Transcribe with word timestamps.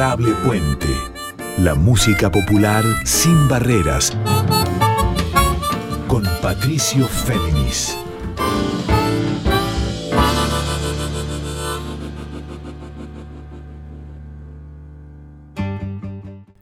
Adorable 0.00 0.32
Puente. 0.46 0.88
La 1.58 1.74
música 1.74 2.32
popular 2.32 2.82
sin 3.04 3.48
barreras. 3.48 4.16
Con 6.08 6.22
Patricio 6.40 7.06
Féminis. 7.06 7.98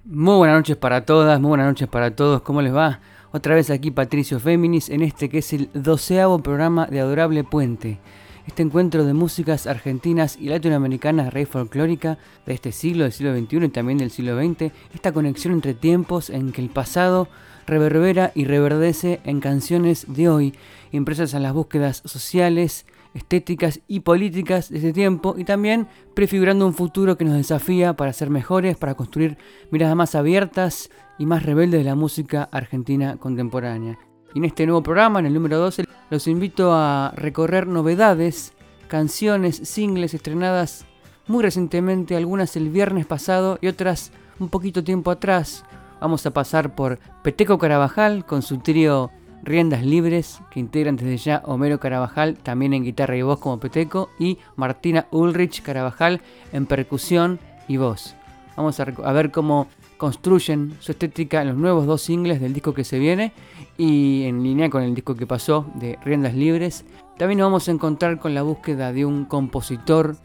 Muy 0.04 0.36
buenas 0.36 0.56
noches 0.56 0.76
para 0.76 1.04
todas, 1.04 1.38
muy 1.38 1.50
buenas 1.50 1.68
noches 1.68 1.86
para 1.86 2.16
todos. 2.16 2.42
¿Cómo 2.42 2.60
les 2.60 2.74
va? 2.74 2.98
Otra 3.30 3.54
vez 3.54 3.70
aquí 3.70 3.92
Patricio 3.92 4.40
Féminis 4.40 4.88
en 4.88 5.02
este 5.02 5.28
que 5.28 5.38
es 5.38 5.52
el 5.52 5.70
doceavo 5.74 6.40
programa 6.40 6.86
de 6.86 6.98
Adorable 6.98 7.44
Puente. 7.44 8.00
Este 8.48 8.62
encuentro 8.62 9.04
de 9.04 9.12
músicas 9.12 9.66
argentinas 9.66 10.38
y 10.40 10.48
latinoamericanas 10.48 11.34
rey 11.34 11.44
folclórica 11.44 12.16
de 12.46 12.54
este 12.54 12.72
siglo, 12.72 13.04
del 13.04 13.12
siglo 13.12 13.38
XXI 13.38 13.66
y 13.66 13.68
también 13.68 13.98
del 13.98 14.10
siglo 14.10 14.42
XX, 14.42 14.72
esta 14.94 15.12
conexión 15.12 15.52
entre 15.52 15.74
tiempos 15.74 16.30
en 16.30 16.50
que 16.50 16.62
el 16.62 16.70
pasado 16.70 17.28
reverbera 17.66 18.32
y 18.34 18.46
reverdece 18.46 19.20
en 19.24 19.40
canciones 19.40 20.06
de 20.08 20.30
hoy, 20.30 20.54
impresas 20.92 21.34
en 21.34 21.42
las 21.42 21.52
búsquedas 21.52 22.00
sociales, 22.06 22.86
estéticas 23.12 23.80
y 23.86 24.00
políticas 24.00 24.70
de 24.70 24.78
este 24.78 24.94
tiempo 24.94 25.34
y 25.36 25.44
también 25.44 25.86
prefigurando 26.14 26.66
un 26.66 26.74
futuro 26.74 27.18
que 27.18 27.26
nos 27.26 27.36
desafía 27.36 27.96
para 27.96 28.14
ser 28.14 28.30
mejores, 28.30 28.78
para 28.78 28.94
construir 28.94 29.36
miradas 29.70 29.94
más 29.94 30.14
abiertas 30.14 30.88
y 31.18 31.26
más 31.26 31.42
rebeldes 31.42 31.80
de 31.80 31.84
la 31.84 31.94
música 31.94 32.48
argentina 32.50 33.18
contemporánea. 33.18 33.98
Y 34.34 34.38
en 34.38 34.44
este 34.44 34.66
nuevo 34.66 34.82
programa, 34.82 35.20
en 35.20 35.26
el 35.26 35.34
número 35.34 35.58
12, 35.58 35.84
los 36.10 36.26
invito 36.26 36.72
a 36.72 37.12
recorrer 37.16 37.66
novedades, 37.66 38.52
canciones, 38.88 39.56
singles 39.56 40.14
estrenadas 40.14 40.86
muy 41.26 41.42
recientemente, 41.42 42.16
algunas 42.16 42.56
el 42.56 42.70
viernes 42.70 43.06
pasado 43.06 43.58
y 43.60 43.68
otras 43.68 44.12
un 44.38 44.48
poquito 44.48 44.82
tiempo 44.82 45.10
atrás. 45.10 45.64
Vamos 46.00 46.24
a 46.26 46.30
pasar 46.32 46.74
por 46.74 46.98
Peteco 47.22 47.58
Carabajal 47.58 48.24
con 48.24 48.42
su 48.42 48.58
trío 48.58 49.10
Riendas 49.42 49.84
Libres, 49.84 50.40
que 50.50 50.60
integran 50.60 50.96
desde 50.96 51.16
ya 51.16 51.42
Homero 51.44 51.80
Carabajal, 51.80 52.36
también 52.38 52.74
en 52.74 52.84
guitarra 52.84 53.16
y 53.16 53.22
voz 53.22 53.40
como 53.40 53.60
Peteco, 53.60 54.10
y 54.18 54.38
Martina 54.56 55.06
Ulrich 55.10 55.62
Carabajal 55.62 56.20
en 56.52 56.66
percusión 56.66 57.38
y 57.66 57.76
voz. 57.76 58.14
Vamos 58.56 58.80
a, 58.80 59.12
ver 59.12 59.30
cómo 59.30 59.68
construyen 59.98 60.76
su 60.80 60.92
estética 60.92 61.42
en 61.42 61.48
los 61.48 61.56
nuevos 61.56 61.86
dos 61.86 62.02
singles 62.02 62.40
del 62.40 62.52
disco 62.52 62.74
que 62.74 62.82
se 62.84 62.98
viene 62.98 63.32
y 63.78 64.24
en 64.24 64.42
línea 64.42 64.68
con 64.68 64.82
el 64.82 64.94
disco 64.94 65.14
que 65.14 65.26
pasó 65.26 65.64
de 65.76 65.98
Riendas 66.04 66.34
Libres. 66.34 66.84
También 67.16 67.38
nos 67.38 67.46
vamos 67.46 67.68
a 67.68 67.70
encontrar 67.70 68.18
con 68.18 68.34
la 68.34 68.42
búsqueda 68.42 68.92
de 68.92 69.06
un 69.06 69.24
compositor, 69.24 70.16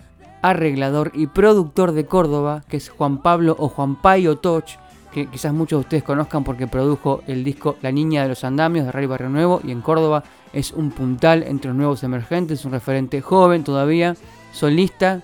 arreglador 0.42 1.12
y 1.14 1.28
productor 1.28 1.94
de 1.94 2.06
Córdoba, 2.06 2.64
que 2.68 2.78
es 2.78 2.90
Juan 2.90 3.22
Pablo 3.22 3.56
o 3.60 3.70
Juan 3.70 3.96
Payo 4.02 4.38
Toch, 4.38 4.66
que 5.14 5.28
quizás 5.28 5.54
muchos 5.54 5.78
de 5.78 5.82
ustedes 5.82 6.04
conozcan 6.04 6.44
porque 6.44 6.68
produjo 6.68 7.22
el 7.28 7.44
disco 7.44 7.78
La 7.84 7.92
Niña 7.92 8.24
de 8.24 8.30
los 8.30 8.44
Andamios 8.44 8.88
de 8.88 8.92
Rey 8.92 9.06
Barrio 9.06 9.30
Nuevo 9.30 9.62
y 9.64 9.72
en 9.72 9.82
Córdoba 9.82 10.24
es 10.52 10.72
un 10.72 10.90
puntal 10.90 11.44
entre 11.44 11.70
los 11.70 11.78
nuevos 11.78 12.04
emergentes, 12.04 12.66
un 12.66 12.72
referente 12.72 13.22
joven 13.22 13.64
todavía, 13.64 14.16
solista 14.52 15.22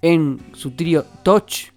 en 0.00 0.40
su 0.52 0.70
trío 0.72 1.04
Toch 1.24 1.72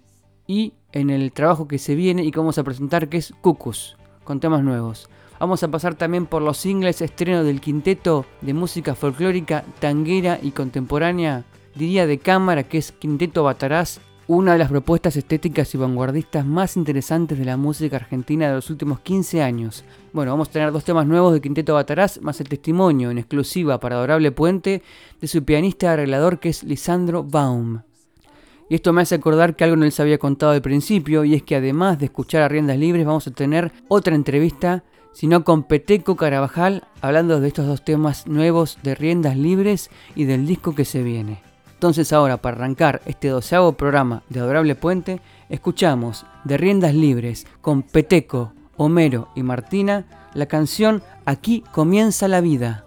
y 0.46 0.74
en 0.92 1.10
el 1.10 1.32
trabajo 1.32 1.66
que 1.66 1.78
se 1.78 1.96
viene 1.96 2.24
y 2.24 2.30
que 2.30 2.38
vamos 2.38 2.58
a 2.58 2.64
presentar 2.64 3.08
que 3.08 3.16
es 3.16 3.34
Cucus, 3.40 3.96
con 4.22 4.38
temas 4.38 4.62
nuevos. 4.62 5.08
Vamos 5.38 5.62
a 5.62 5.68
pasar 5.68 5.94
también 5.94 6.24
por 6.26 6.40
los 6.40 6.56
singles 6.56 7.02
estreno 7.02 7.44
del 7.44 7.60
quinteto 7.60 8.24
de 8.40 8.54
música 8.54 8.94
folclórica, 8.94 9.64
tanguera 9.78 10.38
y 10.42 10.52
contemporánea, 10.52 11.44
diría 11.74 12.06
de 12.06 12.18
cámara, 12.18 12.62
que 12.62 12.78
es 12.78 12.92
Quinteto 12.92 13.44
Bataraz, 13.44 14.00
una 14.28 14.54
de 14.54 14.58
las 14.58 14.70
propuestas 14.70 15.14
estéticas 15.16 15.72
y 15.74 15.78
vanguardistas 15.78 16.44
más 16.44 16.76
interesantes 16.76 17.38
de 17.38 17.44
la 17.44 17.58
música 17.58 17.96
argentina 17.96 18.48
de 18.48 18.54
los 18.54 18.70
últimos 18.70 19.00
15 19.00 19.42
años. 19.42 19.84
Bueno, 20.12 20.32
vamos 20.32 20.48
a 20.48 20.52
tener 20.52 20.72
dos 20.72 20.84
temas 20.84 21.06
nuevos 21.06 21.34
de 21.34 21.42
Quinteto 21.42 21.74
Bataraz, 21.74 22.20
más 22.22 22.40
el 22.40 22.48
testimonio 22.48 23.10
en 23.10 23.18
exclusiva 23.18 23.78
para 23.78 23.96
Adorable 23.96 24.32
Puente 24.32 24.82
de 25.20 25.28
su 25.28 25.44
pianista 25.44 25.92
arreglador 25.92 26.40
que 26.40 26.48
es 26.48 26.64
Lisandro 26.64 27.22
Baum. 27.22 27.82
Y 28.68 28.74
esto 28.74 28.92
me 28.92 29.02
hace 29.02 29.14
acordar 29.14 29.54
que 29.54 29.64
algo 29.64 29.76
no 29.76 29.84
les 29.84 30.00
había 30.00 30.18
contado 30.18 30.52
al 30.52 30.62
principio, 30.62 31.24
y 31.24 31.34
es 31.34 31.42
que 31.42 31.54
además 31.54 32.00
de 32.00 32.06
escuchar 32.06 32.42
a 32.42 32.48
Riendas 32.48 32.78
Libres, 32.78 33.06
vamos 33.06 33.26
a 33.28 33.30
tener 33.30 33.70
otra 33.86 34.16
entrevista, 34.16 34.82
sino 35.16 35.44
con 35.44 35.62
Peteco 35.62 36.14
Carabajal, 36.14 36.84
hablando 37.00 37.40
de 37.40 37.48
estos 37.48 37.66
dos 37.66 37.82
temas 37.82 38.26
nuevos 38.26 38.78
de 38.82 38.94
Riendas 38.94 39.34
Libres 39.34 39.88
y 40.14 40.24
del 40.24 40.46
disco 40.46 40.74
que 40.74 40.84
se 40.84 41.02
viene. 41.02 41.40
Entonces 41.72 42.12
ahora, 42.12 42.36
para 42.36 42.58
arrancar 42.58 43.00
este 43.06 43.28
doceavo 43.28 43.72
programa 43.72 44.22
de 44.28 44.40
Adorable 44.40 44.74
Puente, 44.74 45.22
escuchamos 45.48 46.26
de 46.44 46.58
Riendas 46.58 46.94
Libres 46.94 47.46
con 47.62 47.82
Peteco, 47.82 48.52
Homero 48.76 49.28
y 49.34 49.42
Martina 49.42 50.04
la 50.34 50.44
canción 50.44 51.02
Aquí 51.24 51.64
comienza 51.72 52.28
la 52.28 52.42
vida. 52.42 52.85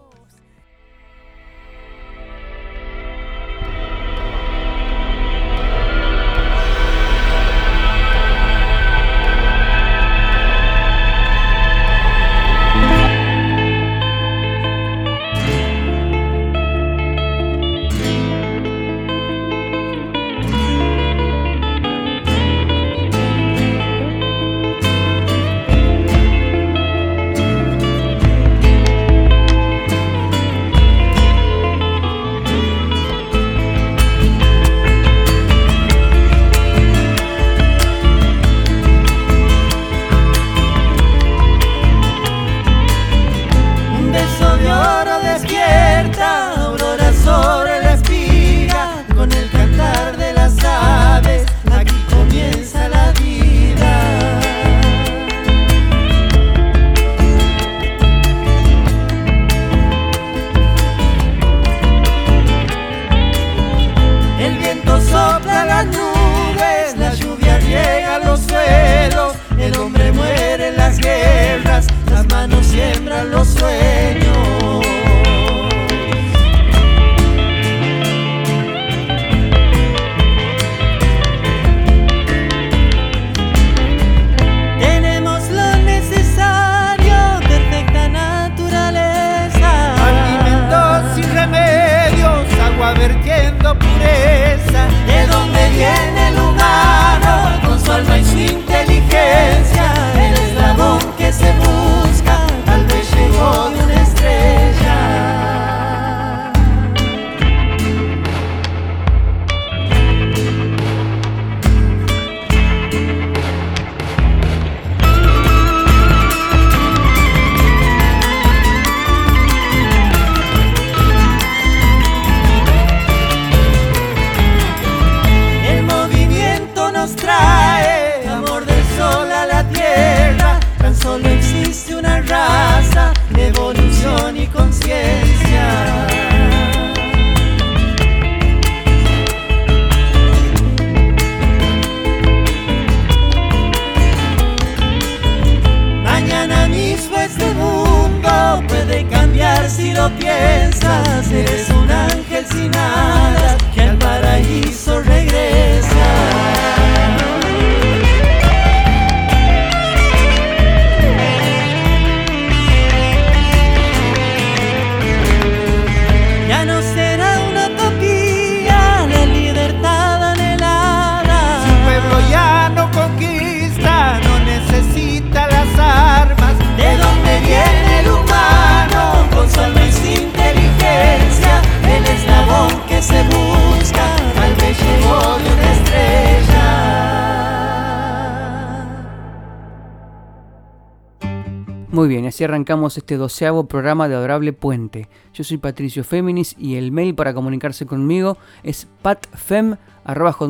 Muy 191.99 192.07
bien, 192.07 192.25
así 192.25 192.45
arrancamos 192.45 192.95
este 192.97 193.17
doceavo 193.17 193.67
programa 193.67 194.07
de 194.07 194.15
Adorable 194.15 194.53
Puente. 194.53 195.09
Yo 195.33 195.43
soy 195.43 195.57
Patricio 195.57 196.05
Féminis 196.05 196.55
y 196.57 196.75
el 196.75 196.93
mail 196.93 197.13
para 197.13 197.33
comunicarse 197.33 197.85
conmigo 197.85 198.37
es 198.63 198.87
patfem.com 199.01 200.43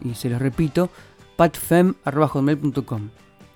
y 0.00 0.14
se 0.14 0.28
los 0.28 0.42
repito, 0.42 0.90
patfem.com. 1.36 3.10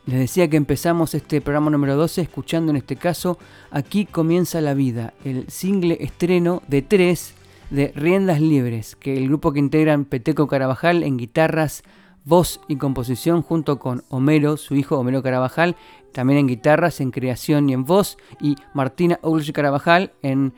Les 0.06 0.20
decía 0.20 0.48
que 0.48 0.56
empezamos 0.56 1.16
este 1.16 1.40
programa 1.40 1.72
número 1.72 1.96
12 1.96 2.20
escuchando 2.20 2.70
en 2.70 2.76
este 2.76 2.94
caso 2.94 3.38
Aquí 3.72 4.06
comienza 4.06 4.60
la 4.60 4.74
vida, 4.74 5.12
el 5.24 5.48
single 5.48 5.96
estreno 5.98 6.62
de 6.68 6.82
tres 6.82 7.34
de 7.70 7.90
Riendas 7.96 8.40
Libres, 8.40 8.94
que 8.94 9.16
el 9.16 9.26
grupo 9.26 9.52
que 9.52 9.58
integran 9.58 10.04
Peteco 10.04 10.46
Carabajal 10.46 11.02
en 11.02 11.16
guitarras, 11.16 11.82
voz 12.24 12.60
y 12.68 12.76
composición 12.76 13.42
junto 13.42 13.78
con 13.78 14.02
Homero, 14.08 14.56
su 14.56 14.74
hijo 14.74 14.98
Homero 14.98 15.22
Carabajal, 15.22 15.76
también 16.12 16.40
en 16.40 16.46
guitarras, 16.48 17.00
en 17.00 17.10
creación 17.10 17.68
y 17.68 17.72
en 17.72 17.84
voz, 17.84 18.18
y 18.40 18.56
Martina 18.74 19.18
Ulrich 19.22 19.52
Carabajal 19.52 20.12
en 20.22 20.52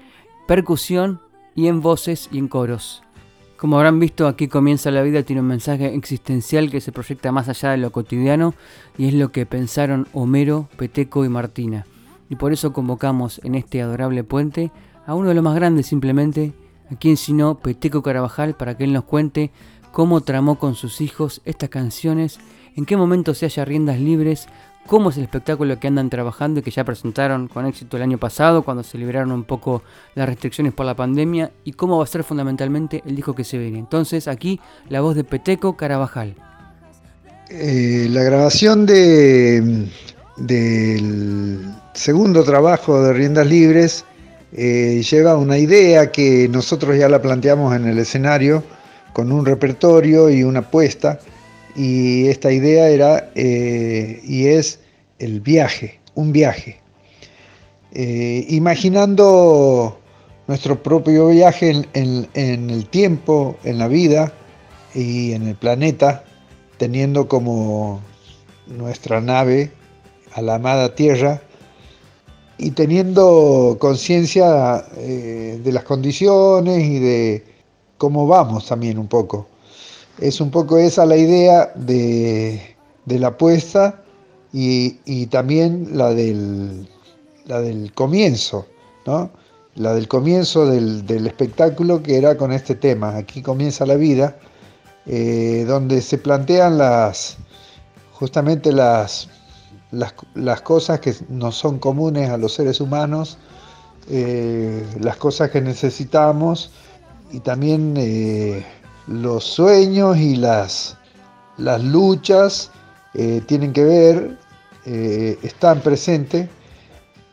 percusión 0.46 1.20
y 1.54 1.68
en 1.68 1.80
voces 1.80 2.28
y 2.32 2.38
en 2.38 2.48
coros. 2.48 3.02
Como 3.56 3.76
habrán 3.76 4.00
visto, 4.00 4.26
aquí 4.26 4.48
comienza 4.48 4.90
la 4.90 5.02
vida, 5.02 5.22
tiene 5.22 5.40
un 5.40 5.46
mensaje 5.46 5.94
existencial 5.94 6.68
que 6.68 6.80
se 6.80 6.90
proyecta 6.90 7.30
más 7.30 7.48
allá 7.48 7.70
de 7.70 7.76
lo 7.76 7.92
cotidiano 7.92 8.54
y 8.98 9.06
es 9.06 9.14
lo 9.14 9.30
que 9.30 9.46
pensaron 9.46 10.08
Homero, 10.12 10.68
Peteco 10.76 11.24
y 11.24 11.28
Martina. 11.28 11.86
Y 12.28 12.34
por 12.34 12.52
eso 12.52 12.72
convocamos 12.72 13.40
en 13.44 13.54
este 13.54 13.80
adorable 13.80 14.24
puente 14.24 14.72
a 15.06 15.14
uno 15.14 15.28
de 15.28 15.34
los 15.34 15.44
más 15.44 15.54
grandes 15.54 15.86
simplemente, 15.86 16.52
a 16.90 16.96
quien 16.96 17.16
sino 17.16 17.58
Peteco 17.58 18.02
Carabajal, 18.02 18.54
para 18.54 18.76
que 18.76 18.82
él 18.82 18.92
nos 18.92 19.04
cuente 19.04 19.52
cómo 19.92 20.22
tramó 20.22 20.58
con 20.58 20.74
sus 20.74 21.00
hijos 21.00 21.40
estas 21.44 21.68
canciones, 21.68 22.38
en 22.76 22.86
qué 22.86 22.96
momento 22.96 23.34
se 23.34 23.46
haya 23.46 23.64
riendas 23.64 24.00
libres, 24.00 24.48
cómo 24.86 25.10
es 25.10 25.16
el 25.16 25.24
espectáculo 25.24 25.78
que 25.78 25.86
andan 25.86 26.10
trabajando 26.10 26.60
y 26.60 26.62
que 26.62 26.70
ya 26.70 26.84
presentaron 26.84 27.48
con 27.48 27.66
éxito 27.66 27.96
el 27.96 28.02
año 28.02 28.18
pasado 28.18 28.62
cuando 28.62 28.82
se 28.82 28.98
liberaron 28.98 29.30
un 29.32 29.44
poco 29.44 29.82
las 30.14 30.28
restricciones 30.28 30.72
por 30.72 30.86
la 30.86 30.96
pandemia 30.96 31.52
y 31.64 31.72
cómo 31.72 31.98
va 31.98 32.04
a 32.04 32.08
ser 32.08 32.24
fundamentalmente 32.24 33.02
el 33.06 33.14
disco 33.14 33.34
que 33.34 33.44
se 33.44 33.58
viene. 33.58 33.78
Entonces 33.78 34.26
aquí 34.26 34.58
la 34.88 35.00
voz 35.00 35.14
de 35.14 35.24
Peteco 35.24 35.76
Carabajal. 35.76 36.34
Eh, 37.50 38.08
la 38.10 38.22
grabación 38.22 38.86
de, 38.86 39.88
del 40.38 41.74
segundo 41.92 42.42
trabajo 42.44 43.02
de 43.02 43.12
Riendas 43.12 43.46
Libres 43.46 44.04
eh, 44.54 45.02
lleva 45.08 45.36
una 45.36 45.58
idea 45.58 46.10
que 46.10 46.48
nosotros 46.48 46.96
ya 46.96 47.08
la 47.08 47.20
planteamos 47.20 47.76
en 47.76 47.86
el 47.86 47.98
escenario 47.98 48.62
con 49.12 49.32
un 49.32 49.44
repertorio 49.44 50.30
y 50.30 50.42
una 50.42 50.60
apuesta 50.60 51.18
y 51.74 52.28
esta 52.28 52.52
idea 52.52 52.88
era 52.88 53.30
eh, 53.34 54.20
y 54.24 54.46
es 54.46 54.80
el 55.18 55.40
viaje, 55.40 56.00
un 56.14 56.32
viaje. 56.32 56.80
Eh, 57.92 58.46
imaginando 58.48 59.98
nuestro 60.46 60.82
propio 60.82 61.28
viaje 61.28 61.84
en, 61.92 62.28
el 62.34 62.86
tiempo, 62.86 63.56
en 63.64 63.78
la 63.78 63.88
vida 63.88 64.32
y 64.94 65.32
en 65.32 65.48
el 65.48 65.56
planeta, 65.56 66.24
teniendo 66.78 67.28
como 67.28 68.00
nuestra 68.66 69.20
nave 69.20 69.70
a 70.34 70.42
la 70.42 70.56
amada 70.56 70.94
Tierra 70.94 71.42
y 72.58 72.70
teniendo 72.70 73.76
conciencia 73.78 74.84
eh, 74.96 75.60
de 75.62 75.72
las 75.72 75.84
condiciones 75.84 76.84
y 76.84 76.98
de 76.98 77.51
cómo 78.02 78.26
vamos 78.26 78.66
también 78.66 78.99
un 78.99 79.06
poco. 79.06 79.46
Es 80.19 80.40
un 80.40 80.50
poco 80.50 80.76
esa 80.76 81.06
la 81.06 81.16
idea 81.16 81.70
de, 81.76 82.75
la 83.06 83.28
apuesta 83.28 84.02
y, 84.52 85.26
también 85.26 85.96
la 85.96 86.12
del, 86.12 86.88
la 87.46 87.60
del 87.60 87.93
comienzo, 87.93 88.66
¿no? 89.06 89.31
La 89.76 89.94
del 89.94 90.08
comienzo 90.08 90.66
del, 90.66 91.26
espectáculo 91.28 92.02
que 92.02 92.16
era 92.16 92.37
con 92.37 92.50
este 92.50 92.75
tema, 92.75 93.16
aquí 93.16 93.40
comienza 93.40 93.87
la 93.87 93.94
vida, 93.94 94.37
eh, 95.06 95.64
donde 95.69 96.02
se 96.02 96.19
plantean 96.19 96.78
las, 96.78 97.37
justamente 98.14 98.72
las, 98.72 99.28
las, 99.93 100.60
cosas 100.62 100.98
que 100.98 101.14
no 101.28 101.52
son 101.52 101.78
comunes 101.78 102.31
a 102.31 102.37
los 102.37 102.52
seres 102.52 102.81
humanos, 102.81 103.38
eh, 104.10 104.84
las 104.98 105.16
cosas 105.19 105.50
que 105.50 105.60
necesitamos 105.60 106.72
y 107.32 107.40
también 107.40 107.94
eh, 107.96 108.64
los 109.06 109.43
sueños 109.44 110.19
y 110.19 110.37
las, 110.37 110.96
las 111.56 111.82
luchas 111.82 112.70
eh, 113.14 113.43
tienen 113.46 113.73
que 113.73 113.84
ver, 113.84 114.38
eh, 114.84 115.38
están 115.43 115.81
presentes. 115.81 116.49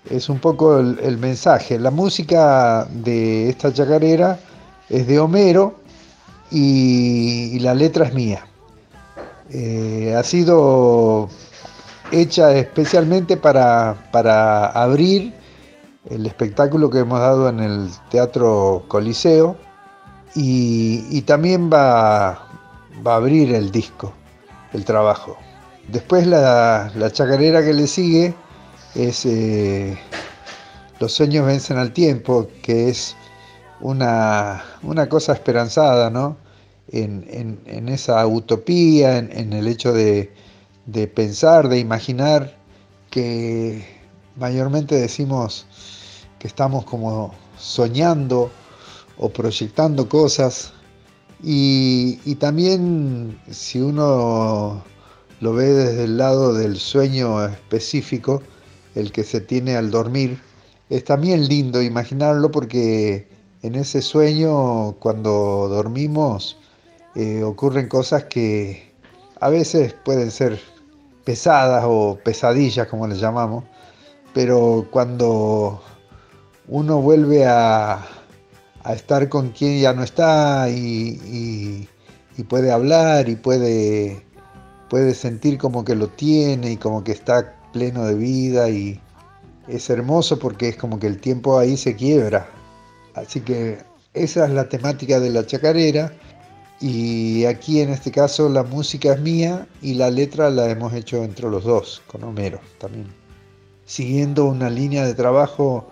Es 0.10 0.30
un 0.30 0.40
poco 0.40 0.80
el, 0.80 1.18
mensaje. 1.18 1.78
La 1.78 1.92
música 1.92 2.88
de 2.90 3.50
esta 3.50 3.72
chacarera 3.72 4.40
es 4.88 5.06
de 5.06 5.20
Homero 5.20 5.76
y, 6.50 7.60
la 7.60 7.76
letra 7.76 8.08
es 8.08 8.14
mía. 8.14 8.46
Ha 10.18 10.24
sido 10.24 11.30
hecha 12.12 12.56
especialmente 12.56 13.38
para, 13.38 14.10
para 14.12 14.68
abrir 14.68 15.34
el 16.10 16.26
espectáculo 16.26 16.90
que 16.90 17.00
hemos 17.00 17.20
dado 17.20 17.50
en 17.50 17.60
el 17.60 17.90
Teatro 18.10 18.86
Coliseo 18.88 19.58
y, 20.36 21.22
también 21.22 21.70
va, 21.72 22.30
a 22.30 22.40
abrir 23.06 23.54
el 23.54 23.72
disco, 23.72 24.14
el 24.74 24.86
trabajo. 24.86 25.38
Después 25.88 26.28
la, 26.28 26.92
chacarera 27.12 27.64
que 27.64 27.74
le 27.74 27.88
sigue 27.88 28.36
es 28.96 29.26
eh, 29.26 29.98
Los 31.00 31.14
sueños 31.14 31.46
vencen 31.46 31.78
al 31.78 31.94
tiempo, 31.94 32.48
que 32.62 32.90
es 32.90 33.16
una, 33.82 34.64
cosa 35.10 35.34
esperanzada, 35.34 36.10
¿no? 36.10 36.38
En, 36.92 37.90
esa 37.90 38.26
utopía, 38.26 39.18
en, 39.18 39.54
el 39.54 39.68
hecho 39.68 39.94
de, 39.94 40.32
de, 40.86 41.08
pensar, 41.08 41.70
de 41.70 41.80
imaginar 41.80 42.58
que 43.10 43.86
mayormente 44.36 44.96
decimos 44.96 45.66
que 46.38 46.48
estamos 46.48 46.86
como 46.86 47.34
soñando 47.58 48.52
o 49.20 49.30
proyectando 49.30 50.10
cosas. 50.10 50.74
Y, 51.44 52.36
también 52.36 53.40
si 53.50 53.80
uno 53.80 54.84
lo 55.40 55.54
ve 55.54 55.68
desde 55.68 56.04
el 56.06 56.18
lado 56.18 56.54
del 56.54 56.78
sueño 56.78 57.46
específico, 57.46 58.42
el 58.96 59.12
que 59.12 59.24
se 59.24 59.40
tiene 59.40 59.76
al 59.76 59.92
dormir, 59.92 60.40
es 60.90 61.04
también 61.04 61.48
lindo 61.48 61.82
imaginarlo 61.82 62.50
porque 62.52 63.28
en 63.62 63.76
ese 63.76 64.02
sueño, 64.02 64.94
cuando 65.00 65.68
dormimos, 65.70 66.58
eh, 67.16 67.44
ocurren 67.44 67.88
cosas 67.88 68.26
que 68.26 68.92
a 69.40 69.50
veces 69.50 69.94
pueden 70.06 70.32
ser 70.32 70.60
pesadas 71.24 71.84
o 71.88 72.18
pesadillas, 72.24 72.88
como 72.88 73.08
les 73.08 73.20
llamamos, 73.20 73.64
pero 74.34 74.88
cuando 74.92 75.82
uno 76.68 77.02
vuelve 77.02 77.46
a, 77.46 78.19
a 78.84 78.94
estar 78.94 79.30
con 79.30 79.50
quien 79.50 79.80
ya 79.80 79.94
no 79.94 80.04
está 80.04 80.70
y, 80.70 81.88
puede 82.48 82.72
hablar 82.72 83.28
y 83.28 83.36
puede, 83.36 84.24
puede 84.90 85.14
sentir 85.14 85.58
como 85.58 85.84
que 85.84 85.96
lo 85.96 86.08
tiene 86.08 86.72
y 86.72 86.78
como 86.78 87.04
que 87.04 87.12
está 87.12 87.56
pleno 87.74 88.06
de 88.06 88.16
vida 88.16 88.70
y 88.70 89.02
es 89.68 89.90
hermoso 89.90 90.40
porque 90.40 90.70
es 90.70 90.78
como 90.78 91.00
que 91.00 91.08
el 91.08 91.20
tiempo 91.20 91.60
ahí 91.60 91.76
se 91.76 91.96
quiebra. 91.96 92.48
Así 93.14 93.42
que 93.42 93.80
esa 94.14 94.46
es 94.46 94.52
la 94.52 94.70
temática 94.70 95.20
de 95.20 95.30
la 95.32 95.46
chacarera 95.46 96.14
y 96.82 97.44
aquí 97.46 97.82
en 97.82 97.90
este 97.90 98.10
caso 98.10 98.48
la 98.48 98.64
música 98.64 99.14
es 99.14 99.20
mía 99.20 99.68
y 99.82 99.96
la 99.96 100.10
letra 100.10 100.50
la 100.50 100.70
hemos 100.70 100.94
hecho 100.94 101.24
entre 101.24 101.50
los 101.50 101.66
dos, 101.66 102.02
con 102.08 102.24
Homero 102.24 102.60
también. 102.80 103.08
Siguiendo 103.86 104.46
una 104.46 104.70
línea 104.70 105.06
de 105.06 105.14
trabajo 105.14 105.90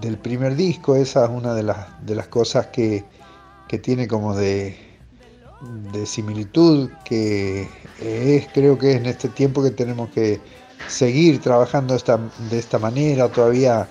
del 0.00 0.18
primer 0.18 0.56
disco, 0.56 0.96
esa 0.96 1.24
es 1.24 1.30
una 1.30 1.54
de 1.54 1.62
las, 1.62 2.04
de 2.04 2.14
las 2.14 2.28
cosas 2.28 2.68
que, 2.68 3.04
tiene 3.82 4.06
como 4.06 4.36
de, 4.36 4.76
de, 5.92 6.06
similitud, 6.06 6.90
que 7.04 7.68
es, 8.00 8.46
creo 8.54 8.78
que 8.78 8.92
es 8.92 8.96
en 8.98 9.06
este 9.06 9.28
tiempo 9.28 9.64
que 9.64 9.72
tenemos 9.72 10.10
que 10.10 10.40
seguir 10.86 11.40
trabajando 11.40 11.96
esta, 11.96 12.20
de 12.50 12.58
esta 12.58 12.78
manera, 12.78 13.28
todavía 13.32 13.88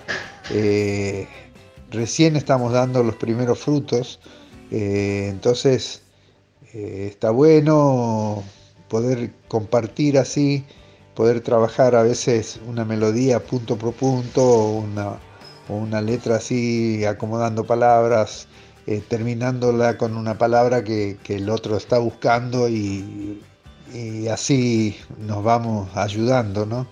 eh, 0.50 1.28
recién 1.90 2.36
estamos 2.36 2.72
dando 2.72 3.02
los 3.02 3.16
primeros 3.16 3.58
frutos, 3.58 4.20
eh, 4.70 5.26
entonces 5.28 6.02
eh, 6.72 7.08
está 7.10 7.30
bueno 7.30 8.42
poder 8.88 9.32
compartir 9.48 10.18
así, 10.18 10.64
poder 11.14 11.40
trabajar 11.42 11.94
a 11.94 12.02
veces 12.02 12.58
una 12.66 12.84
melodía 12.86 13.44
punto 13.44 13.76
por 13.76 13.92
punto, 13.92 14.70
una 14.70 15.18
una 15.68 16.00
letra 16.00 16.36
así 16.36 17.04
acomodando 17.04 17.64
palabras, 17.64 18.48
eh, 18.86 19.02
terminándola 19.06 19.96
con 19.96 20.16
una 20.16 20.36
palabra 20.36 20.84
que, 20.84 21.16
el 21.28 21.48
otro 21.48 21.76
está 21.76 21.98
buscando 21.98 22.68
y, 22.68 23.40
así 24.30 24.96
nos 25.18 25.44
vamos 25.44 25.88
ayudando, 25.96 26.66
¿no? 26.66 26.86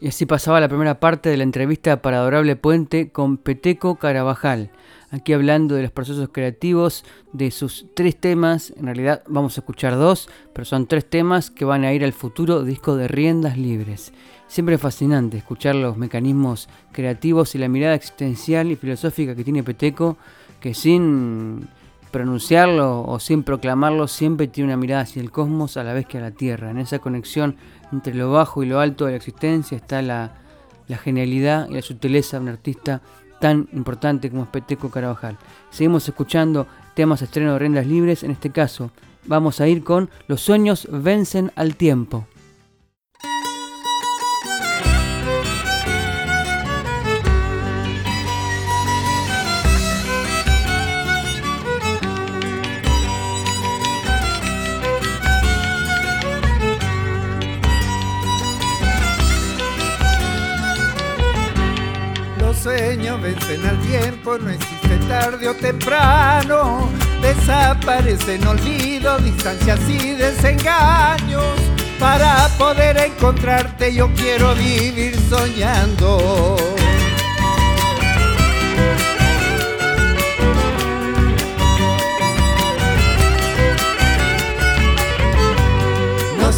Y 0.00 0.08
así 0.08 0.26
pasaba 0.26 0.60
la 0.60 0.68
primera 0.68 1.00
parte 1.00 1.28
de 1.28 1.36
la 1.36 1.42
entrevista 1.42 2.00
para 2.02 2.18
Adorable 2.18 2.56
Puente 2.56 3.10
con 3.10 3.36
Peteco 3.36 3.96
Carabajal. 3.96 4.70
Aquí 5.10 5.32
hablando 5.32 5.74
de 5.74 5.82
los 5.82 5.92
procesos 5.92 6.30
creativos, 6.32 7.04
de 7.32 7.50
sus 7.50 7.86
tres 7.94 8.16
temas, 8.16 8.72
en 8.76 8.86
realidad 8.86 9.22
vamos 9.28 9.56
a 9.56 9.60
escuchar 9.60 9.96
dos, 9.96 10.28
pero 10.52 10.64
son 10.64 10.86
tres 10.86 11.08
temas 11.08 11.50
que 11.50 11.64
van 11.64 11.84
a 11.84 11.92
ir 11.92 12.04
al 12.04 12.12
futuro 12.12 12.64
disco 12.64 12.96
de 12.96 13.06
Riendas 13.06 13.56
Libres. 13.56 14.12
Siempre 14.48 14.78
fascinante 14.78 15.38
escuchar 15.38 15.74
los 15.74 15.96
mecanismos 15.96 16.68
creativos 16.92 17.54
y 17.54 17.58
la 17.58 17.68
mirada 17.68 17.94
existencial 17.94 18.70
y 18.70 18.76
filosófica 18.76 19.34
que 19.34 19.44
tiene 19.44 19.62
Peteco, 19.62 20.16
que 20.60 20.74
sin 20.74 21.68
pronunciarlo 22.10 23.02
o 23.02 23.20
sin 23.20 23.42
proclamarlo 23.42 24.08
siempre 24.08 24.48
tiene 24.48 24.68
una 24.68 24.76
mirada 24.76 25.02
hacia 25.02 25.20
el 25.20 25.30
cosmos 25.30 25.76
a 25.76 25.84
la 25.84 25.92
vez 25.92 26.06
que 26.06 26.18
a 26.18 26.22
la 26.22 26.30
Tierra. 26.30 26.70
En 26.70 26.78
esa 26.78 26.98
conexión 26.98 27.56
entre 27.92 28.14
lo 28.14 28.32
bajo 28.32 28.62
y 28.62 28.66
lo 28.66 28.80
alto 28.80 29.04
de 29.04 29.10
la 29.12 29.16
existencia 29.18 29.76
está 29.76 30.00
la, 30.02 30.32
genialidad 31.02 31.68
y 31.68 31.74
la 31.74 31.82
sutileza 31.82 32.38
de 32.38 32.44
un 32.44 32.48
artista 32.48 33.02
tan 33.40 33.68
importante 33.72 34.30
como 34.30 34.44
es 34.44 34.48
Peteco 34.48 34.90
Carabajal. 34.90 35.36
Seguimos 35.70 36.08
escuchando 36.08 36.66
temas 36.94 37.22
estreno 37.22 37.52
de 37.52 37.58
rendas 37.58 37.86
libres, 37.86 38.22
en 38.22 38.30
este 38.30 38.50
caso 38.50 38.90
vamos 39.26 39.60
a 39.60 39.68
ir 39.68 39.82
con 39.82 40.08
Los 40.28 40.40
sueños 40.40 40.88
vencen 40.90 41.52
al 41.56 41.76
tiempo. 41.76 42.26
Sueños 62.66 63.22
vencen 63.22 63.64
al 63.64 63.78
tiempo, 63.78 64.36
no 64.38 64.50
existe 64.50 64.96
tarde 65.08 65.48
o 65.48 65.54
temprano. 65.54 66.90
Desaparecen 67.22 68.44
olvido, 68.44 69.18
distancias 69.18 69.78
y 69.88 70.14
desengaños. 70.14 71.44
Para 72.00 72.48
poder 72.58 72.96
encontrarte 72.96 73.94
yo 73.94 74.12
quiero 74.14 74.52
vivir 74.56 75.16
soñando. 75.30 76.56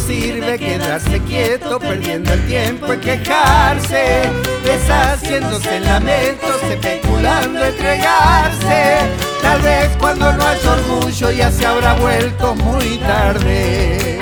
sirve 0.07 0.38
quedarse 0.57 1.19
quieto, 1.21 1.79
perdiendo 1.79 2.33
el 2.33 2.47
tiempo 2.47 2.91
en 2.91 2.99
quejarse, 3.01 4.23
deshaciéndose 4.63 5.77
en 5.77 5.85
lamentos, 5.85 6.63
especulando 6.63 7.63
entregarse. 7.63 8.97
Tal 9.41 9.61
vez 9.61 9.89
cuando 9.99 10.31
no 10.33 10.43
hay 10.43 10.57
orgullo 10.65 11.31
ya 11.31 11.51
se 11.51 11.65
habrá 11.65 11.93
vuelto 11.93 12.55
muy 12.55 12.97
tarde. 12.97 14.17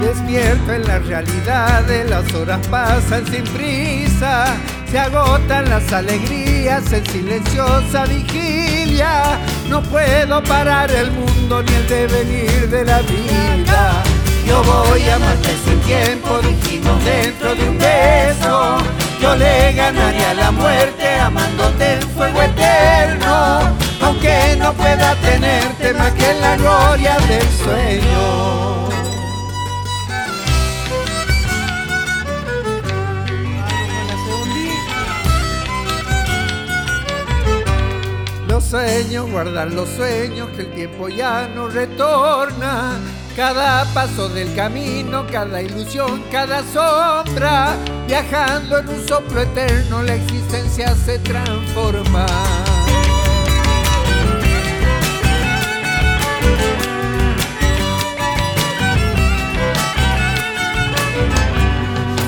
Despierto 0.00 0.72
en 0.72 0.86
la 0.86 0.98
realidad, 1.00 1.82
de 1.82 2.04
las 2.04 2.32
horas 2.34 2.64
pasan 2.68 3.26
sin 3.26 3.44
prisa 3.44 4.56
se 4.90 4.98
agotan 4.98 5.68
las 5.68 5.92
alegrías 5.92 6.92
en 6.92 7.06
silenciosa 7.06 8.06
vigilia. 8.06 9.38
No 9.68 9.82
puedo 9.82 10.42
parar 10.42 10.90
el 10.90 11.10
mundo 11.12 11.62
ni 11.62 11.72
el 11.72 11.88
devenir 11.88 12.68
de 12.68 12.84
la 12.84 12.98
vida. 13.02 14.02
Yo 14.46 14.62
voy 14.64 15.02
a 15.02 15.14
amarte 15.14 15.50
sin 15.64 15.78
tiempo, 15.80 16.40
dijimos 16.40 17.04
dentro 17.04 17.54
de 17.54 17.68
un 17.68 17.78
beso. 17.78 18.78
Yo 19.20 19.36
le 19.36 19.72
ganaría 19.74 20.34
la 20.34 20.50
muerte 20.50 21.14
amándote 21.20 21.92
en 21.92 22.02
fuego 22.10 22.42
eterno. 22.42 23.76
Aunque 24.02 24.56
no 24.58 24.72
pueda 24.72 25.14
tenerte 25.16 25.92
más 25.94 26.10
que 26.12 26.30
en 26.30 26.40
la 26.40 26.56
gloria 26.56 27.16
del 27.28 27.48
sueño. 27.62 29.09
Sueños, 38.70 39.28
guardar 39.28 39.72
los 39.72 39.88
sueños 39.88 40.48
que 40.50 40.62
el 40.62 40.72
tiempo 40.72 41.08
ya 41.08 41.48
no 41.48 41.68
retorna. 41.68 42.98
Cada 43.34 43.84
paso 43.92 44.28
del 44.28 44.54
camino, 44.54 45.26
cada 45.30 45.60
ilusión, 45.60 46.22
cada 46.30 46.62
sombra, 46.72 47.76
viajando 48.06 48.78
en 48.78 48.88
un 48.88 49.08
soplo 49.08 49.40
eterno, 49.40 50.02
la 50.02 50.14
existencia 50.14 50.94
se 50.94 51.18
transforma. 51.18 52.26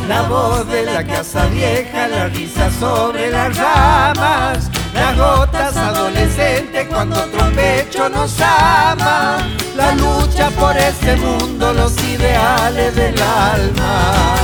La 0.08 0.22
voz 0.22 0.68
de 0.68 0.84
la 0.84 1.04
casa 1.04 1.46
vieja, 1.46 2.08
la 2.08 2.28
risa 2.28 2.70
sobre 2.72 3.30
las 3.30 3.56
ramas, 3.56 4.70
las 4.94 5.16
gotas 5.16 5.76
adolescentes 5.76 6.87
cuando 6.88 7.16
otro 7.16 7.50
pecho 7.52 8.08
nos 8.08 8.40
ama, 8.40 9.38
la 9.75 9.94
lucha 9.94 10.50
por 10.50 10.76
este 10.76 11.16
mundo, 11.16 11.72
los 11.72 11.92
ideales 12.04 12.94
del 12.94 13.20
alma. 13.20 14.34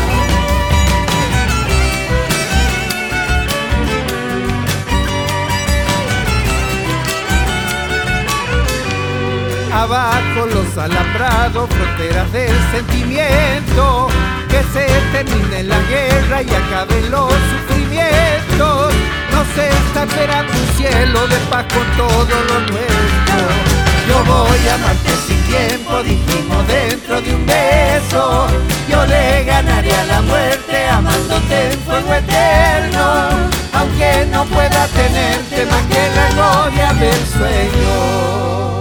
Abajo 9.73 10.47
los 10.53 10.77
alambrados, 10.77 11.71
fronteras 11.71 12.33
del 12.33 12.57
sentimiento, 12.73 14.09
que 14.59 14.79
se 14.79 14.87
termine 15.13 15.63
la 15.65 15.81
guerra 15.83 16.43
y 16.43 16.51
acaben 16.51 17.11
los 17.11 17.33
sufrimientos 17.33 18.93
se 19.55 19.69
está 19.69 20.03
esperando 20.03 20.53
un 20.53 20.69
cielo 20.77 21.27
de 21.29 21.37
paz 21.51 21.65
con 21.73 21.87
todo 21.97 22.35
lo 22.49 22.61
nuestro. 22.61 23.39
Yo 24.09 24.25
voy 24.25 24.69
a 24.69 24.75
amarte 24.75 25.11
sin 25.27 25.41
tiempo, 25.43 26.03
dijimos 26.03 26.67
dentro 26.67 27.21
de 27.21 27.35
un 27.35 27.47
beso. 27.47 28.47
Yo 28.89 29.07
le 29.07 29.45
ganaría 29.45 30.05
la 30.05 30.23
muerte 30.23 30.89
amándote 30.89 31.73
en 31.73 31.79
fuego 31.81 32.15
eterno. 32.15 33.29
Aunque 33.75 34.27
no 34.31 34.45
pueda 34.47 34.87
tenerte 34.89 35.67
más 35.67 35.83
que 35.91 36.03
la 36.17 36.31
gloria 36.35 36.93
del 36.95 37.27
sueño. 37.27 38.78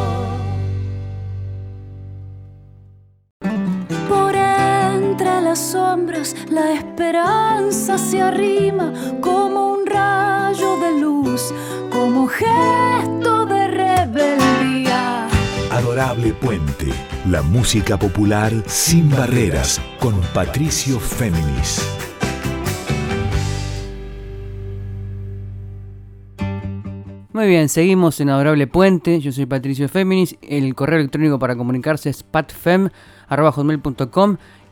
Entre 5.37 5.49
las 5.49 5.59
sombras 5.59 6.35
la 6.49 6.73
esperanza 6.73 7.97
se 7.97 8.21
arrima 8.21 8.93
como 9.21 9.73
un 9.73 9.85
rayo 9.85 10.77
de 10.79 10.99
luz 10.99 11.53
como 11.91 12.27
gesto 12.27 13.45
de 13.45 13.67
rebeldía. 13.67 15.27
Adorable 15.71 16.33
Puente, 16.33 16.91
la 17.29 17.41
música 17.41 17.97
popular 17.97 18.51
sin 18.65 19.09
barreras 19.09 19.79
con 19.99 20.19
Patricio 20.33 20.99
Féminis. 20.99 21.85
Muy 27.33 27.47
bien, 27.47 27.69
seguimos 27.69 28.19
en 28.19 28.29
Adorable 28.29 28.65
Puente. 28.65 29.19
Yo 29.19 29.31
soy 29.31 29.45
Patricio 29.45 29.87
Féminis. 29.87 30.35
El 30.41 30.73
correo 30.73 30.97
electrónico 30.99 31.37
para 31.37 31.55
comunicarse 31.55 32.09
es 32.09 32.23
patfem.com 32.23 32.89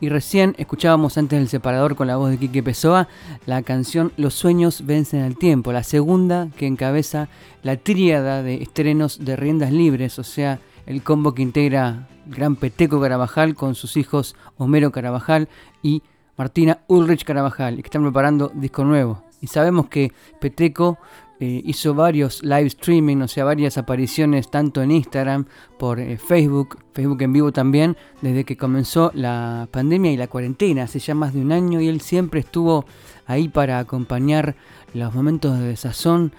y 0.00 0.08
recién 0.08 0.54
escuchábamos 0.58 1.18
antes 1.18 1.38
del 1.38 1.48
separador 1.48 1.96
con 1.96 2.06
la 2.06 2.16
voz 2.16 2.30
de 2.30 2.38
Quique 2.38 2.62
Pessoa 2.62 3.08
la 3.46 3.62
canción 3.62 4.12
Los 4.16 4.34
sueños 4.34 4.86
vencen 4.86 5.22
al 5.22 5.36
tiempo, 5.36 5.72
la 5.72 5.82
segunda 5.82 6.48
que 6.56 6.66
encabeza 6.66 7.28
la 7.62 7.76
tríada 7.76 8.42
de 8.42 8.62
estrenos 8.62 9.24
de 9.24 9.36
riendas 9.36 9.72
libres, 9.72 10.18
o 10.18 10.24
sea, 10.24 10.58
el 10.86 11.02
combo 11.02 11.34
que 11.34 11.42
integra 11.42 12.08
Gran 12.26 12.56
Peteco 12.56 13.00
Carabajal 13.00 13.54
con 13.54 13.74
sus 13.74 13.96
hijos 13.96 14.36
Homero 14.56 14.90
Carabajal 14.90 15.48
y 15.82 16.02
Martina 16.36 16.80
Ulrich 16.86 17.24
Carabajal, 17.24 17.76
que 17.76 17.82
están 17.82 18.02
preparando 18.02 18.50
disco 18.54 18.84
nuevo. 18.84 19.22
Y 19.40 19.48
sabemos 19.48 19.88
que 19.88 20.12
Peteco 20.40 20.98
eh, 21.38 21.62
hizo 21.64 21.94
varios 21.94 22.42
live 22.42 22.66
streaming, 22.66 23.18
o 23.18 23.28
sea, 23.28 23.44
varias 23.44 23.76
apariciones 23.76 24.50
tanto 24.50 24.82
en 24.82 24.90
Instagram, 24.90 25.44
por 25.78 26.00
eh, 26.00 26.16
Facebook, 26.16 26.78
Facebook 26.94 27.20
en 27.22 27.32
vivo 27.34 27.52
también, 27.52 27.96
desde 28.22 28.44
que 28.44 28.56
comenzó 28.56 29.10
la 29.14 29.68
pandemia 29.70 30.12
y 30.12 30.16
la 30.16 30.28
cuarentena, 30.28 30.84
hace 30.84 30.98
ya 30.98 31.14
más 31.14 31.34
de 31.34 31.40
un 31.40 31.52
año, 31.52 31.80
y 31.80 31.88
él 31.88 32.00
siempre 32.00 32.40
estuvo 32.40 32.86
ahí 33.26 33.48
para 33.48 33.78
acompañar 33.78 34.56
los 34.94 35.14
momentos 35.14 35.58
de 35.58 35.66
desazón 35.66 36.32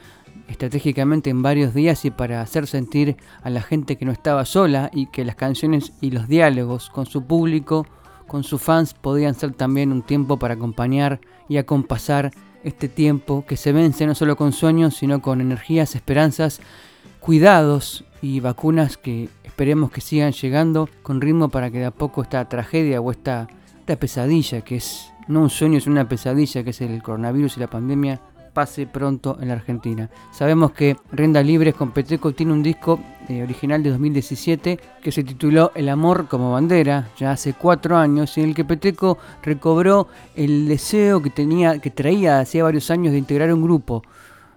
estratégicamente 0.47 1.29
en 1.29 1.41
varios 1.41 1.73
días 1.73 2.03
y 2.05 2.11
para 2.11 2.41
hacer 2.41 2.65
sentir 2.67 3.17
a 3.43 3.49
la 3.49 3.61
gente 3.61 3.97
que 3.97 4.05
no 4.05 4.11
estaba 4.11 4.45
sola 4.45 4.89
y 4.93 5.07
que 5.07 5.25
las 5.25 5.35
canciones 5.35 5.93
y 6.01 6.11
los 6.11 6.27
diálogos 6.27 6.89
con 6.89 7.05
su 7.05 7.25
público, 7.25 7.85
con 8.25 8.43
sus 8.43 8.61
fans, 8.61 8.93
podían 8.93 9.35
ser 9.35 9.53
también 9.53 9.91
un 9.91 10.01
tiempo 10.01 10.39
para 10.39 10.55
acompañar 10.55 11.19
y 11.49 11.57
acompasar 11.57 12.31
este 12.67 12.89
tiempo 12.89 13.45
que 13.47 13.57
se 13.57 13.71
vence 13.71 14.05
no 14.05 14.15
solo 14.15 14.35
con 14.35 14.51
sueños, 14.51 14.95
sino 14.95 15.21
con 15.21 15.41
energías, 15.41 15.95
esperanzas, 15.95 16.59
cuidados 17.19 18.03
y 18.21 18.39
vacunas 18.39 18.97
que 18.97 19.29
esperemos 19.43 19.91
que 19.91 20.01
sigan 20.01 20.33
llegando 20.33 20.89
con 21.03 21.21
ritmo 21.21 21.49
para 21.49 21.71
que 21.71 21.79
de 21.79 21.85
a 21.85 21.91
poco 21.91 22.21
esta 22.21 22.47
tragedia 22.47 23.01
o 23.01 23.11
esta, 23.11 23.47
esta 23.79 23.95
pesadilla, 23.95 24.61
que 24.61 24.75
es 24.77 25.11
no 25.27 25.41
un 25.41 25.49
sueño, 25.49 25.77
es 25.77 25.87
una 25.87 26.07
pesadilla, 26.07 26.63
que 26.63 26.69
es 26.69 26.81
el 26.81 27.01
coronavirus 27.01 27.57
y 27.57 27.59
la 27.59 27.69
pandemia, 27.69 28.21
pase 28.57 28.87
pronto 28.87 29.37
en 29.39 29.49
la 29.49 29.53
Argentina. 29.53 30.09
Sabemos 30.31 30.71
que 30.71 30.97
Rienda 31.11 31.43
Libres 31.43 31.75
con 31.75 31.91
Peteco 31.91 32.31
tiene 32.31 32.53
un 32.53 32.63
disco 32.63 32.99
eh, 33.29 33.43
original 33.43 33.83
de 33.83 33.91
2017 33.91 34.79
que 34.99 35.11
se 35.11 35.23
tituló 35.23 35.71
El 35.75 35.89
amor 35.89 36.27
como 36.27 36.53
bandera, 36.53 37.09
ya 37.19 37.29
hace 37.33 37.53
cuatro 37.53 37.97
años, 37.97 38.35
en 38.39 38.45
el 38.45 38.55
que 38.55 38.65
Peteco 38.65 39.19
recobró 39.43 40.07
el 40.35 40.67
deseo 40.67 41.21
que 41.21 41.29
tenía, 41.29 41.77
que 41.77 41.91
traía 41.91 42.39
hacía 42.39 42.63
varios 42.63 42.89
años 42.89 43.11
de 43.11 43.19
integrar 43.19 43.53
un 43.53 43.61
grupo. 43.61 44.01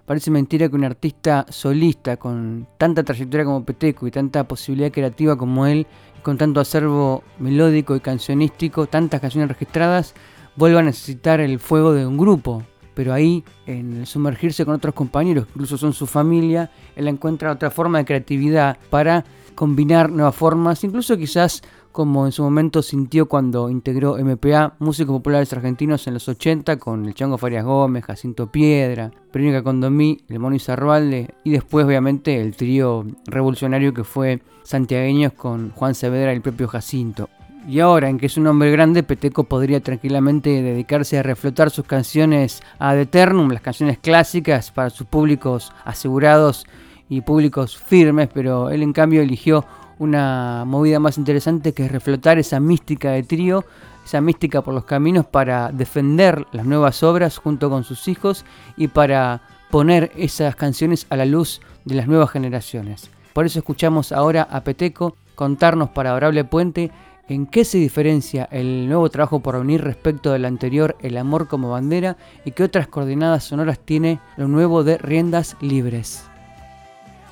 Parece 0.07 0.31
mentira 0.31 0.67
que 0.67 0.75
un 0.75 0.83
artista 0.83 1.45
solista 1.49 2.17
con 2.17 2.67
tanta 2.79 3.03
trayectoria 3.03 3.45
como 3.45 3.63
Peteco 3.63 4.07
y 4.07 4.11
tanta 4.11 4.47
posibilidad 4.47 4.91
creativa 4.91 5.37
como 5.37 5.67
él, 5.67 5.85
con 6.23 6.39
tanto 6.39 6.59
acervo 6.59 7.23
melódico 7.37 7.95
y 7.95 7.99
cancionístico, 7.99 8.87
tantas 8.87 9.21
canciones 9.21 9.49
registradas, 9.49 10.15
vuelva 10.55 10.79
a 10.79 10.83
necesitar 10.83 11.39
el 11.39 11.59
fuego 11.59 11.93
de 11.93 12.07
un 12.07 12.17
grupo 12.17 12.63
pero 13.01 13.15
ahí, 13.15 13.43
en 13.65 14.01
el 14.01 14.05
sumergirse 14.05 14.63
con 14.63 14.75
otros 14.75 14.93
compañeros, 14.93 15.47
incluso 15.55 15.75
son 15.75 15.91
su 15.91 16.05
familia, 16.05 16.69
él 16.95 17.07
encuentra 17.07 17.51
otra 17.51 17.71
forma 17.71 17.97
de 17.97 18.05
creatividad 18.05 18.77
para 18.91 19.25
combinar 19.55 20.11
nuevas 20.11 20.35
formas, 20.35 20.83
incluso 20.83 21.17
quizás 21.17 21.63
como 21.91 22.27
en 22.27 22.31
su 22.31 22.43
momento 22.43 22.83
sintió 22.83 23.27
cuando 23.27 23.71
integró 23.71 24.23
MPA, 24.23 24.75
Músicos 24.77 25.15
Populares 25.15 25.51
Argentinos 25.51 26.05
en 26.05 26.13
los 26.13 26.29
80, 26.29 26.77
con 26.77 27.07
el 27.07 27.15
Chango 27.15 27.39
Farias 27.39 27.65
Gómez, 27.65 28.05
Jacinto 28.05 28.51
Piedra, 28.51 29.09
Perónica 29.31 29.63
Condomí, 29.63 30.19
el 30.29 30.37
Mono 30.37 30.55
Izarrualde, 30.55 31.33
y 31.43 31.49
después 31.49 31.87
obviamente 31.87 32.39
el 32.39 32.55
trío 32.55 33.03
revolucionario 33.25 33.95
que 33.95 34.03
fue 34.03 34.43
Santiagueños 34.61 35.33
con 35.33 35.71
Juan 35.71 35.95
Saavedra 35.95 36.33
y 36.33 36.35
el 36.35 36.43
propio 36.43 36.67
Jacinto. 36.67 37.29
Y 37.67 37.79
ahora, 37.79 38.09
en 38.09 38.17
que 38.17 38.25
es 38.25 38.37
un 38.37 38.47
hombre 38.47 38.71
grande, 38.71 39.03
Peteco 39.03 39.43
podría 39.43 39.81
tranquilamente 39.81 40.61
dedicarse 40.61 41.19
a 41.19 41.23
reflotar 41.23 41.69
sus 41.69 41.85
canciones 41.85 42.61
ad 42.79 42.99
eternum, 42.99 43.51
las 43.51 43.61
canciones 43.61 43.99
clásicas 43.99 44.71
para 44.71 44.89
sus 44.89 45.05
públicos 45.05 45.71
asegurados 45.85 46.65
y 47.07 47.21
públicos 47.21 47.77
firmes, 47.77 48.29
pero 48.33 48.69
él 48.69 48.81
en 48.81 48.93
cambio 48.93 49.21
eligió 49.21 49.65
una 49.99 50.63
movida 50.65 50.99
más 50.99 51.19
interesante 51.19 51.73
que 51.73 51.85
es 51.85 51.91
reflotar 51.91 52.39
esa 52.39 52.59
mística 52.59 53.11
de 53.11 53.21
trío, 53.21 53.63
esa 54.03 54.21
mística 54.21 54.63
por 54.63 54.73
los 54.73 54.85
caminos 54.85 55.27
para 55.27 55.71
defender 55.71 56.47
las 56.51 56.65
nuevas 56.65 57.03
obras 57.03 57.37
junto 57.37 57.69
con 57.69 57.83
sus 57.83 58.07
hijos 58.07 58.43
y 58.75 58.87
para 58.87 59.41
poner 59.69 60.11
esas 60.15 60.55
canciones 60.55 61.05
a 61.11 61.15
la 61.15 61.25
luz 61.25 61.61
de 61.85 61.93
las 61.93 62.07
nuevas 62.07 62.31
generaciones. 62.31 63.11
Por 63.33 63.45
eso 63.45 63.59
escuchamos 63.59 64.11
ahora 64.11 64.47
a 64.49 64.63
Peteco 64.63 65.15
contarnos 65.35 65.89
para 65.89 66.11
Adorable 66.11 66.43
Puente 66.45 66.91
¿En 67.31 67.47
qué 67.47 67.63
se 67.63 67.77
diferencia 67.77 68.49
el 68.51 68.89
nuevo 68.89 69.09
trabajo 69.09 69.39
por 69.39 69.55
unir 69.55 69.81
respecto 69.81 70.33
del 70.33 70.43
anterior 70.43 70.97
El 71.01 71.15
amor 71.15 71.47
como 71.47 71.69
bandera 71.69 72.17
y 72.43 72.51
qué 72.51 72.63
otras 72.63 72.89
coordenadas 72.89 73.45
sonoras 73.45 73.79
tiene 73.79 74.19
lo 74.35 74.49
nuevo 74.49 74.83
de 74.83 74.97
Riendas 74.97 75.55
Libres? 75.61 76.23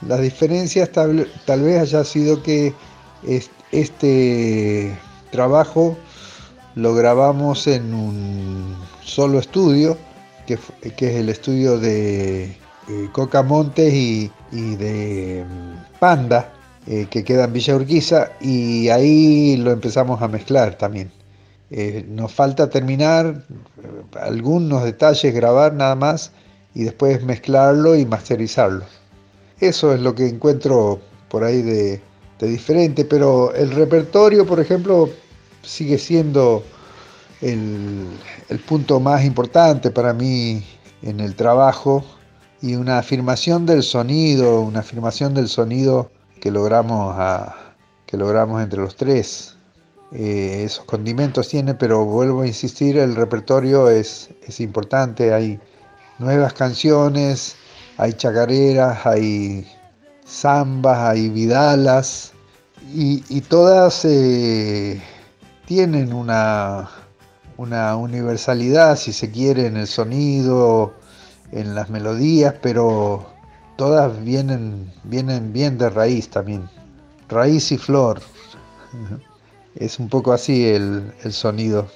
La 0.08 0.18
diferencia 0.18 0.90
tal, 0.90 1.28
vez 1.48 1.82
haya 1.82 2.06
sido 2.06 2.42
que 2.42 2.74
este 3.74 4.98
trabajo 5.32 5.98
lo 6.76 6.96
grabamos 6.96 7.68
en 7.68 7.94
un 7.94 8.78
solo 9.04 9.38
estudio, 9.38 9.98
que, 10.48 10.54
es 10.54 11.16
el 11.16 11.28
estudio 11.28 11.78
de 11.78 12.46
eh, 12.46 13.10
Coca 13.12 13.44
Montes 13.44 13.94
y 13.94 14.32
de 14.54 15.44
mm, 15.46 16.00
Panda, 16.00 16.54
eh, 16.92 17.06
que 17.08 17.24
queda 17.24 17.44
en 17.44 17.54
Villa 17.54 17.76
Urquiza 17.76 18.32
y 18.42 18.90
ahí 18.90 19.58
lo 19.58 19.70
empezamos 19.70 20.24
a 20.24 20.28
mezclar 20.28 20.76
también. 20.76 21.12
Eh, 21.70 22.04
nos 22.10 22.32
falta 22.32 22.68
terminar 22.68 23.28
eh, 23.28 24.18
algunos 24.20 24.84
detalles, 24.84 25.32
grabar 25.36 25.76
nada 25.76 25.94
más 25.94 26.32
y 26.74 26.86
después 26.86 27.24
mezclarlo 27.24 27.96
y 27.96 28.08
masterizarlo. 28.08 28.86
Eso 29.60 29.94
es 29.94 30.00
lo 30.00 30.16
que 30.16 30.30
encuentro 30.30 31.00
por 31.30 31.44
ahí 31.44 31.62
de, 31.62 32.02
diferente, 32.40 33.06
pero 33.06 33.54
el 33.54 33.70
repertorio, 33.70 34.48
por 34.48 34.60
ejemplo, 34.60 35.12
sigue 35.62 36.00
siendo 36.00 36.64
el, 37.42 38.08
el 38.50 38.60
punto 38.62 39.00
más 39.00 39.24
importante 39.26 39.92
para 39.92 40.12
mí 40.12 40.64
en 41.04 41.20
el 41.20 41.36
trabajo 41.36 42.04
y 42.64 42.74
una 42.74 42.98
afirmación 42.98 43.68
del 43.68 43.84
sonido, 43.84 44.62
una 44.62 44.80
afirmación 44.80 45.36
del 45.36 45.50
sonido 45.50 46.10
que 46.40 46.52
logramos, 46.52 47.16
que 48.06 48.18
logramos 48.18 48.62
entre 48.62 48.80
los 48.80 48.96
tres. 48.96 49.56
Eh, 50.12 50.64
esos 50.66 50.86
condimentos 50.86 51.48
tiene, 51.50 51.76
pero 51.76 52.06
vuelvo 52.06 52.42
a 52.42 52.48
insistir, 52.48 52.98
el 52.98 53.16
repertorio 53.16 53.90
es, 53.90 54.30
es 54.48 54.60
importante, 54.60 55.34
hay 55.34 55.60
nuevas 56.18 56.54
canciones, 56.54 57.56
hay 57.98 58.14
chacareras, 58.14 59.06
hay 59.06 59.68
zambas, 60.26 60.98
hay 60.98 61.30
vidalas, 61.30 62.34
y, 62.92 63.42
todas 63.42 64.04
eh, 64.06 65.00
tienen 65.66 66.12
una, 66.12 66.90
una 67.58 67.96
universalidad, 67.96 68.96
si 68.96 69.14
se 69.14 69.30
quiere, 69.30 69.68
en 69.68 69.78
el 69.78 69.86
sonido, 69.86 70.96
en 71.52 71.76
las 71.76 71.90
melodías, 71.90 72.56
pero 72.62 73.28
todas 73.80 74.22
vienen, 74.26 74.92
vienen 75.06 75.54
bien 75.54 75.78
de 75.78 75.90
raíz 75.90 76.30
también. 76.30 76.70
Raíz 77.30 77.72
y 77.72 77.78
flor. 77.78 78.20
Es 79.76 80.00
un 80.00 80.10
poco 80.10 80.34
así 80.34 80.68
el, 80.68 81.14
sonido. 81.30 81.88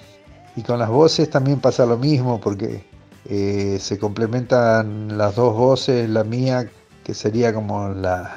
Y 0.56 0.62
con 0.62 0.80
las 0.80 0.88
voces 0.88 1.30
también 1.30 1.60
pasa 1.60 1.86
lo 1.86 1.98
mismo 1.98 2.40
porque 2.40 2.86
eh, 3.26 3.78
se 3.82 4.00
complementan 4.00 5.18
las 5.18 5.36
dos 5.36 5.54
voces, 5.58 6.08
la 6.08 6.24
mía 6.24 6.70
que 7.04 7.14
sería 7.14 7.54
como 7.54 7.90
la, 7.90 8.34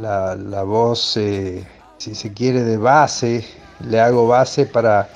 la, 0.00 0.62
voz, 0.62 1.18
eh, 1.18 1.66
si 1.98 2.14
se 2.14 2.32
quiere, 2.32 2.62
de 2.62 2.78
base, 2.78 3.44
le 3.86 4.00
hago 4.00 4.26
base 4.26 4.64
para 4.64 5.10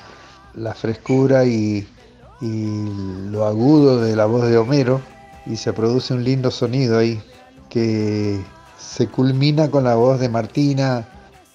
la 0.53 0.75
frescura 0.75 1.45
y, 1.45 1.87
y 2.41 3.29
lo 3.31 3.47
agudo 3.47 3.99
de 4.01 4.15
la 4.15 4.27
voz 4.27 4.47
de 4.47 4.57
Homero 4.57 5.01
y 5.47 5.55
se 5.55 5.73
produce 5.73 6.13
un 6.13 6.23
lindo 6.23 6.51
sonido 6.51 6.99
ahí 6.99 7.19
que 7.71 8.43
se 8.77 9.07
culmina 9.07 9.71
con 9.71 9.85
la 9.85 9.95
voz 9.95 10.19
de 10.19 10.29
Martina, 10.29 11.07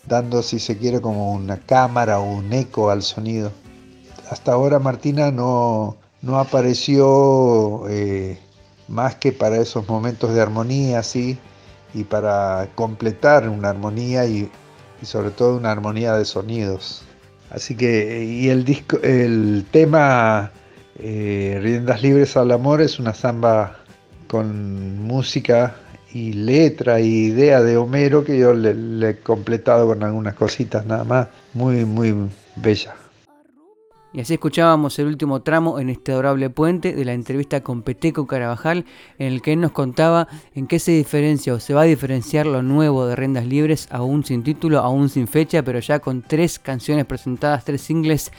dando, 0.06 0.42
si 0.42 0.58
se 0.58 0.78
quiere, 0.78 1.00
como 1.00 1.32
una 1.32 1.58
cámara 1.58 2.18
o 2.18 2.24
un 2.24 2.52
eco 2.52 2.90
al 2.90 3.02
sonido. 3.02 3.52
Hasta 4.30 4.52
ahora 4.52 4.78
Martina 4.78 5.30
no, 5.30 5.96
no 6.22 6.38
apareció 6.38 7.86
eh, 7.88 8.38
más 8.88 9.16
que 9.16 9.32
para 9.32 9.58
esos 9.58 9.86
momentos 9.88 10.34
de 10.34 10.40
armonía, 10.40 11.02
sí, 11.02 11.38
y 11.92 12.04
para 12.04 12.68
completar 12.74 13.48
una 13.48 13.68
armonía 13.70 14.24
y, 14.26 14.50
sobre 15.02 15.30
todo 15.30 15.58
una 15.58 15.70
armonía 15.70 16.14
de 16.14 16.24
sonidos. 16.24 17.02
Así 17.50 17.76
que, 17.76 18.24
y 18.24 18.48
el 18.48 18.64
disco, 18.64 18.96
el 19.02 19.66
tema 19.70 20.50
eh, 20.98 21.60
Riendas 21.62 22.02
Libres 22.02 22.36
al 22.36 22.50
Amor 22.52 22.80
es 22.80 22.98
una 22.98 23.12
samba 23.12 23.76
con 24.28 25.02
música 25.02 25.76
y 26.16 26.32
letra 26.32 26.98
y 27.00 27.26
idea 27.26 27.62
de 27.62 27.76
Homero 27.76 28.24
que 28.24 28.38
yo 28.38 28.54
le, 28.54 29.10
he 29.10 29.16
completado 29.16 29.86
con 29.86 30.02
algunas 30.02 30.34
cositas 30.34 30.86
nada 30.86 31.04
más, 31.04 31.28
muy, 31.52 31.84
muy 31.84 32.14
bella. 32.56 32.94
Y 34.16 34.20
así 34.20 34.32
escuchábamos 34.32 34.98
el 34.98 35.08
último 35.08 35.42
tramo 35.42 35.78
en 35.78 35.90
este 35.90 36.12
adorable 36.12 36.48
puente 36.48 36.94
de 36.94 37.04
la 37.04 37.12
entrevista 37.12 37.60
con 37.60 37.82
Peteco 37.82 38.26
Carabajal, 38.26 38.86
en 39.18 39.30
el 39.30 39.42
que 39.42 39.52
él 39.52 39.60
nos 39.60 39.72
contaba 39.72 40.26
en 40.54 40.66
qué 40.66 40.78
se 40.78 40.92
diferencia 40.92 41.52
o 41.52 41.60
se 41.60 41.74
va 41.74 41.82
a 41.82 41.84
diferenciar 41.84 42.46
lo 42.46 42.62
nuevo 42.62 43.04
de 43.06 43.14
Rendas 43.14 43.44
Libres, 43.44 43.88
aún 43.90 44.24
sin 44.24 44.42
título, 44.42 44.78
aún 44.78 45.10
sin 45.10 45.28
fecha, 45.28 45.62
pero 45.62 45.80
ya 45.80 45.98
con 45.98 46.22
tres 46.22 46.58
canciones 46.58 47.04
presentadas, 47.04 47.66
tres 47.66 47.82
singles 47.82 48.32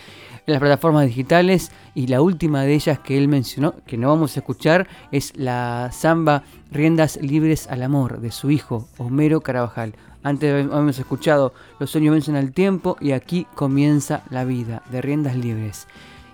en 0.48 0.54
las 0.54 0.62
plataformas 0.62 1.06
digitales 1.06 1.72
y 1.94 2.08
la 2.08 2.22
última 2.22 2.64
de 2.64 2.74
ellas 2.74 2.98
que 2.98 3.16
él 3.16 3.28
mencionó, 3.28 3.76
que 3.86 3.98
no 3.98 4.08
vamos 4.08 4.36
a 4.36 4.40
escuchar, 4.40 4.88
es 5.12 5.38
la 5.38 5.92
samba 5.94 6.42
Riendas 6.72 7.18
Libres 7.22 7.68
al 7.68 7.84
Amor 7.84 8.20
de 8.20 8.32
su 8.32 8.50
hijo 8.50 8.88
Homero 8.98 9.42
Carabajal. 9.42 9.94
Antes 10.24 10.66
hemos 10.66 11.00
escuchado 11.00 11.54
Los 11.80 11.92
sueños 11.92 12.14
vencen 12.14 12.36
al 12.36 12.52
tiempo 12.52 12.98
y 13.00 13.12
aquí 13.12 13.48
comienza 13.56 14.24
la 14.30 14.44
vida 14.44 14.84
de 14.90 15.02
Riendas 15.02 15.36
Libres. 15.36 15.88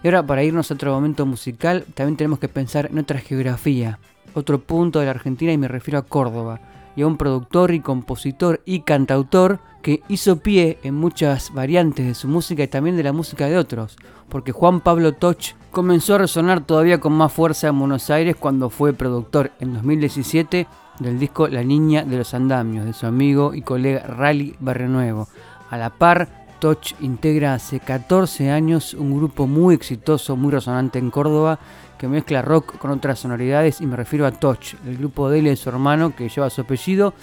Y 0.04 0.08
ahora 0.08 0.26
para 0.26 0.44
irnos 0.44 0.70
a 0.70 0.74
otro 0.74 0.94
momento 0.94 1.26
musical, 1.26 1.86
también 1.94 2.18
tenemos 2.18 2.40
que 2.40 2.50
pensar 2.50 2.90
en 2.92 3.00
otra 3.00 3.20
geografía, 3.20 4.00
otro 4.34 4.60
punto 4.60 5.00
de 5.00 5.06
la 5.06 5.12
Argentina 5.12 5.54
y 5.54 5.58
me 5.58 5.68
refiero 5.68 6.00
a 6.00 6.04
Córdoba, 6.04 6.60
y 6.96 7.02
a 7.02 7.08
un 7.08 7.18
productor 7.18 7.74
y 7.74 7.80
compositor 7.80 8.62
y 8.66 8.82
cantautor 8.82 9.60
que 9.82 10.02
hizo 10.08 10.38
pie 10.38 10.78
en 10.84 10.96
muchas 10.96 11.54
variantes 11.54 12.06
de 12.06 12.16
su 12.16 12.28
música 12.28 12.64
y 12.64 12.68
también 12.68 12.96
de 12.98 13.04
la 13.04 13.14
música 13.14 13.48
de 13.48 13.58
otros, 13.58 13.98
porque 14.30 14.52
Juan 14.52 14.82
Pablo 14.82 15.14
Toch 15.14 15.56
comenzó 15.72 16.16
a 16.16 16.20
resonar 16.20 16.66
todavía 16.66 17.00
con 17.00 17.14
más 17.14 17.34
fuerza 17.34 17.68
en 17.68 17.80
Buenos 17.80 18.10
Aires 18.10 18.36
cuando 18.38 18.70
fue 18.70 18.94
productor 18.94 19.52
en 19.60 19.74
2017 19.74 20.68
del 21.00 21.20
disco 21.20 21.48
La 21.48 21.64
Niña 21.64 22.04
de 22.04 22.18
los 22.18 22.34
Andamios 22.34 22.86
de 22.86 22.94
su 22.94 23.06
amigo 23.06 23.54
y 23.54 23.62
colega 23.62 24.02
Rally 24.08 24.56
Barrenuevo. 24.60 25.28
A 25.70 25.78
la 25.78 25.90
par, 25.90 26.44
Toch 26.60 26.96
integra 27.02 27.56
hace 27.56 27.80
14 27.80 28.50
años 28.50 28.94
un 28.94 29.18
grupo 29.18 29.48
muy 29.48 29.76
exitoso, 29.76 30.38
muy 30.38 30.52
resonante 30.52 30.98
en 30.98 31.12
Córdoba, 31.12 31.60
que 31.98 32.08
mezcla 32.08 32.42
rock 32.42 32.78
con 32.78 32.92
otras 32.92 33.20
sonoridades 33.20 33.82
y 33.82 33.86
me 33.86 33.98
refiero 33.98 34.26
a 34.26 34.32
Toch, 34.32 34.76
el 34.86 34.98
grupo 34.98 35.30
de 35.30 35.40
él 35.40 35.48
y 35.48 35.56
su 35.56 35.70
hermano 35.70 36.16
que 36.16 36.30
lleva 36.30 36.50
su 36.50 36.62
apellido. 36.62 37.14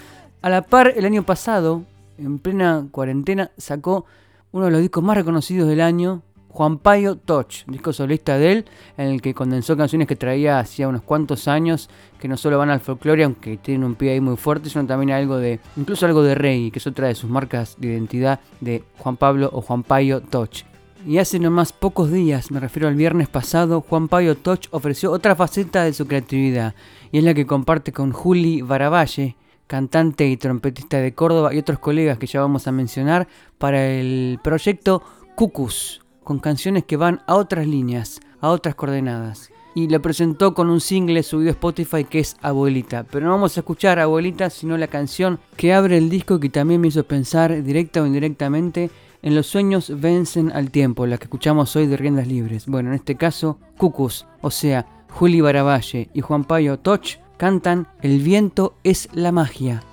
A 0.41 0.49
la 0.49 0.61
par, 0.61 0.93
el 0.95 1.05
año 1.05 1.23
pasado, 1.23 1.83
en 2.17 2.39
plena 2.39 2.85
cuarentena, 2.91 3.51
sacó 3.57 4.05
uno 4.51 4.65
de 4.65 4.71
los 4.71 4.81
discos 4.81 5.03
más 5.03 5.17
reconocidos 5.17 5.67
del 5.67 5.81
año, 5.81 6.21
Juan 6.51 6.79
Payo 6.79 7.15
Toch, 7.15 7.65
disco 7.67 7.93
solista 7.93 8.37
de 8.37 8.51
él, 8.51 8.65
en 8.97 9.07
el 9.07 9.21
que 9.21 9.33
condensó 9.33 9.77
canciones 9.77 10.07
que 10.07 10.17
traía 10.17 10.59
hacía 10.59 10.89
unos 10.89 11.01
cuantos 11.01 11.47
años, 11.47 11.89
que 12.19 12.27
no 12.27 12.35
solo 12.35 12.57
van 12.57 12.69
al 12.69 12.81
folclore, 12.81 13.23
aunque 13.23 13.55
tienen 13.57 13.85
un 13.85 13.95
pie 13.95 14.11
ahí 14.11 14.21
muy 14.21 14.35
fuerte, 14.35 14.69
sino 14.69 14.85
también 14.85 15.11
algo 15.11 15.37
de, 15.37 15.61
incluso 15.77 16.05
algo 16.05 16.23
de 16.23 16.35
reggae, 16.35 16.69
que 16.69 16.79
es 16.79 16.87
otra 16.87 17.07
de 17.07 17.15
sus 17.15 17.29
marcas 17.29 17.77
de 17.79 17.87
identidad 17.87 18.41
de 18.59 18.83
Juan 18.97 19.15
Pablo 19.15 19.49
o 19.53 19.61
Juan 19.61 19.83
Payo 19.83 20.19
Toch. 20.21 20.65
Y 21.07 21.17
hace 21.17 21.39
nomás 21.39 21.71
pocos 21.71 22.11
días, 22.11 22.51
me 22.51 22.59
refiero 22.59 22.89
al 22.89 22.95
viernes 22.95 23.29
pasado, 23.29 23.81
Juan 23.81 24.09
Payo 24.09 24.35
Toch 24.35 24.59
ofreció 24.71 25.11
otra 25.11 25.35
faceta 25.35 25.85
de 25.85 25.93
su 25.93 26.05
creatividad, 26.05 26.75
y 27.13 27.19
es 27.19 27.23
la 27.23 27.33
que 27.33 27.47
comparte 27.47 27.93
con 27.93 28.11
Juli 28.11 28.61
Baravalle, 28.61 29.37
cantante 29.67 30.27
y 30.27 30.35
trompetista 30.35 30.97
de 30.97 31.13
Córdoba, 31.13 31.53
y 31.53 31.59
otros 31.59 31.79
colegas 31.79 32.17
que 32.17 32.27
ya 32.27 32.41
vamos 32.41 32.67
a 32.67 32.73
mencionar, 32.73 33.29
para 33.57 33.87
el 33.87 34.37
proyecto 34.43 35.01
Cucus, 35.35 36.00
con 36.31 36.39
canciones 36.39 36.85
que 36.85 36.95
van 36.95 37.21
a 37.27 37.35
otras 37.35 37.67
líneas, 37.67 38.21
a 38.39 38.51
otras 38.51 38.73
coordenadas. 38.75 39.51
Y 39.75 39.89
lo 39.89 40.01
presentó 40.01 40.53
con 40.53 40.69
un 40.69 40.79
single 40.79 41.23
subido 41.23 41.49
a 41.49 41.51
Spotify 41.51 42.05
que 42.05 42.19
es 42.19 42.37
Abuelita. 42.41 43.03
Pero 43.03 43.25
no 43.25 43.33
vamos 43.33 43.57
a 43.57 43.59
escuchar 43.59 43.99
Abuelita, 43.99 44.49
sino 44.49 44.77
la 44.77 44.87
canción 44.87 45.39
que 45.57 45.73
abre 45.73 45.97
el 45.97 46.09
disco 46.09 46.39
que 46.39 46.47
también 46.47 46.79
me 46.79 46.87
hizo 46.87 47.03
pensar 47.03 47.63
directa 47.63 48.01
o 48.01 48.05
indirectamente 48.05 48.89
en 49.21 49.35
los 49.35 49.47
sueños 49.47 49.91
vencen 49.99 50.53
al 50.53 50.71
tiempo, 50.71 51.05
la 51.05 51.17
que 51.17 51.25
escuchamos 51.25 51.75
hoy 51.75 51.87
de 51.87 51.97
Riendas 51.97 52.27
Libres. 52.27 52.65
Bueno, 52.65 52.91
en 52.91 52.95
este 52.95 53.17
caso, 53.17 53.59
Cucus, 53.77 54.25
o 54.39 54.51
sea, 54.51 54.87
Juli 55.09 55.41
Baravalle 55.41 56.09
y 56.13 56.21
Juan 56.21 56.45
Payo 56.45 56.79
Toch 56.79 57.19
cantan 57.35 57.89
El 58.01 58.19
viento 58.19 58.75
es 58.85 59.09
la 59.11 59.33
magia. 59.33 59.83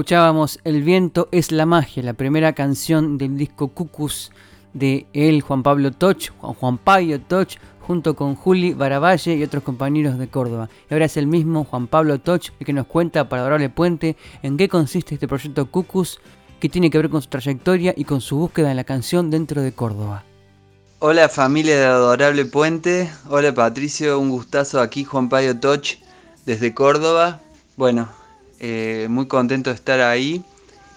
Escuchábamos 0.00 0.60
El 0.64 0.82
viento 0.82 1.28
es 1.30 1.52
la 1.52 1.66
magia, 1.66 2.02
la 2.02 2.14
primera 2.14 2.54
canción 2.54 3.18
del 3.18 3.36
disco 3.36 3.68
Cucus 3.68 4.32
de 4.72 5.06
él, 5.12 5.42
Juan 5.42 5.62
Pablo 5.62 5.92
Toch, 5.92 6.30
Juan, 6.38 6.78
Payo 6.78 7.20
Toch, 7.20 7.48
junto 7.80 8.16
con 8.16 8.34
Juli 8.34 8.72
Baravalle 8.72 9.34
y 9.34 9.42
otros 9.42 9.62
compañeros 9.62 10.18
de 10.18 10.26
Córdoba. 10.28 10.70
Y 10.88 10.94
ahora 10.94 11.04
es 11.04 11.18
el 11.18 11.26
mismo 11.26 11.64
Juan 11.64 11.86
Pablo 11.86 12.18
Toch 12.18 12.44
el 12.58 12.64
que 12.64 12.72
nos 12.72 12.86
cuenta 12.86 13.28
para 13.28 13.42
Adorable 13.42 13.68
Puente 13.68 14.16
en 14.42 14.56
qué 14.56 14.70
consiste 14.70 15.12
este 15.12 15.28
proyecto 15.28 15.70
Cucus, 15.70 16.18
que 16.60 16.70
tiene 16.70 16.88
que 16.88 16.96
ver 16.96 17.10
con 17.10 17.20
su 17.20 17.28
trayectoria 17.28 17.92
y 17.94 18.04
con 18.04 18.22
su 18.22 18.38
búsqueda 18.38 18.70
en 18.70 18.78
la 18.78 18.84
canción 18.84 19.30
dentro 19.30 19.60
de 19.60 19.72
Córdoba. 19.72 20.24
Hola 21.00 21.28
familia 21.28 21.78
de 21.78 21.84
Adorable 21.84 22.46
Puente, 22.46 23.10
hola 23.28 23.52
Patricio, 23.52 24.18
un 24.18 24.30
gustazo 24.30 24.80
aquí 24.80 25.04
Juan 25.04 25.28
Payo 25.28 25.60
Toch 25.60 25.98
desde 26.46 26.72
Córdoba. 26.72 27.42
Bueno, 27.76 28.08
eh, 28.60 29.06
muy 29.08 29.26
contento 29.26 29.70
de 29.70 29.76
estar 29.76 30.00
ahí 30.00 30.44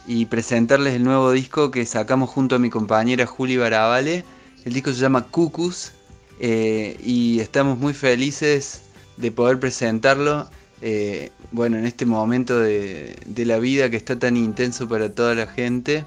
y 0.06 0.26
presentarles 0.26 0.96
el 0.96 1.04
nuevo 1.04 1.32
disco 1.32 1.72
que 1.72 1.86
sacamos 1.86 2.30
junto 2.30 2.56
a 2.56 2.60
mi 2.60 2.70
compañera 2.70 3.26
Juli 3.26 3.56
Barabale. 3.56 4.26
El 4.66 4.74
disco 4.74 4.92
se 4.92 5.00
llama 5.00 5.28
Cucus 5.30 5.94
eh, 6.42 7.00
y 7.02 7.40
estamos 7.40 7.78
muy 7.78 7.94
felices 7.94 8.82
de 9.16 9.32
poder 9.32 9.62
presentarlo. 9.62 10.50
Eh, 10.82 11.32
bueno, 11.52 11.78
en 11.78 11.86
este 11.86 12.06
momento 12.06 12.60
de, 12.60 13.16
de, 13.26 13.46
la 13.46 13.60
vida 13.60 13.90
que 13.90 13.96
está 13.96 14.20
tan 14.20 14.36
intenso 14.36 14.90
para 14.90 15.10
toda 15.14 15.34
la 15.34 15.48
gente. 15.48 16.06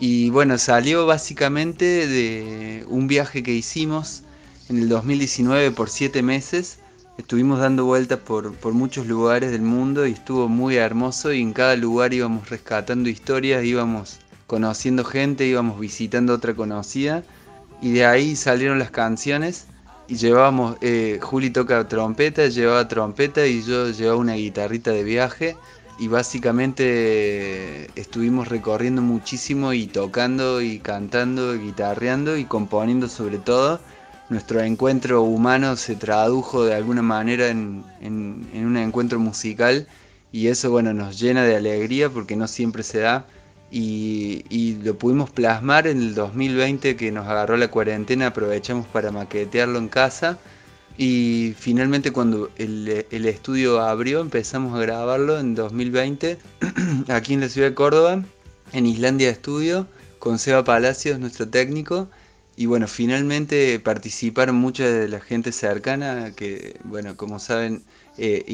Y 0.00 0.30
bueno, 0.30 0.58
salió 0.58 1.06
básicamente 1.06 2.08
de 2.08 2.84
un 2.88 3.06
viaje 3.06 3.44
que 3.44 3.52
hicimos 3.52 4.24
en 4.68 4.78
el 4.78 4.88
2019 4.88 5.70
por 5.70 5.88
siete 5.88 6.22
meses 6.22 6.79
Estuvimos 7.20 7.60
dando 7.60 7.84
vueltas 7.84 8.18
por, 8.18 8.72
muchos 8.72 9.06
lugares 9.06 9.50
del 9.52 9.60
mundo 9.60 10.06
y 10.06 10.12
estuvo 10.12 10.48
muy 10.48 10.76
hermoso 10.76 11.34
y 11.34 11.42
en 11.42 11.52
cada 11.52 11.76
lugar 11.76 12.14
íbamos 12.14 12.48
rescatando 12.48 13.10
historias, 13.10 13.62
íbamos 13.62 14.20
conociendo 14.46 15.04
gente, 15.04 15.46
íbamos 15.46 15.78
visitando 15.78 16.32
otra 16.32 16.54
conocida 16.54 17.22
y 17.82 17.92
de 17.92 18.06
ahí 18.06 18.36
salieron 18.36 18.78
las 18.78 18.90
canciones 18.90 19.66
y 20.08 20.16
llevábamos, 20.16 20.78
eh, 20.80 21.18
Juli 21.20 21.50
toca 21.50 21.86
trompeta, 21.86 22.46
llevaba 22.46 22.88
trompeta 22.88 23.46
y 23.46 23.62
yo 23.64 23.90
llevaba 23.90 24.16
una 24.18 24.36
guitarrita 24.36 24.90
de 24.90 25.04
viaje 25.04 25.56
y 25.98 26.08
básicamente 26.08 27.90
estuvimos 28.00 28.48
recorriendo 28.48 29.02
muchísimo 29.02 29.74
y 29.74 29.88
tocando 29.88 30.62
y 30.62 30.78
cantando, 30.78 31.54
y 31.54 31.58
guitarreando 31.58 32.38
y 32.38 32.46
componiendo 32.46 33.10
sobre 33.10 33.36
todo 33.36 33.78
nuestro 34.30 34.60
encuentro 34.60 35.22
humano 35.22 35.76
se 35.76 35.96
tradujo 35.96 36.64
de 36.64 36.74
alguna 36.74 37.02
manera 37.02 37.48
en, 37.48 37.84
un 38.00 38.76
encuentro 38.76 39.18
musical 39.18 39.88
y 40.32 40.46
eso 40.46 40.70
bueno 40.70 40.94
nos 40.94 41.20
llena 41.20 41.42
de 41.42 41.56
alegría 41.56 42.08
porque 42.08 42.36
no 42.36 42.46
siempre 42.46 42.84
se 42.84 43.00
da 43.00 43.26
y, 43.72 44.78
lo 44.82 44.96
pudimos 44.96 45.30
plasmar 45.30 45.86
en 45.86 45.98
el 45.98 46.14
2020 46.14 46.96
que 46.96 47.12
nos 47.12 47.26
agarró 47.28 47.56
la 47.56 47.68
cuarentena, 47.68 48.28
aprovechamos 48.28 48.86
para 48.86 49.12
maquetearlo 49.12 49.78
en 49.78 49.88
casa 49.88 50.38
y 50.96 51.54
finalmente 51.58 52.12
cuando 52.12 52.50
el, 52.56 53.06
el 53.10 53.26
estudio 53.26 53.80
abrió 53.80 54.20
empezamos 54.20 54.76
a 54.76 54.80
grabarlo 54.80 55.38
en 55.38 55.54
2020 55.54 56.38
aquí 57.08 57.34
en 57.34 57.40
la 57.40 57.48
ciudad 57.48 57.68
de 57.68 57.74
Córdoba, 57.74 58.22
en 58.72 58.86
Islandia 58.86 59.30
Estudio, 59.30 59.86
con 60.18 60.38
Seba 60.38 60.64
Palacios, 60.64 61.18
nuestro 61.18 61.48
técnico 61.48 62.08
y 62.60 62.66
bueno, 62.66 62.86
finalmente 62.88 63.80
participaron 63.80 64.56
mucha 64.56 64.86
de 64.86 65.08
la 65.08 65.20
gente 65.20 65.50
cercana, 65.50 66.32
que 66.32 66.78
bueno, 66.84 67.16
como 67.16 67.38
saben, 67.38 67.82
eh, 68.18 68.44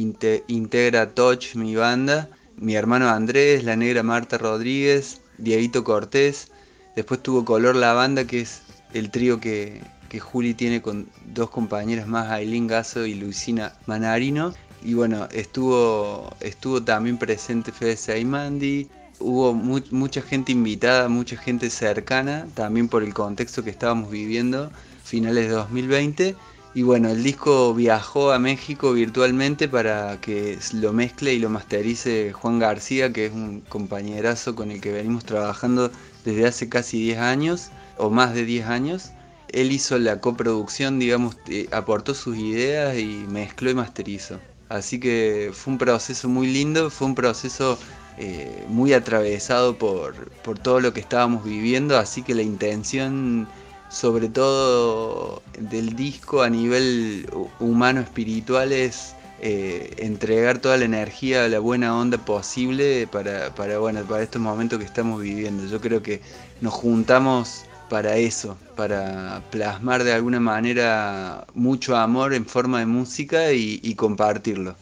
integra 0.46 1.12
Touch, 1.12 1.56
mi 1.56 1.74
banda, 1.74 2.30
mi 2.56 2.76
hermano 2.76 3.08
Andrés, 3.08 3.64
la 3.64 3.74
negra 3.74 4.04
Marta 4.04 4.38
Rodríguez, 4.38 5.22
Dieguito 5.38 5.82
Cortés, 5.82 6.52
después 6.94 7.20
tuvo 7.20 7.44
Color 7.44 7.74
la 7.74 7.94
banda, 7.94 8.28
que 8.28 8.42
es 8.42 8.62
el 8.94 9.10
trío 9.10 9.40
que, 9.40 9.80
que 10.08 10.20
Juli 10.20 10.54
tiene 10.54 10.80
con 10.80 11.08
dos 11.34 11.50
compañeras 11.50 12.06
más, 12.06 12.30
Aileen 12.30 12.68
Gaso 12.68 13.06
y 13.06 13.14
Luisina 13.14 13.72
Manarino. 13.86 14.54
Y 14.84 14.94
bueno, 14.94 15.26
estuvo, 15.32 16.32
estuvo 16.38 16.80
también 16.80 17.18
presente 17.18 17.72
Fede 17.72 17.96
Seimandi, 17.96 18.88
hubo 19.18 19.54
mucha 19.54 20.22
gente 20.22 20.52
invitada, 20.52 21.08
mucha 21.08 21.36
gente 21.36 21.70
cercana, 21.70 22.46
también 22.54 22.88
por 22.88 23.02
el 23.02 23.14
contexto 23.14 23.64
que 23.64 23.70
estábamos 23.70 24.10
viviendo, 24.10 24.70
finales 25.04 25.48
de 25.48 25.54
2020. 25.54 26.36
Y 26.74 26.82
bueno, 26.82 27.08
el 27.08 27.22
disco 27.22 27.72
viajó 27.74 28.32
a 28.32 28.38
México 28.38 28.92
virtualmente 28.92 29.66
para 29.66 30.20
que 30.20 30.58
lo 30.74 30.92
mezcle 30.92 31.32
y 31.32 31.38
lo 31.38 31.48
masterice 31.48 32.32
Juan 32.34 32.58
García, 32.58 33.12
que 33.12 33.26
es 33.26 33.32
un 33.32 33.62
compañerazo 33.62 34.54
con 34.54 34.70
el 34.70 34.82
que 34.82 34.92
venimos 34.92 35.24
trabajando 35.24 35.90
desde 36.24 36.46
hace 36.46 36.68
casi 36.68 37.00
10 37.00 37.18
años, 37.18 37.70
o 37.96 38.10
más 38.10 38.34
de 38.34 38.44
10 38.44 38.66
años. 38.66 39.10
Él 39.48 39.72
hizo 39.72 39.98
la 39.98 40.20
coproducción, 40.20 40.98
digamos, 40.98 41.38
eh, 41.48 41.66
aportó 41.72 42.14
sus 42.14 42.36
ideas 42.36 42.98
y 42.98 43.24
mezcló 43.28 43.70
y 43.70 43.74
masterizó. 43.74 44.38
Así 44.68 45.00
que 45.00 45.52
fue 45.54 45.72
un 45.72 45.78
proceso 45.78 46.28
muy 46.28 46.48
lindo, 46.48 46.90
fue 46.90 47.06
un 47.06 47.14
proceso 47.14 47.78
eh, 48.18 48.64
muy 48.68 48.94
atravesado 48.94 49.76
por, 49.76 50.14
todo 50.62 50.80
lo 50.80 50.92
que 50.94 51.00
estábamos 51.00 51.44
viviendo, 51.44 51.98
así 51.98 52.22
que 52.22 52.34
la 52.34 52.42
intención 52.42 53.46
sobre 53.90 54.28
todo 54.28 55.42
del 55.58 55.94
disco 55.94 56.42
a 56.42 56.48
nivel 56.48 57.28
humano 57.60 58.00
espiritual 58.00 58.72
es 58.72 59.14
eh, 59.40 59.94
entregar 59.98 60.58
toda 60.58 60.78
la 60.78 60.86
energía, 60.86 61.46
la 61.48 61.58
buena 61.58 61.96
onda 61.96 62.16
posible 62.16 63.06
para, 63.06 63.54
para, 63.54 63.78
bueno, 63.78 64.02
para 64.04 64.22
estos 64.22 64.40
momentos 64.40 64.78
que 64.78 64.86
estamos 64.86 65.20
viviendo. 65.20 65.66
Yo 65.66 65.80
creo 65.80 66.02
que 66.02 66.22
nos 66.62 66.72
juntamos 66.72 67.66
para 67.90 68.16
eso, 68.16 68.56
para 68.76 69.42
plasmar 69.50 70.04
de 70.04 70.14
alguna 70.14 70.40
manera 70.40 71.46
mucho 71.54 71.96
amor 71.96 72.32
en 72.32 72.46
forma 72.46 72.78
de 72.78 72.86
música 72.86 73.52
y 73.52 73.94
compartirlo 73.94 74.74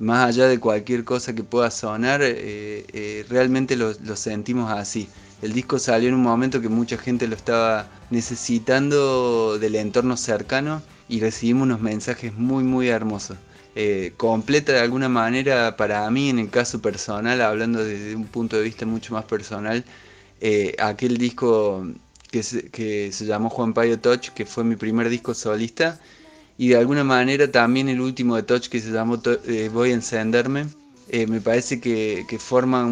más 0.00 0.28
allá 0.28 0.48
de 0.48 0.58
cualquier 0.58 1.04
cosa 1.04 1.34
que 1.34 1.44
pueda 1.44 1.70
sonar, 1.70 2.22
eh, 2.22 2.86
eh, 2.92 3.24
realmente 3.28 3.76
lo, 3.76 3.94
sentimos 4.16 4.72
así. 4.72 5.08
El 5.42 5.52
disco 5.52 5.78
salió 5.78 6.08
en 6.08 6.14
un 6.14 6.22
momento 6.22 6.60
que 6.60 6.68
mucha 6.68 6.96
gente 6.98 7.28
lo 7.28 7.36
estaba 7.36 7.88
necesitando 8.10 9.58
del 9.58 9.74
entorno 9.76 10.16
cercano 10.16 10.82
y 11.08 11.20
recibimos 11.20 11.64
unos 11.64 11.80
mensajes 11.80 12.34
muy 12.34 12.64
muy 12.64 12.88
hermosos. 12.88 13.36
Eh, 13.76 14.12
completa 14.16 14.72
de 14.72 14.80
alguna 14.80 15.08
manera 15.08 15.76
para 15.76 16.10
mí 16.10 16.30
en 16.30 16.38
el 16.38 16.50
caso 16.50 16.80
personal, 16.80 17.40
hablando 17.42 17.84
desde 17.84 18.16
un 18.16 18.26
punto 18.26 18.56
de 18.56 18.62
vista 18.62 18.86
mucho 18.86 19.14
más 19.14 19.24
personal, 19.26 19.84
aquel 20.78 21.18
disco 21.18 21.86
que 22.30 22.42
se, 22.42 22.70
que 22.70 23.12
se 23.12 23.26
llamó 23.26 23.50
Juan 23.50 23.74
Payo 23.74 23.98
Touch, 23.98 24.30
que 24.30 24.46
fue 24.46 24.64
mi 24.64 24.76
primer 24.76 25.08
disco 25.10 25.34
solista, 25.34 26.00
y 26.60 26.68
de 26.68 26.76
alguna 26.76 27.04
manera 27.04 27.50
también 27.50 27.88
el 27.88 28.02
último 28.02 28.36
de 28.36 28.42
Touch 28.42 28.68
que 28.68 28.80
se 28.80 28.90
llamó 28.90 29.18
eh, 29.46 29.70
Voy 29.72 29.92
a 29.92 29.94
encenderme, 29.94 30.66
eh, 31.08 31.26
me 31.26 31.40
parece 31.40 31.80
que, 31.80 32.26
que 32.28 32.38
forma 32.38 32.84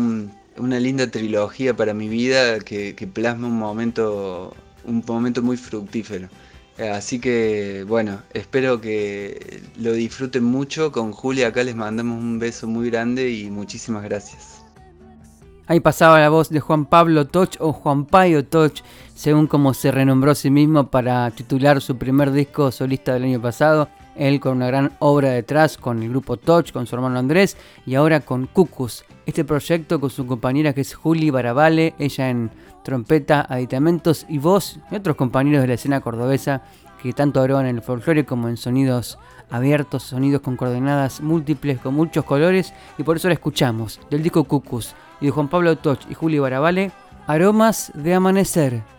una 0.56 0.80
linda 0.80 1.10
trilogía 1.10 1.76
para 1.76 1.92
mi 1.92 2.08
vida 2.08 2.60
que, 2.60 2.94
plasma 3.12 3.46
un 3.46 3.58
momento, 3.58 4.56
un 4.84 5.04
momento 5.06 5.42
muy 5.42 5.58
fructífero. 5.58 6.30
Eh, 6.78 6.88
así 6.88 7.20
que 7.20 7.84
bueno, 7.86 8.22
espero 8.32 8.80
que 8.80 9.60
lo 9.76 9.92
disfruten 9.92 10.44
mucho. 10.44 10.90
Con 10.90 11.12
Julia 11.12 11.48
acá 11.48 11.62
les 11.62 11.76
mandamos 11.76 12.18
un 12.18 12.38
beso 12.38 12.66
muy 12.66 12.88
grande 12.88 13.30
y 13.30 13.50
muchísimas 13.50 14.02
gracias. 14.02 14.57
Ahí 15.70 15.80
pasaba 15.80 16.18
la 16.18 16.30
voz 16.30 16.48
de 16.48 16.60
Juan 16.60 16.86
Pablo 16.86 17.26
Toch 17.26 17.50
o 17.58 17.74
Juan 17.74 18.06
Payo 18.06 18.42
Toch, 18.42 18.72
según 19.14 19.46
como 19.46 19.74
se 19.74 19.90
renombró 19.90 20.30
a 20.30 20.34
sí 20.34 20.48
mismo 20.50 20.86
para 20.86 21.30
titular 21.30 21.82
su 21.82 21.98
primer 21.98 22.32
disco 22.32 22.72
solista 22.72 23.12
del 23.12 23.24
año 23.24 23.42
pasado. 23.42 23.90
Él 24.16 24.40
con 24.40 24.56
una 24.56 24.68
gran 24.68 24.92
obra 24.98 25.28
detrás, 25.28 25.76
con 25.76 26.02
el 26.02 26.08
grupo 26.08 26.38
Toch, 26.38 26.72
con 26.72 26.86
su 26.86 26.96
hermano 26.96 27.18
Andrés 27.18 27.58
y 27.84 27.96
ahora 27.96 28.20
con 28.20 28.46
Cucus. 28.46 29.04
Este 29.26 29.44
proyecto 29.44 30.00
con 30.00 30.08
su 30.08 30.26
compañera 30.26 30.72
que 30.72 30.80
es 30.80 30.94
Juli 30.94 31.28
Barabale, 31.28 31.94
ella 31.98 32.30
en 32.30 32.50
trompeta, 32.82 33.44
aditamentos 33.46 34.24
y 34.26 34.38
voz, 34.38 34.80
y 34.90 34.94
otros 34.94 35.16
compañeros 35.16 35.60
de 35.60 35.68
la 35.68 35.74
escena 35.74 36.00
cordobesa 36.00 36.62
que 37.02 37.12
tanto 37.12 37.44
en 37.44 37.66
el 37.66 37.82
folclore 37.82 38.24
como 38.24 38.48
en 38.48 38.56
sonidos 38.56 39.18
abiertos, 39.50 40.02
sonidos 40.02 40.40
con 40.40 40.56
coordenadas 40.56 41.20
múltiples, 41.20 41.78
con 41.78 41.92
muchos 41.92 42.24
colores, 42.24 42.72
y 42.96 43.02
por 43.02 43.18
eso 43.18 43.28
la 43.28 43.34
escuchamos, 43.34 44.00
del 44.08 44.22
disco 44.22 44.44
Cucus 44.44 44.94
y 45.20 45.26
de 45.26 45.30
Juan 45.30 45.48
Pablo 45.48 45.76
Toch 45.76 46.00
y 46.08 46.14
Julio 46.14 46.42
Barabale, 46.42 46.92
Aromas 47.26 47.92
de 47.94 48.14
Amanecer. 48.14 48.97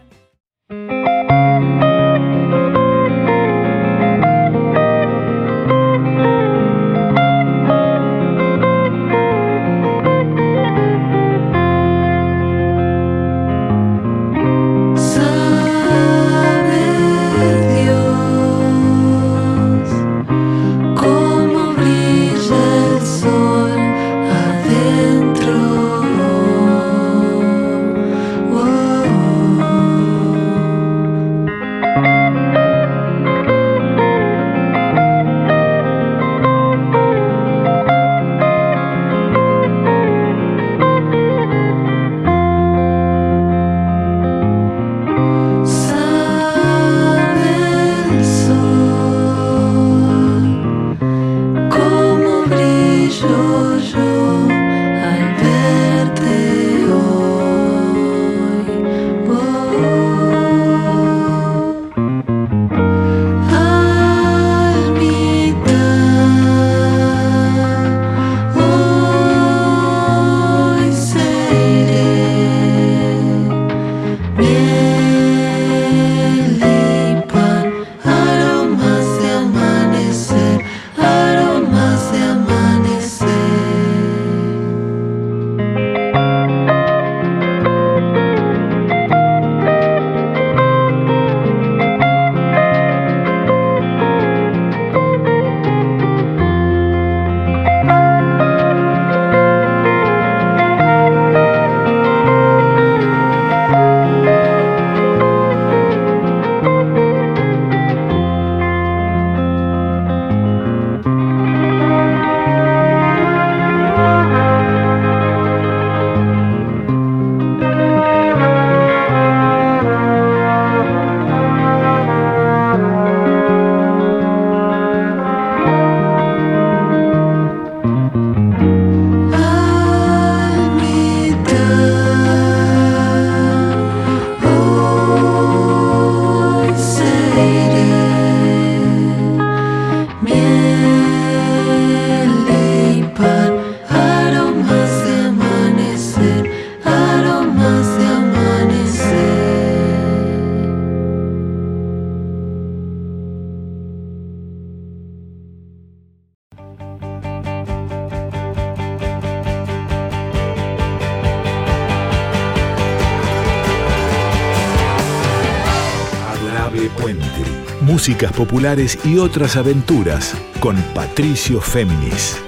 Músicas 168.10 168.34
populares 168.34 168.98
y 169.06 169.20
otras 169.20 169.56
aventuras 169.56 170.36
con 170.60 170.76
Patricio 170.96 171.62
Féminis. 171.62 172.42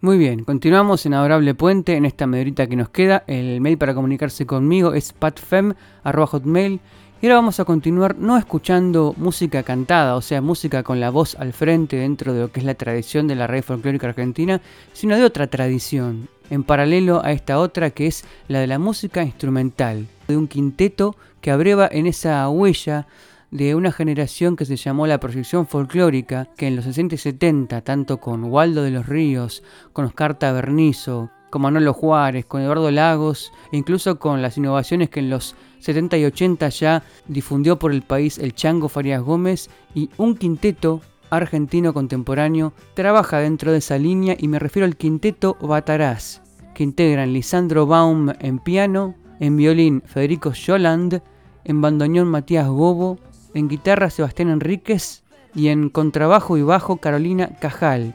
Muy 0.00 0.16
bien, 0.16 0.44
continuamos 0.44 1.04
en 1.06 1.14
Adorable 1.14 1.56
Puente 1.56 1.96
en 1.96 2.04
esta 2.04 2.28
medrita 2.28 2.68
que 2.68 2.76
nos 2.76 2.90
queda. 2.90 3.24
El 3.26 3.60
mail 3.60 3.76
para 3.76 3.96
comunicarse 3.96 4.46
conmigo 4.46 4.94
es 4.94 5.12
patfem.hotmail. 5.12 6.78
Y 7.20 7.26
ahora 7.26 7.34
vamos 7.36 7.58
a 7.58 7.64
continuar 7.64 8.16
no 8.16 8.38
escuchando 8.38 9.12
música 9.16 9.64
cantada, 9.64 10.14
o 10.14 10.20
sea, 10.20 10.40
música 10.40 10.84
con 10.84 11.00
la 11.00 11.10
voz 11.10 11.34
al 11.34 11.52
frente 11.52 11.96
dentro 11.96 12.32
de 12.32 12.42
lo 12.42 12.52
que 12.52 12.60
es 12.60 12.66
la 12.66 12.74
tradición 12.74 13.26
de 13.26 13.34
la 13.34 13.48
raíz 13.48 13.64
folclórica 13.64 14.06
argentina, 14.06 14.60
sino 14.92 15.16
de 15.16 15.24
otra 15.24 15.48
tradición, 15.48 16.28
en 16.50 16.64
paralelo 16.64 17.24
a 17.24 17.32
esta 17.32 17.58
otra 17.58 17.90
que 17.90 18.06
es 18.06 18.24
la 18.48 18.60
de 18.60 18.66
la 18.66 18.78
música 18.78 19.22
instrumental, 19.22 20.06
de 20.28 20.36
un 20.36 20.48
quinteto 20.48 21.16
que 21.40 21.50
abreva 21.50 21.88
en 21.90 22.06
esa 22.06 22.48
huella 22.48 23.06
de 23.50 23.76
una 23.76 23.92
generación 23.92 24.56
que 24.56 24.64
se 24.64 24.76
llamó 24.76 25.06
la 25.06 25.20
proyección 25.20 25.66
folclórica, 25.66 26.48
que 26.56 26.66
en 26.66 26.74
los 26.74 26.86
60 26.86 27.14
y 27.14 27.18
70, 27.18 27.82
tanto 27.82 28.18
con 28.18 28.44
Waldo 28.44 28.82
de 28.82 28.90
los 28.90 29.06
Ríos, 29.06 29.62
con 29.92 30.06
Oscar 30.06 30.36
Tabernizo, 30.36 31.30
con 31.50 31.62
Manolo 31.62 31.94
Juárez, 31.94 32.46
con 32.46 32.62
Eduardo 32.62 32.90
Lagos, 32.90 33.52
e 33.70 33.76
incluso 33.76 34.18
con 34.18 34.42
las 34.42 34.58
innovaciones 34.58 35.08
que 35.08 35.20
en 35.20 35.30
los 35.30 35.54
70 35.78 36.18
y 36.18 36.24
80 36.24 36.68
ya 36.70 37.04
difundió 37.28 37.78
por 37.78 37.92
el 37.92 38.02
país 38.02 38.38
el 38.38 38.54
Chango 38.54 38.88
Farías 38.88 39.22
Gómez 39.22 39.70
y 39.94 40.10
un 40.16 40.34
quinteto 40.34 41.00
argentino 41.30 41.92
contemporáneo 41.92 42.72
trabaja 42.94 43.38
dentro 43.38 43.72
de 43.72 43.78
esa 43.78 43.98
línea 43.98 44.36
y 44.38 44.48
me 44.48 44.58
refiero 44.58 44.86
al 44.86 44.96
quinteto 44.96 45.56
Batarás, 45.60 46.42
que 46.74 46.84
integran 46.84 47.32
Lisandro 47.32 47.86
Baum 47.86 48.30
en 48.40 48.58
piano, 48.58 49.14
en 49.40 49.56
violín 49.56 50.02
Federico 50.06 50.54
Scholand, 50.54 51.22
en 51.64 51.80
bandoneón 51.80 52.28
Matías 52.28 52.68
Gobo, 52.68 53.18
en 53.54 53.68
guitarra 53.68 54.10
Sebastián 54.10 54.50
Enríquez 54.50 55.22
y 55.54 55.68
en 55.68 55.88
contrabajo 55.88 56.56
y 56.56 56.62
bajo 56.62 56.98
Carolina 56.98 57.50
Cajal. 57.60 58.14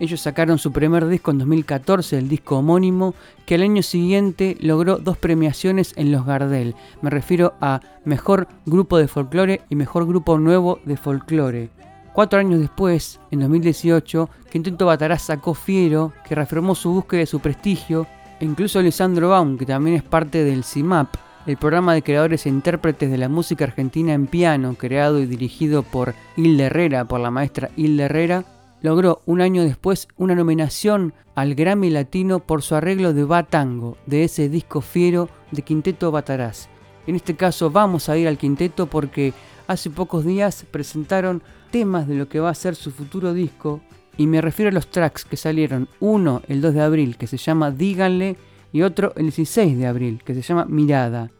Ellos 0.00 0.22
sacaron 0.22 0.58
su 0.58 0.72
primer 0.72 1.06
disco 1.08 1.30
en 1.30 1.38
2014, 1.38 2.16
el 2.16 2.28
disco 2.30 2.56
homónimo, 2.56 3.14
que 3.44 3.56
al 3.56 3.62
año 3.62 3.82
siguiente 3.82 4.56
logró 4.58 4.96
dos 4.96 5.18
premiaciones 5.18 5.92
en 5.96 6.10
los 6.10 6.24
Gardel. 6.24 6.74
Me 7.02 7.10
refiero 7.10 7.52
a 7.60 7.82
Mejor 8.06 8.48
Grupo 8.64 8.96
de 8.96 9.08
Folclore 9.08 9.60
y 9.68 9.74
Mejor 9.74 10.06
Grupo 10.06 10.38
Nuevo 10.38 10.78
de 10.86 10.96
Folclore. 10.96 11.68
Cuatro 12.12 12.40
años 12.40 12.60
después, 12.60 13.20
en 13.30 13.40
2018, 13.40 14.28
Quinteto 14.50 14.86
Batará 14.86 15.16
sacó 15.18 15.54
Fiero, 15.54 16.12
que 16.26 16.34
reafirmó 16.34 16.74
su 16.74 16.92
búsqueda 16.92 17.20
de 17.20 17.26
su 17.26 17.38
prestigio, 17.38 18.06
e 18.40 18.44
incluso 18.44 18.82
Lisandro 18.82 19.28
Baum, 19.28 19.56
que 19.56 19.64
también 19.66 19.96
es 19.96 20.02
parte 20.02 20.42
del 20.42 20.64
CIMAP, 20.64 21.14
el 21.46 21.56
programa 21.56 21.94
de 21.94 22.02
creadores 22.02 22.46
e 22.46 22.48
intérpretes 22.48 23.10
de 23.10 23.18
la 23.18 23.28
música 23.28 23.64
argentina 23.64 24.12
en 24.12 24.26
piano, 24.26 24.74
creado 24.74 25.20
y 25.20 25.26
dirigido 25.26 25.82
por 25.84 26.14
Hilde 26.36 26.64
Herrera, 26.64 27.04
por 27.04 27.20
la 27.20 27.30
maestra 27.30 27.70
Hilde 27.76 28.04
Herrera, 28.04 28.44
logró 28.82 29.20
un 29.24 29.40
año 29.40 29.62
después 29.62 30.08
una 30.16 30.34
nominación 30.34 31.14
al 31.34 31.54
Grammy 31.54 31.90
Latino 31.90 32.40
por 32.40 32.62
su 32.62 32.74
arreglo 32.74 33.12
de 33.12 33.24
Batango, 33.24 33.96
de 34.06 34.24
ese 34.24 34.48
disco 34.48 34.80
fiero 34.80 35.28
de 35.52 35.62
Quinteto 35.62 36.10
Batarás. 36.10 36.68
En 37.06 37.14
este 37.14 37.36
caso 37.36 37.70
vamos 37.70 38.08
a 38.08 38.16
ir 38.16 38.28
al 38.28 38.38
quinteto 38.38 38.86
porque 38.86 39.32
hace 39.66 39.90
pocos 39.90 40.24
días 40.24 40.64
presentaron 40.70 41.42
temas 41.70 42.08
de 42.08 42.14
lo 42.14 42.28
que 42.28 42.40
va 42.40 42.50
a 42.50 42.54
ser 42.54 42.74
su 42.74 42.90
futuro 42.90 43.32
disco 43.32 43.80
y 44.16 44.26
me 44.26 44.40
refiero 44.40 44.68
a 44.68 44.72
los 44.72 44.88
tracks 44.88 45.24
que 45.24 45.36
salieron, 45.36 45.88
uno 46.00 46.42
el 46.48 46.60
2 46.60 46.74
de 46.74 46.82
abril 46.82 47.16
que 47.16 47.26
se 47.26 47.36
llama 47.36 47.70
Díganle 47.70 48.36
y 48.72 48.82
otro 48.82 49.12
el 49.16 49.24
16 49.24 49.78
de 49.78 49.86
abril, 49.86 50.22
que 50.24 50.34
se 50.34 50.42
llama 50.42 50.66
Mirada. 50.66 51.30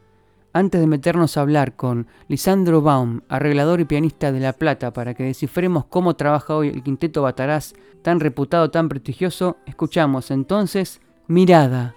Antes 0.53 0.81
de 0.81 0.87
meternos 0.87 1.37
a 1.37 1.43
hablar 1.43 1.77
con 1.77 2.09
Lisandro 2.27 2.83
Baum, 2.83 3.21
arreglador 3.29 3.81
y 3.81 3.85
pianista 3.85 4.33
de 4.33 4.41
La 4.41 4.53
Plata, 4.53 4.93
para 4.93 5.15
que 5.15 5.25
descifremos 5.25 5.85
cómo 5.85 6.17
trabaja 6.17 6.57
hoy 6.57 6.69
el 6.69 6.83
quinteto 6.83 7.23
Batarás, 7.23 7.75
tan 8.03 8.19
reputado, 8.19 8.71
tan 8.71 8.89
prestigioso, 8.89 9.59
escuchamos 9.67 10.31
entonces 10.31 11.01
Mirada. 11.29 11.95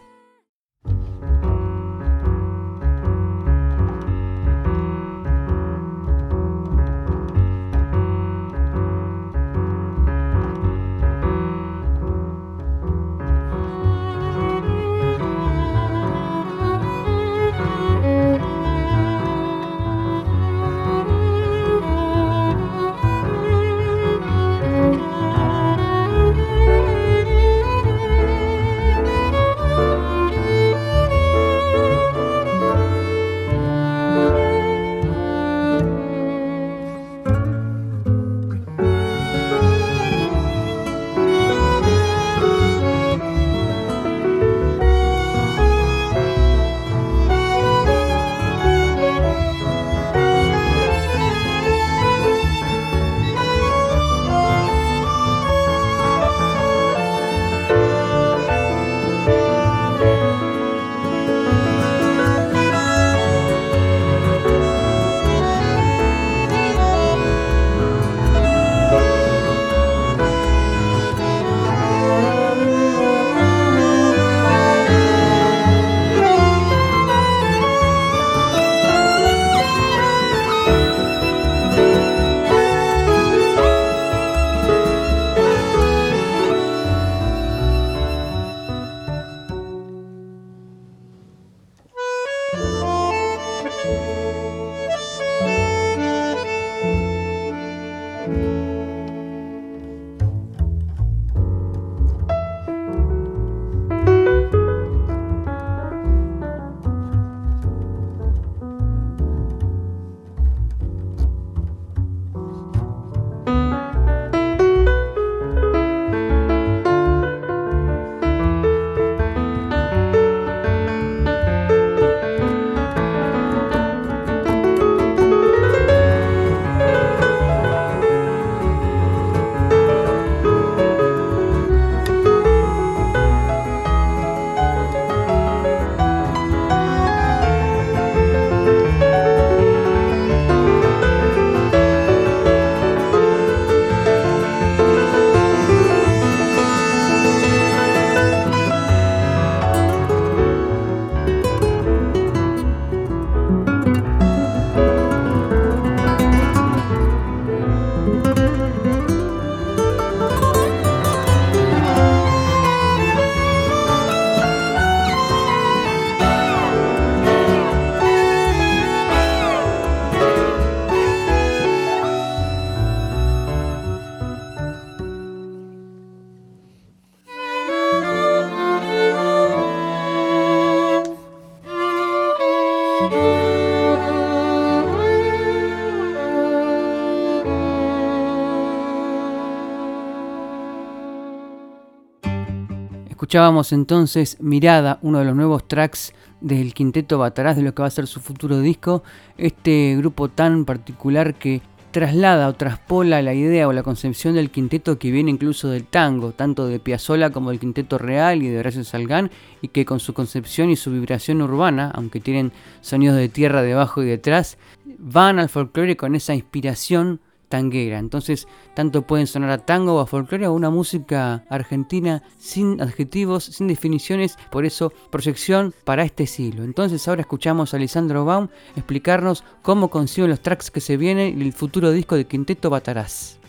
Escuchábamos 193.33 193.73
entonces 193.73 194.37
Mirada, 194.41 194.99
uno 195.01 195.17
de 195.17 195.25
los 195.25 195.35
nuevos 195.35 195.67
tracks 195.67 196.13
del 196.39 196.75
quinteto 196.75 197.17
Batarás 197.17 197.55
de 197.55 197.63
lo 197.63 197.73
que 197.73 197.81
va 197.81 197.87
a 197.87 197.89
ser 197.89 198.05
su 198.05 198.19
futuro 198.19 198.59
disco. 198.59 199.01
Este 199.39 199.95
grupo 199.97 200.29
tan 200.29 200.65
particular 200.65 201.33
que 201.33 201.63
traslada 201.89 202.47
o 202.47 202.53
traspola 202.53 203.23
la 203.23 203.33
idea 203.33 203.67
o 203.67 203.73
la 203.73 203.81
concepción 203.81 204.35
del 204.35 204.51
quinteto 204.51 204.99
que 204.99 205.09
viene 205.09 205.31
incluso 205.31 205.67
del 205.69 205.85
tango, 205.85 206.33
tanto 206.33 206.67
de 206.67 206.79
Piazzolla 206.79 207.31
como 207.31 207.49
del 207.49 207.59
quinteto 207.59 207.97
real 207.97 208.43
y 208.43 208.49
de 208.49 208.59
Horacio 208.59 208.83
Salgán, 208.83 209.31
y 209.63 209.69
que 209.69 209.83
con 209.83 209.99
su 209.99 210.13
concepción 210.13 210.69
y 210.69 210.75
su 210.75 210.91
vibración 210.91 211.41
urbana, 211.41 211.89
aunque 211.95 212.19
tienen 212.19 212.51
sonidos 212.81 213.17
de 213.17 213.29
tierra 213.29 213.63
debajo 213.63 214.03
y 214.03 214.05
detrás, 214.05 214.59
van 214.99 215.39
al 215.39 215.49
folclore 215.49 215.97
con 215.97 216.13
esa 216.13 216.35
inspiración 216.35 217.19
tanguera. 217.49 217.99
Entonces, 217.99 218.47
tanto 218.73 219.03
pueden 219.03 219.27
sonar 219.27 219.49
a 219.51 219.59
tango 219.59 219.95
o 219.95 219.99
a 219.99 220.07
folclore 220.07 220.47
o 220.47 220.53
una 220.53 220.69
música 220.69 221.43
argentina 221.49 222.23
sin 222.39 222.81
adjetivos, 222.81 223.43
sin 223.43 223.67
definiciones, 223.67 224.37
por 224.51 224.65
eso 224.65 224.91
proyección 225.11 225.73
para 225.83 226.03
este 226.03 226.27
siglo. 226.27 226.63
Entonces, 226.63 227.07
ahora 227.07 227.21
escuchamos 227.21 227.73
a 227.73 227.77
Lisandro 227.77 228.25
Baum 228.25 228.47
explicarnos 228.75 229.43
cómo 229.61 229.89
consiguen 229.89 230.31
los 230.31 230.41
tracks 230.41 230.71
que 230.71 230.81
se 230.81 230.97
vienen 230.97 231.39
y 231.39 231.45
el 231.45 231.53
futuro 231.53 231.91
disco 231.91 232.15
de 232.15 232.25
Quinteto 232.25 232.69
Batarás. 232.69 233.39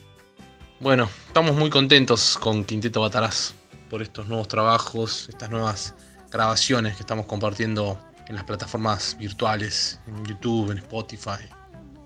Bueno, 0.81 1.09
estamos 1.29 1.57
muy 1.57 1.71
contentos 1.71 2.37
con 2.39 2.65
Quinteto 2.65 3.01
Batarás 3.01 3.55
por 3.89 4.03
estos 4.03 4.29
nuevos 4.29 4.49
trabajos, 4.49 5.29
estas 5.29 5.51
nuevas 5.51 5.95
grabaciones 6.31 6.97
que 6.97 7.03
estamos 7.03 7.27
compartiendo 7.27 7.99
en 8.29 8.35
las 8.35 8.45
plataformas 8.45 9.17
virtuales, 9.19 10.01
en 10.07 10.25
YouTube, 10.25 10.73
en 10.73 10.79
Spotify, 10.79 11.45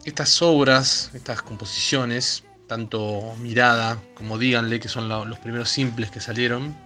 estas 0.05 0.40
obras, 0.42 1.11
estas 1.14 1.42
composiciones, 1.42 2.44
tanto 2.66 3.34
Mirada 3.40 3.99
como 4.14 4.38
Díganle, 4.38 4.80
que 4.80 4.88
son 4.88 5.09
los 5.09 5.38
primeros 5.38 5.68
simples 5.68 6.11
que 6.11 6.20
salieron, 6.20 6.76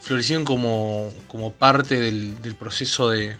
florecieron 0.00 0.44
como, 0.44 1.10
como 1.28 1.52
parte 1.52 2.00
del, 2.00 2.56
proceso 2.58 3.10
de, 3.10 3.36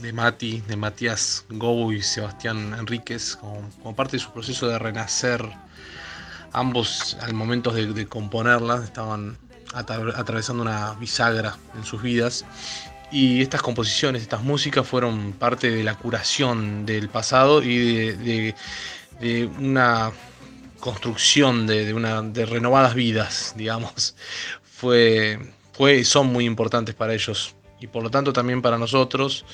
de 0.00 0.12
Mati, 0.12 0.62
de 0.62 0.76
Matías 0.76 1.44
Gobo 1.48 1.92
y 1.92 2.02
Sebastián 2.02 2.74
Enríquez, 2.78 3.36
como, 3.36 3.96
parte 3.96 4.16
de 4.16 4.22
su 4.22 4.32
proceso 4.32 4.68
de 4.68 4.78
renacer. 4.78 5.44
Ambos 6.54 7.16
al 7.22 7.32
momento 7.32 7.70
de, 7.72 7.86
de 7.86 8.06
componerlas 8.06 8.84
estaban 8.84 9.38
atravesando 9.74 10.62
una 10.62 10.92
bisagra 10.94 11.56
en 11.74 11.84
sus 11.84 12.02
vidas 12.02 12.44
y 13.12 13.42
estas 13.42 13.60
composiciones, 13.60 14.22
estas 14.22 14.42
músicas 14.42 14.86
fueron 14.86 15.32
parte 15.32 15.70
de 15.70 15.84
la 15.84 15.96
curación 15.96 16.86
del 16.86 17.10
pasado 17.10 17.62
y 17.62 18.56
de, 19.20 19.50
una 19.58 20.10
construcción 20.80 21.66
de, 21.66 21.92
de 21.92 22.46
renovadas 22.46 22.94
vidas, 22.94 23.54
digamos. 23.56 24.16
Fue, 24.62 25.38
fue, 25.72 26.02
son 26.04 26.28
muy 26.28 26.46
importantes 26.46 26.94
para 26.94 27.14
ellos 27.14 27.54
y 27.80 27.86
por 27.86 28.02
lo 28.02 28.10
tanto 28.10 28.32
también 28.32 28.62
para 28.62 28.78
nosotros, 28.78 29.44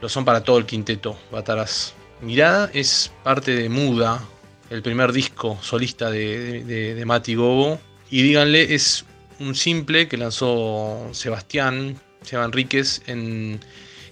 lo 0.00 0.08
son 0.08 0.24
para 0.24 0.42
todo 0.42 0.58
el 0.58 0.66
quinteto 0.66 1.16
Bataras. 1.30 1.94
Mirada 2.22 2.70
es 2.72 3.12
parte 3.22 3.54
de 3.54 3.68
Muda, 3.68 4.22
el 4.70 4.82
primer 4.82 5.12
disco 5.12 5.58
solista 5.60 6.10
de, 6.10 6.64
de 6.64 7.04
Mati 7.04 7.34
Gobo. 7.34 7.78
Y 8.10 8.22
díganle, 8.22 8.74
es 8.74 9.04
un 9.38 9.54
simple 9.54 10.08
que 10.08 10.16
lanzó 10.16 11.08
Sebastián 11.12 11.98
Seba 12.22 12.44
Enríquez 12.44 13.02
en 13.06 13.60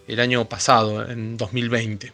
el 0.07 0.21
año 0.21 0.49
pasado, 0.49 1.09
en 1.09 1.37
2020. 1.37 2.13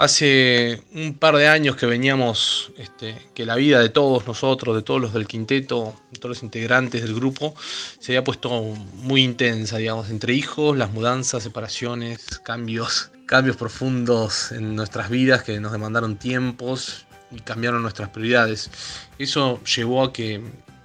Hace 0.00 0.82
un 0.94 1.18
par 1.18 1.36
de 1.36 1.46
años 1.46 1.76
que 1.76 1.84
veníamos, 1.84 2.72
este, 2.78 3.14
que 3.34 3.44
la 3.44 3.56
vida 3.56 3.80
de 3.80 3.90
todos 3.90 4.26
nosotros, 4.26 4.74
de 4.74 4.80
todos 4.80 4.98
los 4.98 5.12
del 5.12 5.26
quinteto, 5.26 5.94
de 6.10 6.18
todos 6.18 6.36
los 6.36 6.42
integrantes 6.42 7.02
del 7.02 7.14
grupo, 7.14 7.54
se 7.98 8.12
había 8.12 8.24
puesto 8.24 8.62
muy 8.94 9.22
intensa, 9.22 9.76
digamos, 9.76 10.08
entre 10.08 10.32
hijos, 10.32 10.74
las 10.74 10.90
mudanzas, 10.90 11.42
separaciones, 11.42 12.38
cambios, 12.38 13.10
cambios 13.26 13.56
profundos 13.56 14.52
en 14.52 14.74
nuestras 14.74 15.10
vidas 15.10 15.42
que 15.42 15.60
nos 15.60 15.70
demandaron 15.70 16.16
tiempos 16.16 17.04
y 17.30 17.40
cambiaron 17.40 17.82
nuestras 17.82 18.08
prioridades. 18.08 18.70
Eso 19.18 19.62
llevó 19.64 20.04
a 20.04 20.14
que 20.14 20.40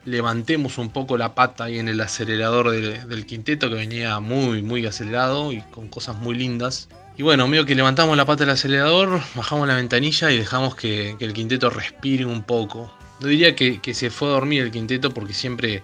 levantemos 0.05 0.77
un 0.77 0.89
poco 0.89 1.17
la 1.17 1.35
pata 1.35 1.65
ahí 1.65 1.79
en 1.79 1.89
el 1.89 1.99
acelerador 1.99 2.71
del 2.71 3.25
quinteto 3.25 3.69
que 3.69 3.75
venía 3.75 4.19
muy, 4.19 4.61
muy 4.61 4.85
acelerado 4.85 5.51
y 5.51 5.61
con 5.61 5.87
cosas 5.89 6.15
muy 6.15 6.35
lindas. 6.35 6.87
Y 7.17 7.23
bueno, 7.23 7.47
medio 7.47 7.65
que 7.65 7.75
levantamos 7.75 8.15
la 8.15 8.25
pata 8.25 8.43
del 8.43 8.51
acelerador, 8.51 9.21
bajamos 9.35 9.67
la 9.67 9.75
ventanilla 9.75 10.31
y 10.31 10.37
dejamos 10.37 10.75
que, 10.75 11.15
el 11.19 11.33
quinteto 11.33 11.69
respire 11.69 12.25
un 12.25 12.43
poco. 12.43 12.91
No 13.19 13.27
diría 13.27 13.55
que, 13.55 13.79
se 13.93 14.09
fue 14.09 14.27
a 14.27 14.31
dormir 14.31 14.61
el 14.61 14.71
quinteto 14.71 15.11
porque 15.11 15.33
siempre 15.33 15.81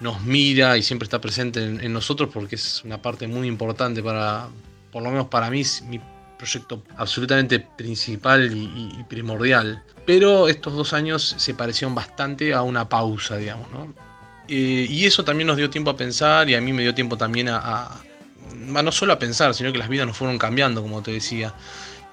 nos 0.00 0.22
mira 0.22 0.76
y 0.78 0.82
siempre 0.82 1.04
está 1.04 1.20
presente 1.20 1.62
en, 1.64 1.92
nosotros 1.92 2.30
porque 2.32 2.54
es 2.54 2.82
una 2.84 3.02
parte 3.02 3.26
muy 3.26 3.48
importante 3.48 4.02
para, 4.02 4.48
por 4.92 5.02
lo 5.02 5.10
menos 5.10 5.26
para 5.26 5.50
mí, 5.50 5.62
mi 5.88 6.00
proyecto 6.38 6.82
absolutamente 6.96 7.60
principal 7.60 8.50
y, 8.54 9.04
primordial. 9.08 9.82
Pero 10.06 10.48
estos 10.48 10.74
dos 10.74 10.92
años 10.94 11.34
se 11.36 11.52
parecieron 11.52 11.94
bastante 11.94 12.54
a 12.54 12.62
una 12.62 12.88
pausa, 12.88 13.36
digamos, 13.36 13.70
¿no? 13.70 13.92
Eh, 14.48 14.86
y 14.88 15.04
eso 15.04 15.24
también 15.24 15.46
nos 15.46 15.58
dio 15.58 15.68
tiempo 15.68 15.90
a 15.90 15.96
pensar 15.96 16.48
y 16.48 16.54
a 16.54 16.60
mí 16.60 16.72
me 16.72 16.82
dio 16.82 16.94
tiempo 16.94 17.18
también 17.18 17.50
a, 17.50 17.90
no 18.54 18.92
solo 18.92 19.12
a 19.12 19.18
pensar, 19.18 19.52
sino 19.54 19.70
que 19.72 19.78
las 19.78 19.90
vidas 19.90 20.06
nos 20.06 20.16
fueron 20.16 20.38
cambiando, 20.38 20.80
como 20.80 21.02
te 21.02 21.10
decía. 21.10 21.52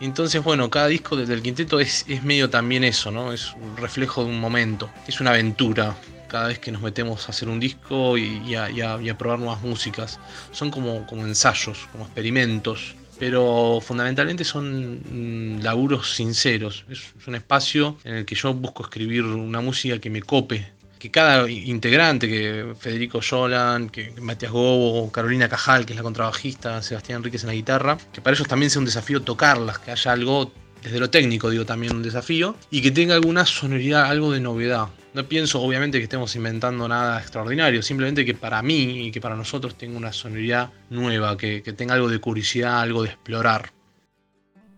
Entonces, 0.02 0.44
bueno, 0.44 0.70
cada 0.70 0.88
disco 0.88 1.16
del 1.16 1.42
quinteto 1.42 1.80
es, 1.80 2.04
es 2.10 2.22
medio 2.24 2.50
también 2.50 2.84
eso, 2.84 3.12
¿no? 3.12 3.32
Es 3.32 3.54
un 3.54 3.78
reflejo 3.78 4.26
de 4.26 4.32
un 4.32 4.42
momento, 4.42 4.90
es 5.08 5.22
una 5.22 5.30
aventura 5.30 5.96
cada 6.28 6.50
vez 6.50 6.60
que 6.60 6.72
nos 6.72 6.82
metemos 6.82 7.30
a 7.30 7.32
hacer 7.32 7.48
un 7.48 7.62
disco 7.62 8.18
y, 8.18 8.56
a, 8.56 9.18
probar 9.18 9.40
nuevas 9.40 9.62
músicas. 9.62 10.20
Son 10.52 10.70
como, 10.70 11.08
como 11.08 11.26
ensayos, 11.26 11.88
como 11.94 12.04
experimentos 12.04 12.96
pero 13.20 13.80
fundamentalmente 13.82 14.44
son 14.44 15.58
mm, 15.58 15.62
laburos 15.62 16.16
sinceros. 16.16 16.86
Es, 16.90 17.14
un 17.28 17.36
espacio 17.36 17.98
en 18.04 18.16
el 18.16 18.26
que 18.26 18.36
yo 18.36 18.54
busco 18.54 18.84
escribir 18.84 19.24
una 19.24 19.62
música 19.62 20.00
que 20.00 20.10
me 20.10 20.22
cope. 20.22 20.74
Que 21.00 21.12
cada 21.12 21.50
integrante, 21.50 22.28
que 22.28 22.74
Federico 22.80 23.20
Yolan, 23.20 23.90
que 23.90 24.14
Matías 24.22 24.52
Gobo, 24.52 25.12
Carolina 25.12 25.48
Cajal, 25.48 25.86
que 25.86 25.94
es 25.94 25.98
la 25.98 26.04
contrabajista, 26.04 26.82
Sebastián 26.82 27.18
Enríquez 27.18 27.44
en 27.44 27.48
la 27.48 27.54
guitarra, 27.54 27.98
que 28.12 28.22
para 28.22 28.36
ellos 28.36 28.48
también 28.48 28.70
sea 28.70 28.80
un 28.80 28.86
desafío 28.86 29.22
tocarlas, 29.22 29.78
que 29.80 29.92
haya 29.92 30.12
algo 30.12 30.52
desde 30.86 31.00
lo 31.00 31.10
técnico 31.10 31.50
digo 31.50 31.66
también 31.66 31.96
un 31.96 32.04
desafío, 32.04 32.56
y 32.70 32.82
que 32.82 32.92
tenga 32.92 33.16
alguna 33.16 33.44
sonoridad, 33.46 34.06
algo 34.06 34.32
de 34.32 34.40
novedad. 34.40 34.88
No 35.16 35.24
pienso 35.26 35.60
obviamente 35.60 35.98
que 35.98 36.04
estemos 36.04 36.36
inventando 36.36 36.88
nada 36.88 37.20
extraordinario, 37.20 37.82
simplemente 37.82 38.24
que 38.24 38.36
para 38.36 38.62
mí 38.62 39.08
y 39.08 39.12
que 39.12 39.20
para 39.20 39.36
nosotros 39.36 39.76
tenga 39.76 39.98
una 39.98 40.14
sonoridad 40.14 40.70
nueva, 40.92 41.38
que, 41.38 41.62
tenga 41.76 41.96
algo 41.96 42.08
de 42.08 42.20
curiosidad, 42.20 42.82
algo 42.82 43.02
de 43.02 43.10
explorar. 43.10 43.72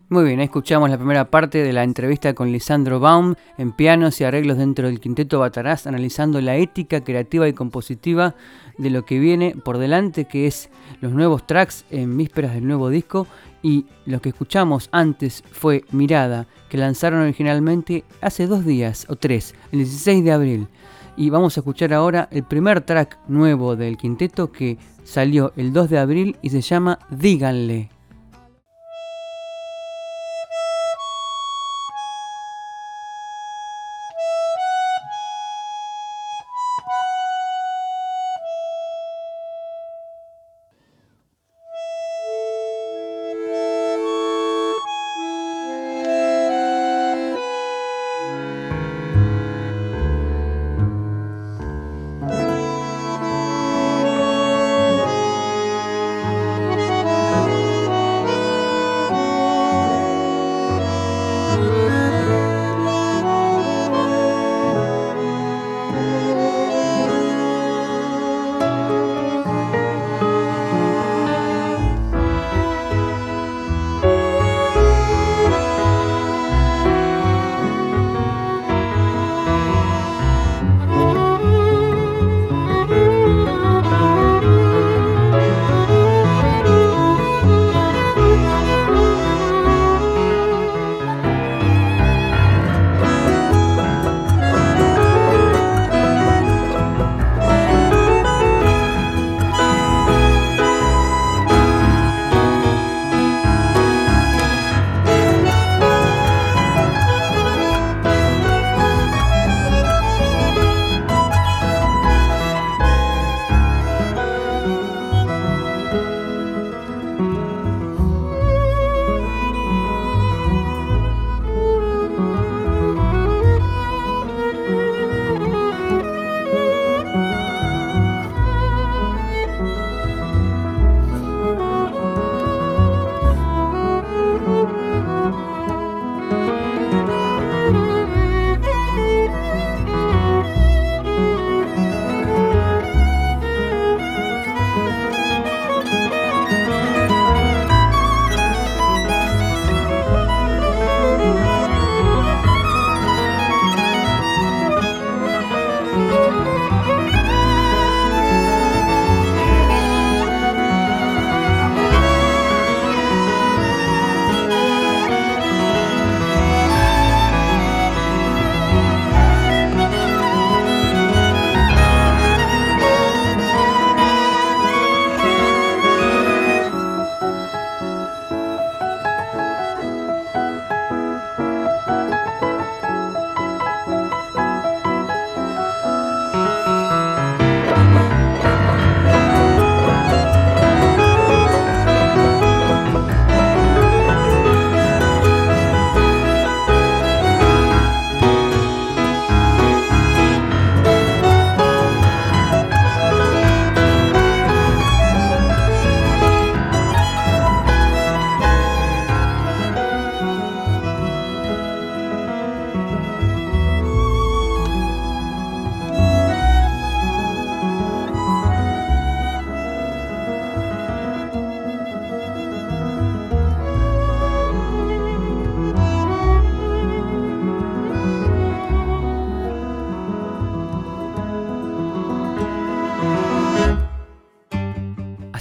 Muy 0.09 0.23
bien, 0.23 0.39
escuchamos 0.39 0.89
la 0.89 0.97
primera 0.97 1.29
parte 1.29 1.61
de 1.61 1.73
la 1.73 1.83
entrevista 1.83 2.33
con 2.33 2.53
Lisandro 2.53 3.01
Baum 3.01 3.35
en 3.57 3.73
pianos 3.73 4.21
y 4.21 4.23
arreglos 4.23 4.57
dentro 4.57 4.87
del 4.87 5.01
quinteto 5.01 5.39
Batarás, 5.39 5.87
analizando 5.87 6.39
la 6.39 6.55
ética 6.55 7.03
creativa 7.03 7.45
y 7.49 7.51
compositiva 7.51 8.33
de 8.77 8.89
lo 8.89 9.05
que 9.05 9.19
viene 9.19 9.55
por 9.63 9.77
delante, 9.77 10.25
que 10.25 10.47
es 10.47 10.69
los 11.01 11.11
nuevos 11.11 11.45
tracks 11.45 11.85
en 11.89 12.15
vísperas 12.17 12.53
del 12.53 12.67
nuevo 12.67 12.89
disco 12.89 13.27
y 13.61 13.85
lo 14.05 14.21
que 14.21 14.29
escuchamos 14.29 14.89
antes 14.91 15.43
fue 15.51 15.83
Mirada, 15.91 16.47
que 16.69 16.77
lanzaron 16.77 17.21
originalmente 17.21 18.03
hace 18.21 18.47
dos 18.47 18.65
días 18.65 19.05
o 19.09 19.15
tres, 19.15 19.55
el 19.71 19.79
16 19.79 20.23
de 20.23 20.31
abril. 20.31 20.67
Y 21.15 21.31
vamos 21.31 21.57
a 21.57 21.61
escuchar 21.61 21.93
ahora 21.93 22.29
el 22.31 22.43
primer 22.43 22.81
track 22.81 23.17
nuevo 23.27 23.75
del 23.75 23.97
quinteto 23.97 24.51
que 24.51 24.77
salió 25.03 25.51
el 25.55 25.73
2 25.73 25.89
de 25.89 25.97
abril 25.97 26.37
y 26.43 26.51
se 26.51 26.61
llama 26.61 26.99
Díganle. 27.09 27.96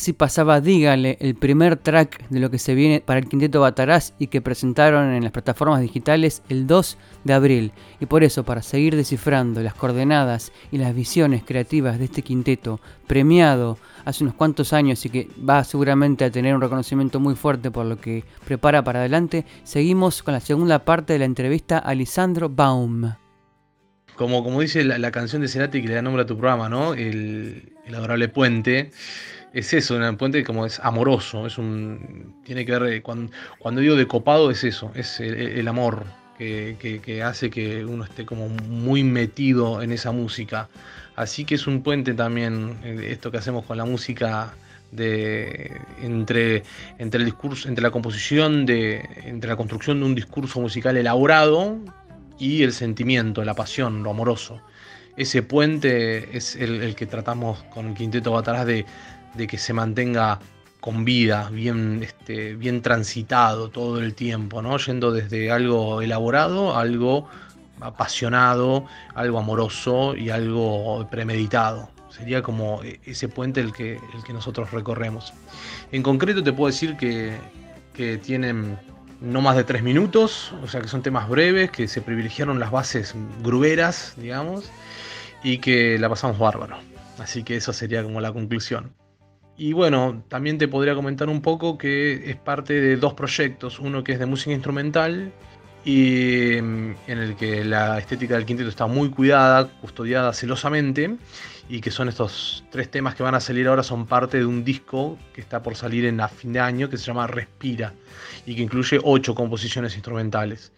Así 0.07 0.13
pasaba 0.13 0.61
Dígale, 0.61 1.19
el 1.21 1.35
primer 1.35 1.75
track 1.75 2.29
de 2.29 2.39
lo 2.39 2.49
que 2.49 2.61
se 2.61 2.77
viene 2.77 3.01
para 3.01 3.19
el 3.19 3.27
quinteto 3.27 3.63
Batarás 3.63 4.15
y 4.21 4.29
que 4.29 4.41
presentaron 4.41 5.13
en 5.13 5.25
las 5.25 5.33
plataformas 5.33 5.81
digitales 5.81 6.45
el 6.49 6.69
2 6.69 6.97
de 7.25 7.33
abril. 7.33 7.73
Y 7.99 8.07
por 8.07 8.23
eso, 8.23 8.45
para 8.45 8.63
seguir 8.63 8.95
descifrando 8.95 9.61
las 9.63 9.75
coordenadas 9.75 10.53
y 10.71 10.79
las 10.79 10.95
visiones 10.95 11.43
creativas 11.45 11.99
de 11.99 12.05
este 12.05 12.23
quinteto, 12.23 12.79
premiado 13.09 13.79
hace 14.05 14.23
unos 14.23 14.37
cuantos 14.37 14.73
años 14.73 15.05
y 15.05 15.11
que 15.11 15.29
va 15.37 15.65
seguramente 15.65 16.25
a 16.25 16.31
tener 16.31 16.55
un 16.55 16.61
reconocimiento 16.61 17.19
muy 17.19 17.35
fuerte 17.35 17.73
por 17.73 17.85
lo 17.85 18.01
que 18.01 18.23
prepara 18.45 18.85
para 18.85 19.01
adelante, 19.01 19.45
seguimos 19.65 20.23
con 20.23 20.35
la 20.35 20.41
segunda 20.41 20.85
parte 20.85 21.15
de 21.15 21.19
la 21.19 21.25
entrevista 21.25 21.79
a 21.79 21.93
Lisandro 21.97 22.49
Baum. 22.49 23.13
Como, 24.15 24.45
como 24.45 24.61
dice 24.61 24.85
la, 24.85 25.11
canción 25.11 25.43
de 25.43 25.49
Cerati 25.49 25.83
que 25.83 25.89
le 25.89 25.95
da 25.95 26.01
nombre 26.01 26.23
a 26.23 26.27
tu 26.27 26.39
programa, 26.39 26.69
¿no? 26.69 26.95
El 26.95 27.75
adorable 27.89 28.29
puente 28.29 28.93
es 29.57 29.73
eso, 29.73 29.97
un 29.97 30.17
puente 30.19 30.45
como 30.45 30.67
es 30.67 30.79
amoroso, 30.81 31.47
es 31.47 31.57
un 31.57 32.35
tiene 32.45 32.67
que 32.67 32.79
ver 32.79 32.93
eh, 32.93 33.03
cuando, 33.03 33.81
digo 33.81 33.97
de 33.97 34.07
copado 34.07 34.51
es 34.51 34.63
eso, 34.65 34.93
es 34.95 35.19
el, 35.19 35.67
amor 35.67 36.05
que, 36.37 37.23
hace 37.25 37.49
que 37.49 37.83
uno 37.87 38.05
esté 38.05 38.27
como 38.27 38.51
muy 38.51 39.03
metido 39.03 39.81
en 39.81 39.93
esa 39.93 40.13
música. 40.13 40.69
Así 41.17 41.47
que 41.47 41.55
es 41.55 41.67
un 41.67 41.83
puente 41.83 42.13
también 42.13 42.77
eh, 42.85 43.09
esto 43.13 43.31
que 43.31 43.39
hacemos 43.39 43.65
con 43.65 43.79
la 43.79 43.87
música 43.87 44.53
de 44.93 45.81
entre, 46.03 46.63
entre 46.99 47.21
el 47.21 47.25
discurso, 47.25 47.67
entre 47.67 47.83
la 47.83 47.91
composición 47.91 48.67
de, 48.67 49.09
entre 49.25 49.49
la 49.49 49.57
construcción 49.57 50.01
de 50.01 50.05
un 50.05 50.15
discurso 50.15 50.61
musical 50.61 50.99
elaborado 50.99 51.79
y 52.39 52.63
el 52.63 52.75
sentimiento, 52.75 53.43
la 53.43 53.55
pasión, 53.55 54.03
lo 54.03 54.11
amoroso. 54.11 54.61
Ese 55.17 55.43
puente 55.43 56.37
es 56.37 56.57
el, 56.57 56.83
el 56.83 56.95
que 56.95 57.07
tratamos 57.07 57.63
con 57.73 57.87
el 57.87 57.95
Quinteto 57.95 58.33
Batarás 58.33 58.67
de, 58.67 58.85
de 59.35 59.47
que 59.47 59.59
se 59.59 59.73
mantenga 59.73 60.39
con 60.81 61.05
vida, 61.05 61.51
bien, 61.51 62.03
este, 62.03 62.55
bien 62.55 62.81
transitado 62.81 63.71
todo 63.71 63.99
el 63.99 64.15
tiempo, 64.15 64.63
¿no? 64.63 64.79
Yendo 64.79 65.11
desde 65.11 65.51
algo 65.51 66.01
elaborado 66.01 66.77
algo 66.77 67.29
apasionado, 67.81 68.87
algo 69.15 69.39
amoroso 69.39 70.15
y 70.17 70.31
algo 70.31 71.07
premeditado. 71.11 71.91
Sería 72.11 72.43
como 72.43 72.81
ese 73.05 73.29
puente 73.29 73.61
el 73.61 73.73
que, 73.73 73.95
el 73.95 74.23
que 74.25 74.33
nosotros 74.33 74.71
recorremos. 74.71 75.35
En 75.93 76.03
concreto 76.03 76.43
te 76.43 76.53
puedo 76.53 76.69
decir 76.69 76.97
que, 76.97 77.37
que 77.93 78.17
tienen 78.17 78.79
no 79.21 79.41
más 79.41 79.57
de 79.57 79.65
tres 79.65 79.83
minutos, 79.83 80.55
o 80.63 80.67
sea 80.67 80.81
que 80.81 80.89
son 80.89 81.03
temas 81.03 81.29
breves, 81.29 81.71
que 81.71 81.89
se 81.89 82.01
privilegiaron 82.01 82.59
las 82.59 82.71
bases 82.71 83.15
gruberas, 83.43 84.15
digamos, 84.17 84.71
y 85.43 85.59
que 85.59 85.99
la 85.99 86.09
pasamos 86.09 86.39
bárbaro. 86.39 86.79
Así 87.19 87.43
que 87.43 87.57
eso 87.57 87.73
sería 87.73 88.03
como 88.03 88.21
la 88.21 88.33
conclusión. 88.33 88.93
Y 89.59 89.73
bueno, 89.73 90.23
también 90.29 90.59
te 90.59 90.69
podría 90.69 90.95
comentar 90.95 91.29
un 91.29 91.41
poco 91.41 91.79
que 91.79 92.31
es 92.31 92.37
parte 92.37 92.81
de 92.81 92.97
dos 92.97 93.15
proyectos, 93.15 93.79
uno 93.79 94.05
que 94.05 94.13
es 94.13 94.19
de 94.19 94.27
música 94.27 94.53
instrumental 94.53 95.33
y 95.85 96.61
mm, 96.61 96.95
en 97.07 97.19
el 97.19 97.37
que 97.37 97.65
la 97.65 97.99
estética 97.99 98.35
del 98.35 98.45
quinteto 98.45 98.69
está 98.69 98.87
muy 98.87 99.09
cuidada, 99.09 99.69
custodiada 99.81 100.33
celosamente 100.35 101.17
y 101.69 101.81
que 101.81 101.91
son 101.91 102.09
estos 102.09 102.65
tres 102.71 102.91
temas 102.91 103.15
que 103.15 103.23
van 103.23 103.35
a 103.35 103.41
salir 103.41 103.67
ahora 103.67 103.83
son 103.83 104.07
parte 104.07 104.39
de 104.39 104.47
un 104.47 104.63
disco 104.65 105.17
que 105.33 105.41
está 105.41 105.63
por 105.63 105.75
salir 105.75 106.05
en 106.05 106.21
a 106.21 106.29
fin 106.29 106.53
de 106.53 106.61
año 106.61 106.91
que 106.91 106.99
se 106.99 107.05
llama 107.05 107.27
Respira 107.27 107.95
y 108.45 108.55
que 108.57 108.63
incluye 108.63 109.01
ocho 109.03 109.35
composiciones 109.35 109.95
instrumentales. 109.95 110.73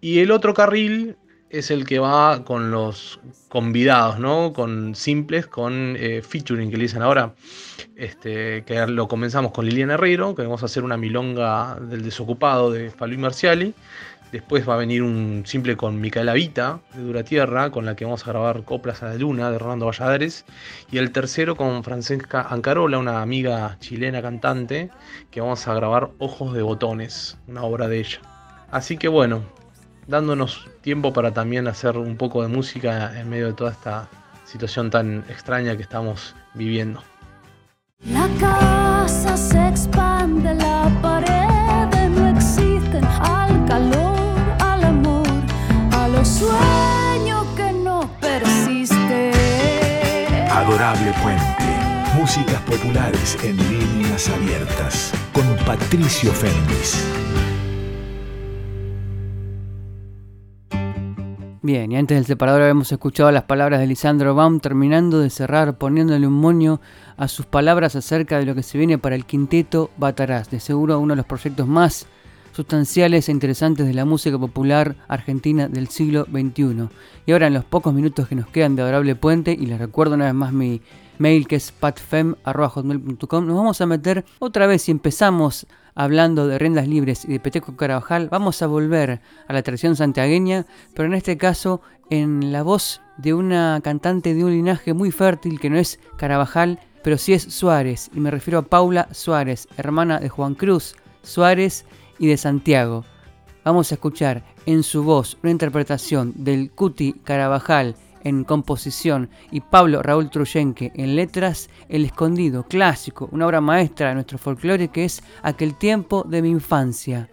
Y 0.00 0.18
el 0.18 0.30
otro 0.30 0.52
carril 0.52 1.16
es 1.58 1.70
el 1.70 1.84
que 1.84 1.98
va 1.98 2.44
con 2.44 2.70
los 2.70 3.20
convidados, 3.48 4.18
¿no? 4.18 4.52
Con 4.52 4.94
simples, 4.94 5.46
con 5.46 5.96
eh, 5.98 6.22
featuring 6.22 6.70
que 6.70 6.76
le 6.76 6.82
dicen 6.84 7.02
ahora. 7.02 7.34
Este, 7.94 8.64
que 8.64 8.86
lo 8.86 9.08
comenzamos 9.08 9.52
con 9.52 9.64
Liliana 9.64 9.94
Herrero, 9.94 10.34
que 10.34 10.42
vamos 10.42 10.62
a 10.62 10.66
hacer 10.66 10.84
una 10.84 10.96
milonga 10.96 11.76
del 11.80 12.02
desocupado 12.02 12.70
de 12.70 12.90
Faluí 12.90 13.16
Marciali. 13.16 13.74
Después 14.32 14.68
va 14.68 14.74
a 14.74 14.76
venir 14.76 15.02
un 15.02 15.44
simple 15.46 15.76
con 15.76 16.00
Micaela 16.00 16.34
Vita, 16.34 16.80
de 16.94 17.02
Dura 17.02 17.22
Tierra, 17.22 17.70
con 17.70 17.86
la 17.86 17.94
que 17.94 18.04
vamos 18.04 18.26
a 18.26 18.30
grabar 18.32 18.64
Coplas 18.64 19.02
a 19.02 19.06
la 19.06 19.14
Luna, 19.14 19.50
de 19.50 19.58
Rolando 19.58 19.86
Valladares. 19.86 20.44
Y 20.90 20.98
el 20.98 21.12
tercero 21.12 21.56
con 21.56 21.84
Francesca 21.84 22.42
Ancarola, 22.42 22.98
una 22.98 23.22
amiga 23.22 23.78
chilena 23.80 24.20
cantante, 24.20 24.90
que 25.30 25.40
vamos 25.40 25.66
a 25.68 25.74
grabar 25.74 26.10
Ojos 26.18 26.54
de 26.54 26.62
Botones, 26.62 27.38
una 27.46 27.62
obra 27.62 27.86
de 27.88 28.00
ella. 28.00 28.20
Así 28.70 28.96
que 28.98 29.06
bueno, 29.06 29.42
dándonos 30.06 30.68
tiempo 30.80 31.12
para 31.12 31.32
también 31.32 31.68
hacer 31.68 31.96
un 31.98 32.16
poco 32.16 32.42
de 32.42 32.48
música 32.48 33.18
en 33.18 33.28
medio 33.28 33.46
de 33.46 33.52
toda 33.52 33.72
esta 33.72 34.08
situación 34.44 34.90
tan 34.90 35.24
extraña 35.28 35.76
que 35.76 35.82
estamos 35.82 36.34
viviendo. 36.54 37.02
La 38.04 38.28
casa 38.38 39.36
se 39.36 39.68
expande, 39.68 40.54
la 40.54 40.90
pared 41.02 42.08
no 42.10 42.28
existen 42.28 43.04
al 43.04 43.64
calor, 43.66 44.38
al 44.60 44.84
amor, 44.84 45.26
a 45.92 46.08
los 46.08 46.28
sueños 46.28 47.46
que 47.56 47.72
no 47.72 48.08
persisten. 48.20 49.32
Adorable 50.50 51.12
Puente, 51.22 52.14
músicas 52.14 52.60
populares 52.62 53.36
en 53.42 53.56
líneas 53.56 54.28
abiertas, 54.28 55.12
con 55.32 55.56
Patricio 55.64 56.32
Fénix. 56.32 57.02
Bien, 61.66 61.90
y 61.90 61.96
antes 61.96 62.16
del 62.16 62.26
separador 62.26 62.62
habíamos 62.62 62.92
escuchado 62.92 63.32
las 63.32 63.42
palabras 63.42 63.80
de 63.80 63.88
Lisandro 63.88 64.36
Baum 64.36 64.60
terminando 64.60 65.18
de 65.18 65.30
cerrar 65.30 65.76
poniéndole 65.76 66.24
un 66.24 66.34
moño 66.34 66.80
a 67.16 67.26
sus 67.26 67.44
palabras 67.44 67.96
acerca 67.96 68.38
de 68.38 68.46
lo 68.46 68.54
que 68.54 68.62
se 68.62 68.78
viene 68.78 68.98
para 68.98 69.16
el 69.16 69.26
quinteto 69.26 69.90
Batarás, 69.96 70.48
de 70.48 70.60
seguro 70.60 71.00
uno 71.00 71.14
de 71.14 71.16
los 71.16 71.26
proyectos 71.26 71.66
más 71.66 72.06
sustanciales 72.52 73.28
e 73.28 73.32
interesantes 73.32 73.84
de 73.84 73.94
la 73.94 74.04
música 74.04 74.38
popular 74.38 74.94
argentina 75.08 75.66
del 75.66 75.88
siglo 75.88 76.24
XXI. 76.26 76.88
Y 77.26 77.32
ahora 77.32 77.48
en 77.48 77.54
los 77.54 77.64
pocos 77.64 77.92
minutos 77.92 78.28
que 78.28 78.36
nos 78.36 78.46
quedan 78.46 78.76
de 78.76 78.82
Adorable 78.82 79.16
Puente, 79.16 79.50
y 79.50 79.66
les 79.66 79.80
recuerdo 79.80 80.14
una 80.14 80.26
vez 80.26 80.34
más 80.34 80.52
mi 80.52 80.80
mail 81.18 81.48
que 81.48 81.56
es 81.56 81.72
patfem.com, 81.72 83.44
nos 83.44 83.56
vamos 83.56 83.80
a 83.80 83.86
meter 83.86 84.24
otra 84.38 84.68
vez 84.68 84.88
y 84.88 84.92
empezamos 84.92 85.66
hablando 85.96 86.46
de 86.46 86.58
rendas 86.58 86.86
libres 86.86 87.24
y 87.24 87.32
de 87.32 87.40
Peteco 87.40 87.74
Carabajal, 87.74 88.28
vamos 88.28 88.62
a 88.62 88.68
volver 88.68 89.20
a 89.48 89.52
la 89.52 89.62
tradición 89.62 89.96
santiagueña, 89.96 90.66
pero 90.94 91.06
en 91.06 91.14
este 91.14 91.36
caso 91.36 91.80
en 92.10 92.52
la 92.52 92.62
voz 92.62 93.00
de 93.16 93.34
una 93.34 93.80
cantante 93.82 94.34
de 94.34 94.44
un 94.44 94.52
linaje 94.52 94.94
muy 94.94 95.10
fértil 95.10 95.58
que 95.58 95.70
no 95.70 95.78
es 95.78 95.98
Carabajal, 96.16 96.78
pero 97.02 97.18
sí 97.18 97.32
es 97.32 97.42
Suárez, 97.42 98.10
y 98.14 98.20
me 98.20 98.30
refiero 98.30 98.58
a 98.58 98.62
Paula 98.62 99.08
Suárez, 99.10 99.66
hermana 99.76 100.20
de 100.20 100.28
Juan 100.28 100.54
Cruz 100.54 100.94
Suárez 101.22 101.86
y 102.18 102.28
de 102.28 102.36
Santiago. 102.36 103.04
Vamos 103.64 103.90
a 103.90 103.96
escuchar 103.96 104.44
en 104.66 104.82
su 104.82 105.02
voz 105.02 105.38
una 105.42 105.50
interpretación 105.50 106.32
del 106.36 106.70
Cuti 106.70 107.14
Carabajal 107.24 107.96
en 108.26 108.42
composición 108.42 109.30
y 109.52 109.60
Pablo 109.60 110.02
Raúl 110.02 110.30
Truyenque 110.30 110.90
en 110.94 111.14
letras, 111.14 111.70
El 111.88 112.04
Escondido, 112.04 112.64
clásico, 112.64 113.28
una 113.30 113.46
obra 113.46 113.60
maestra 113.60 114.08
de 114.08 114.14
nuestro 114.14 114.36
folclore 114.36 114.88
que 114.88 115.04
es 115.04 115.22
Aquel 115.42 115.76
tiempo 115.76 116.24
de 116.24 116.42
mi 116.42 116.50
infancia. 116.50 117.30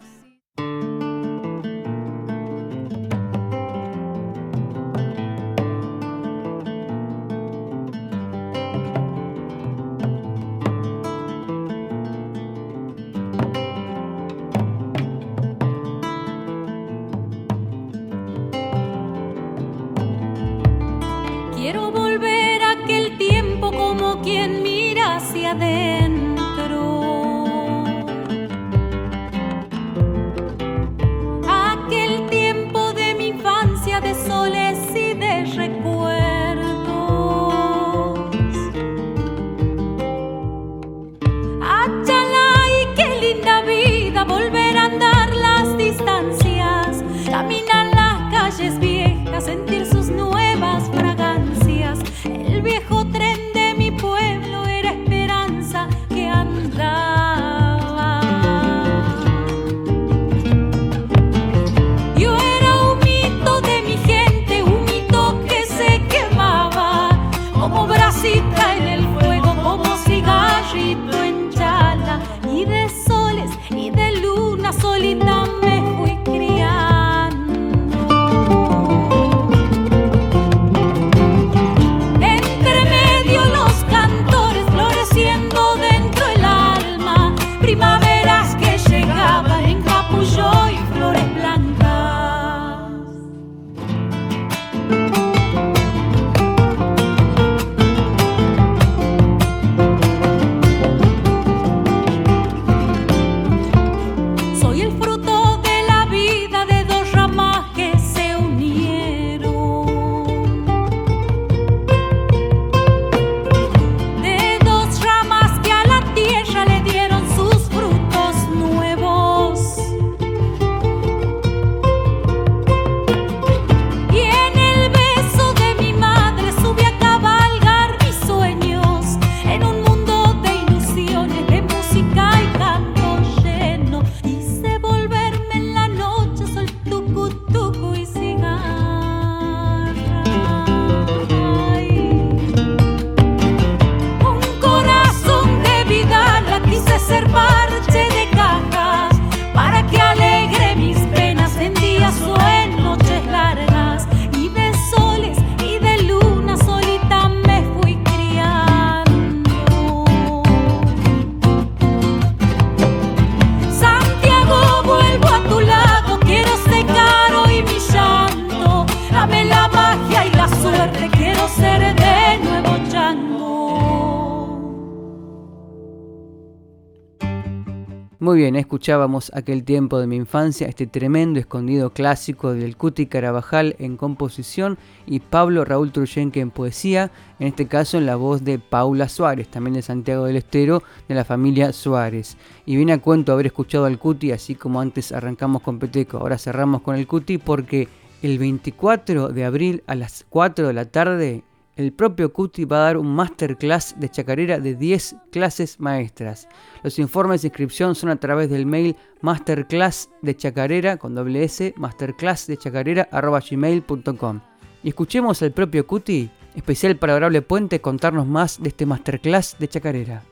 Bien, 178.44 178.56
escuchábamos 178.56 179.32
aquel 179.34 179.64
tiempo 179.64 179.98
de 179.98 180.06
mi 180.06 180.16
infancia, 180.16 180.66
este 180.66 180.86
tremendo 180.86 181.40
escondido 181.40 181.94
clásico 181.94 182.52
del 182.52 182.76
Cuti 182.76 183.06
Carabajal 183.06 183.74
en 183.78 183.96
composición 183.96 184.76
y 185.06 185.20
Pablo 185.20 185.64
Raúl 185.64 185.92
Truyenque 185.92 186.40
en 186.40 186.50
poesía, 186.50 187.10
en 187.38 187.46
este 187.46 187.66
caso 187.68 187.96
en 187.96 188.04
la 188.04 188.16
voz 188.16 188.44
de 188.44 188.58
Paula 188.58 189.08
Suárez, 189.08 189.48
también 189.48 189.72
de 189.72 189.80
Santiago 189.80 190.26
del 190.26 190.36
Estero, 190.36 190.82
de 191.08 191.14
la 191.14 191.24
familia 191.24 191.72
Suárez. 191.72 192.36
Y 192.66 192.76
viene 192.76 192.92
a 192.92 193.00
cuento 193.00 193.32
haber 193.32 193.46
escuchado 193.46 193.86
al 193.86 193.98
Cuti, 193.98 194.30
así 194.30 194.56
como 194.56 194.78
antes 194.78 195.10
arrancamos 195.12 195.62
con 195.62 195.78
Peteco, 195.78 196.18
ahora 196.18 196.36
cerramos 196.36 196.82
con 196.82 196.96
el 196.96 197.06
Cuti 197.06 197.38
porque 197.38 197.88
el 198.20 198.38
24 198.38 199.28
de 199.28 199.44
abril 199.46 199.82
a 199.86 199.94
las 199.94 200.26
4 200.28 200.66
de 200.66 200.74
la 200.74 200.84
tarde 200.84 201.44
el 201.76 201.92
propio 201.92 202.32
Cuti 202.32 202.64
va 202.64 202.76
a 202.76 202.84
dar 202.84 202.96
un 202.96 203.14
masterclass 203.14 203.94
de 203.98 204.08
chacarera 204.08 204.58
de 204.58 204.74
10 204.74 205.16
clases 205.32 205.80
maestras. 205.80 206.48
Los 206.82 206.98
informes 206.98 207.42
de 207.42 207.48
inscripción 207.48 207.94
son 207.94 208.10
a 208.10 208.16
través 208.16 208.48
del 208.48 208.66
mail 208.66 208.96
masterclass 209.22 210.08
de 210.22 210.36
chacarera 210.36 210.96
con 210.96 211.14
doble 211.14 211.44
s 211.44 211.74
masterclass 211.76 212.46
de 212.46 212.56
chacarera 212.56 213.08
gmail.com. 213.10 214.40
Y 214.82 214.88
escuchemos 214.90 215.42
al 215.42 215.52
propio 215.52 215.86
Cuti, 215.86 216.30
especial 216.54 216.96
para 216.96 217.14
Adorable 217.14 217.42
Puente, 217.42 217.80
contarnos 217.80 218.26
más 218.26 218.62
de 218.62 218.68
este 218.68 218.86
masterclass 218.86 219.56
de 219.58 219.68
chacarera. 219.68 220.22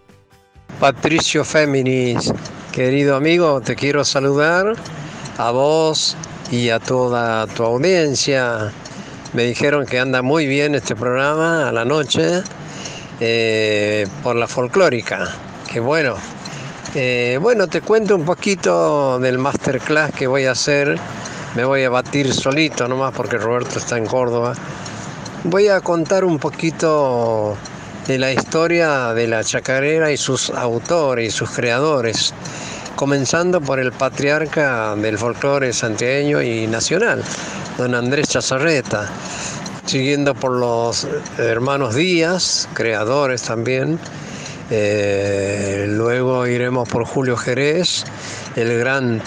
Patricio 0.78 1.44
Féminis, 1.44 2.32
querido 2.70 3.16
amigo, 3.16 3.60
te 3.60 3.74
quiero 3.74 4.04
saludar 4.04 4.74
a 5.38 5.50
vos 5.50 6.16
y 6.50 6.68
a 6.68 6.78
toda 6.78 7.46
tu 7.46 7.62
audiencia 7.62 8.72
me 9.32 9.44
dijeron 9.44 9.86
que 9.86 9.98
anda 9.98 10.22
muy 10.22 10.46
bien 10.46 10.74
este 10.74 10.94
programa 10.94 11.68
a 11.68 11.72
la 11.72 11.84
noche 11.84 12.42
eh, 13.20 14.06
por 14.22 14.36
la 14.36 14.46
folclórica. 14.46 15.28
Que 15.70 15.80
bueno. 15.80 16.16
Eh, 16.94 17.38
bueno, 17.40 17.66
te 17.68 17.80
cuento 17.80 18.14
un 18.14 18.24
poquito 18.24 19.18
del 19.18 19.38
masterclass 19.38 20.12
que 20.12 20.26
voy 20.26 20.44
a 20.44 20.52
hacer. 20.52 20.98
Me 21.54 21.64
voy 21.64 21.84
a 21.84 21.90
batir 21.90 22.32
solito 22.34 22.86
nomás 22.86 23.14
porque 23.14 23.38
Roberto 23.38 23.78
está 23.78 23.96
en 23.96 24.06
Córdoba. 24.06 24.54
Voy 25.44 25.68
a 25.68 25.80
contar 25.80 26.24
un 26.24 26.38
poquito 26.38 27.56
de 28.06 28.18
la 28.18 28.32
historia 28.32 29.14
de 29.14 29.26
la 29.28 29.42
chacarera 29.44 30.10
y 30.12 30.16
sus 30.16 30.50
autores 30.50 31.28
y 31.28 31.30
sus 31.30 31.50
creadores, 31.50 32.34
comenzando 32.96 33.60
por 33.60 33.78
el 33.80 33.92
patriarca 33.92 34.94
del 34.96 35.18
folclore 35.18 35.72
santiagueño 35.72 36.42
y 36.42 36.66
nacional, 36.66 37.22
don 37.78 37.94
Andrés 37.94 38.28
Chazarreta, 38.28 39.08
siguiendo 39.86 40.34
por 40.34 40.52
los 40.52 41.06
hermanos 41.38 41.94
Díaz, 41.94 42.68
creadores 42.74 43.42
también. 43.42 43.98
Eh, 44.70 45.86
luego 45.88 46.46
iremos 46.46 46.88
por 46.88 47.04
Julio 47.04 47.36
Jerez, 47.36 48.04
el 48.56 48.78
gran 48.78 49.20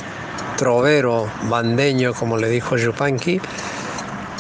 trovero 0.58 1.30
bandeño, 1.50 2.14
como 2.14 2.38
le 2.38 2.50
dijo 2.50 2.78
Yupanqui. 2.78 3.40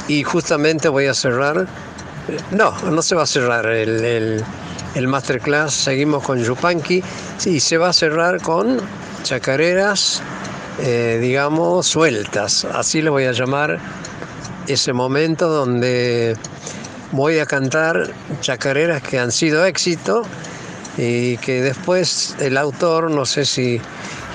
Y 0.07 0.23
justamente 0.23 0.87
voy 0.87 1.07
a 1.07 1.13
cerrar, 1.13 1.67
no, 2.51 2.71
no 2.89 3.01
se 3.01 3.15
va 3.15 3.23
a 3.23 3.27
cerrar 3.27 3.65
el, 3.65 4.43
el 4.95 5.07
masterclass, 5.07 5.73
seguimos 5.73 6.23
con 6.23 6.43
Yupanqui 6.43 7.03
y 7.45 7.59
se 7.59 7.77
va 7.77 7.89
a 7.89 7.93
cerrar 7.93 8.41
con 8.41 8.79
chacareras 9.25 10.21
eh, 10.79 11.19
digamos, 11.21 11.87
sueltas. 11.87 12.65
Así 12.65 13.01
le 13.01 13.09
voy 13.09 13.23
a 13.25 13.31
llamar 13.31 13.79
ese 14.67 14.91
momento 14.91 15.47
donde 15.47 16.35
voy 17.11 17.39
a 17.39 17.45
cantar 17.45 18.11
chacareras 18.41 19.01
que 19.01 19.19
han 19.19 19.31
sido 19.31 19.65
éxito 19.65 20.23
y 20.97 21.37
que 21.37 21.61
después 21.61 22.35
el 22.39 22.57
autor, 22.57 23.09
no 23.09 23.25
sé 23.25 23.45
si 23.45 23.79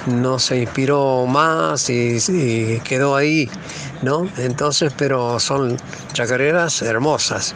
no 0.06 0.38
se 0.38 0.60
inspiró 0.60 1.26
más 1.26 1.90
y, 1.90 2.80
quedó 2.84 3.16
ahí, 3.16 3.50
¿no? 4.00 4.26
Entonces, 4.38 4.92
pero 4.96 5.38
son 5.38 5.76
chacareras 6.14 6.80
hermosas. 6.80 7.54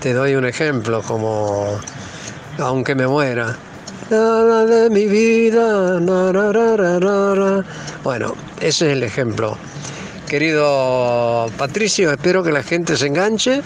Te 0.00 0.12
doy 0.12 0.34
un 0.34 0.44
ejemplo 0.44 1.02
como 1.02 1.78
Aunque 2.58 2.96
me 2.96 3.06
muera. 3.06 3.56
De 4.10 4.88
mi 4.90 5.06
vida. 5.06 6.00
Bueno, 8.02 8.34
ese 8.58 8.86
es 8.86 8.92
el 8.92 9.02
ejemplo. 9.02 9.58
Querido 10.26 11.50
Patricio, 11.58 12.10
espero 12.10 12.42
que 12.42 12.50
la 12.50 12.62
gente 12.62 12.96
se 12.96 13.08
enganche 13.08 13.60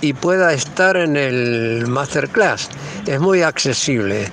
y 0.00 0.12
pueda 0.12 0.52
estar 0.52 0.96
en 0.96 1.16
el 1.16 1.84
masterclass. 1.88 2.68
Es 3.06 3.18
muy 3.18 3.42
accesible. 3.42 4.28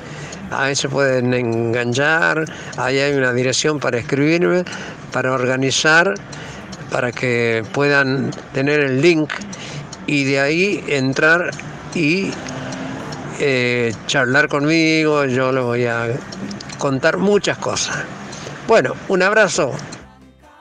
Ahí 0.52 0.76
se 0.76 0.88
pueden 0.88 1.34
enganchar, 1.34 2.46
ahí 2.78 3.00
hay 3.00 3.16
una 3.16 3.34
dirección 3.34 3.80
para 3.80 3.98
escribirme, 3.98 4.64
para 5.12 5.32
organizar, 5.32 6.14
para 6.92 7.12
que 7.12 7.64
puedan 7.74 8.30
tener 8.54 8.82
el 8.82 9.02
link 9.02 9.32
y 10.06 10.26
de 10.26 10.40
ahí 10.40 10.84
entrar 10.88 11.50
y 11.96 12.30
eh, 13.40 13.94
charlar 14.08 14.48
conmigo. 14.48 15.26
Yo 15.26 15.52
les 15.52 15.64
voy 15.64 15.86
a 15.86 16.08
contar 16.78 17.18
muchas 17.18 17.58
cosas. 17.58 18.04
Bueno, 18.68 18.94
un 19.08 19.22
abrazo. 19.22 19.72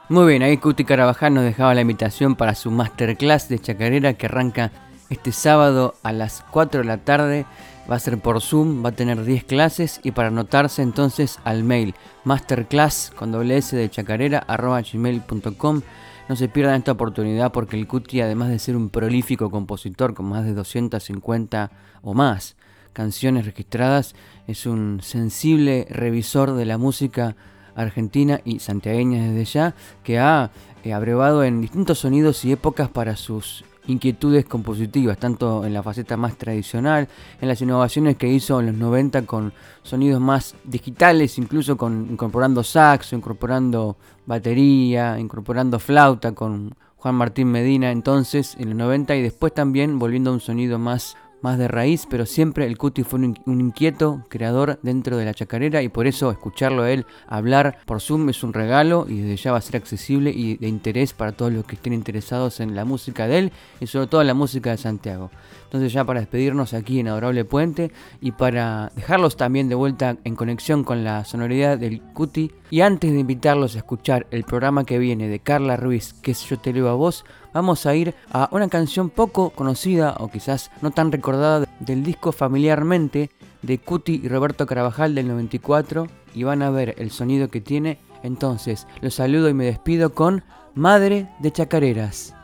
Muy 0.08 0.26
bien, 0.28 0.42
ahí 0.42 0.58
Cuti 0.58 0.84
Carabajal 0.84 1.32
nos 1.34 1.44
dejaba 1.44 1.74
la 1.74 1.80
invitación 1.80 2.36
para 2.36 2.54
su 2.54 2.70
masterclass 2.70 3.48
de 3.48 3.58
chacarera 3.58 4.14
que 4.14 4.26
arranca 4.26 4.70
este 5.08 5.32
sábado 5.32 5.94
a 6.02 6.12
las 6.12 6.44
4 6.50 6.82
de 6.82 6.86
la 6.86 6.98
tarde. 6.98 7.46
Va 7.90 7.96
a 7.96 8.00
ser 8.00 8.18
por 8.18 8.40
Zoom, 8.40 8.84
va 8.84 8.90
a 8.90 8.92
tener 8.92 9.24
10 9.24 9.44
clases 9.44 10.00
y 10.02 10.10
para 10.10 10.28
anotarse 10.28 10.82
entonces 10.82 11.38
al 11.44 11.64
mail 11.64 11.94
masterclass 12.24 13.12
con 13.16 13.32
doble 13.32 13.56
s 13.56 13.74
de 13.74 13.90
chacarera 13.90 14.38
arroba 14.46 14.82
gmail.com. 14.82 15.82
No 16.28 16.36
se 16.36 16.48
pierdan 16.48 16.76
esta 16.76 16.92
oportunidad 16.92 17.52
porque 17.52 17.76
el 17.76 17.86
Cuti, 17.86 18.20
además 18.20 18.50
de 18.50 18.58
ser 18.58 18.76
un 18.76 18.90
prolífico 18.90 19.50
compositor 19.50 20.14
con 20.14 20.26
más 20.26 20.44
de 20.44 20.54
250 20.54 21.70
o 22.02 22.14
más 22.14 22.56
canciones 22.92 23.46
registradas, 23.46 24.14
es 24.46 24.66
un 24.66 25.00
sensible 25.02 25.86
revisor 25.90 26.54
de 26.54 26.64
la 26.64 26.78
música 26.78 27.36
argentina 27.74 28.40
y 28.44 28.58
santiagueña 28.58 29.28
desde 29.28 29.44
ya, 29.44 29.74
que 30.02 30.18
ha 30.18 30.50
eh, 30.84 30.92
abrevado 30.92 31.44
en 31.44 31.60
distintos 31.60 32.00
sonidos 32.00 32.44
y 32.44 32.52
épocas 32.52 32.88
para 32.88 33.16
sus 33.16 33.64
inquietudes 33.86 34.44
compositivas, 34.44 35.18
tanto 35.18 35.64
en 35.64 35.74
la 35.74 35.82
faceta 35.82 36.16
más 36.16 36.36
tradicional, 36.36 37.08
en 37.40 37.48
las 37.48 37.60
innovaciones 37.60 38.16
que 38.16 38.28
hizo 38.28 38.60
en 38.60 38.66
los 38.66 38.74
90 38.76 39.26
con 39.26 39.52
sonidos 39.82 40.20
más 40.20 40.54
digitales, 40.64 41.38
incluso 41.38 41.76
con, 41.76 42.08
incorporando 42.10 42.62
saxo, 42.62 43.16
incorporando 43.16 43.96
batería, 44.26 45.18
incorporando 45.18 45.78
flauta 45.78 46.32
con 46.32 46.74
Juan 46.96 47.16
Martín 47.16 47.48
Medina 47.48 47.90
entonces 47.90 48.54
en 48.60 48.68
los 48.68 48.78
90 48.78 49.16
y 49.16 49.22
después 49.22 49.52
también 49.52 49.98
volviendo 49.98 50.30
a 50.30 50.34
un 50.34 50.40
sonido 50.40 50.78
más 50.78 51.16
más 51.42 51.58
de 51.58 51.68
raíz, 51.68 52.06
pero 52.08 52.24
siempre 52.26 52.66
el 52.66 52.78
Cuti 52.78 53.02
fue 53.02 53.18
un, 53.18 53.60
inquieto 53.60 54.24
creador 54.28 54.78
dentro 54.82 55.16
de 55.16 55.24
la 55.24 55.34
chacarera 55.34 55.82
y 55.82 55.88
por 55.88 56.06
eso 56.06 56.30
escucharlo 56.30 56.84
a 56.84 56.90
él 56.90 57.06
hablar 57.26 57.78
por 57.84 58.00
Zoom 58.00 58.28
es 58.30 58.42
un 58.42 58.52
regalo 58.52 59.06
y 59.08 59.20
desde 59.20 59.36
ya 59.36 59.52
va 59.52 59.58
a 59.58 59.62
ser 59.62 59.76
accesible 59.76 60.30
y 60.30 60.56
de 60.56 60.68
interés 60.68 61.12
para 61.12 61.32
todos 61.32 61.52
los 61.52 61.64
que 61.64 61.74
estén 61.74 61.92
interesados 61.92 62.60
en 62.60 62.74
la 62.74 62.84
música 62.84 63.26
de 63.26 63.38
él 63.38 63.52
y 63.80 63.86
sobre 63.86 64.06
todo 64.06 64.20
en 64.20 64.28
la 64.28 64.34
música 64.34 64.70
de 64.70 64.78
Santiago. 64.78 65.30
Entonces 65.64 65.92
ya 65.92 66.04
para 66.04 66.20
despedirnos 66.20 66.74
aquí 66.74 67.00
en 67.00 67.08
Adorable 67.08 67.44
Puente 67.44 67.92
y 68.20 68.32
para 68.32 68.92
dejarlos 68.94 69.36
también 69.36 69.68
de 69.68 69.74
vuelta 69.74 70.18
en 70.22 70.36
conexión 70.36 70.84
con 70.84 71.02
la 71.02 71.24
sonoridad 71.24 71.78
del 71.78 72.02
Cuti 72.02 72.52
y 72.70 72.82
antes 72.82 73.12
de 73.12 73.20
invitarlos 73.20 73.74
a 73.74 73.78
escuchar 73.78 74.26
el 74.30 74.44
programa 74.44 74.84
que 74.84 74.98
viene 74.98 75.28
de 75.28 75.40
Carla 75.40 75.76
Ruiz, 75.76 76.14
que 76.22 76.32
es 76.32 76.44
Yo 76.44 76.58
te 76.58 76.72
leo 76.72 76.88
a 76.88 76.94
vos, 76.94 77.24
vamos 77.52 77.86
a 77.86 77.94
ir 77.94 78.14
a 78.30 78.48
una 78.52 78.68
canción 78.68 79.10
poco 79.10 79.50
conocida 79.50 80.16
o 80.18 80.28
quizás 80.28 80.70
no 80.80 80.90
tan 80.90 81.12
recordada 81.12 81.66
del 81.80 82.02
disco 82.02 82.32
Familiarmente 82.32 83.30
de 83.62 83.78
Cuti 83.78 84.20
y 84.22 84.28
Roberto 84.28 84.66
Carabajal 84.66 85.14
del 85.14 85.28
94 85.28 86.06
y 86.34 86.42
van 86.44 86.62
a 86.62 86.70
ver 86.70 86.94
el 86.98 87.10
sonido 87.10 87.48
que 87.48 87.60
tiene. 87.60 87.98
Entonces, 88.22 88.86
los 89.00 89.14
saludo 89.14 89.48
y 89.48 89.54
me 89.54 89.64
despido 89.64 90.14
con 90.14 90.44
Madre 90.74 91.28
de 91.40 91.52
Chacareras. 91.52 92.34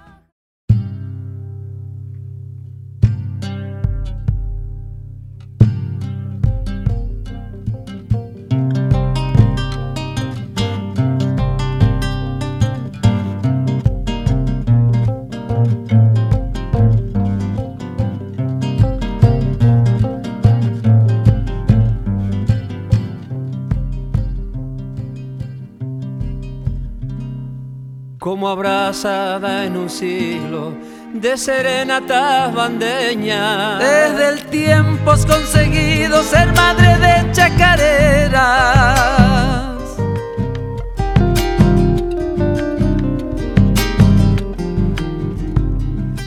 como 28.29 28.51
abrazada 28.51 29.65
en 29.65 29.75
un 29.75 29.89
siglo 29.89 30.75
de 31.15 31.39
serenatas 31.39 32.55
bandeñas. 32.55 33.79
Desde 33.79 34.29
el 34.29 34.45
tiempo 34.51 35.13
has 35.13 35.25
conseguido 35.25 36.23
ser 36.23 36.53
madre 36.53 36.99
de 36.99 37.33
chacareras. 37.33 38.37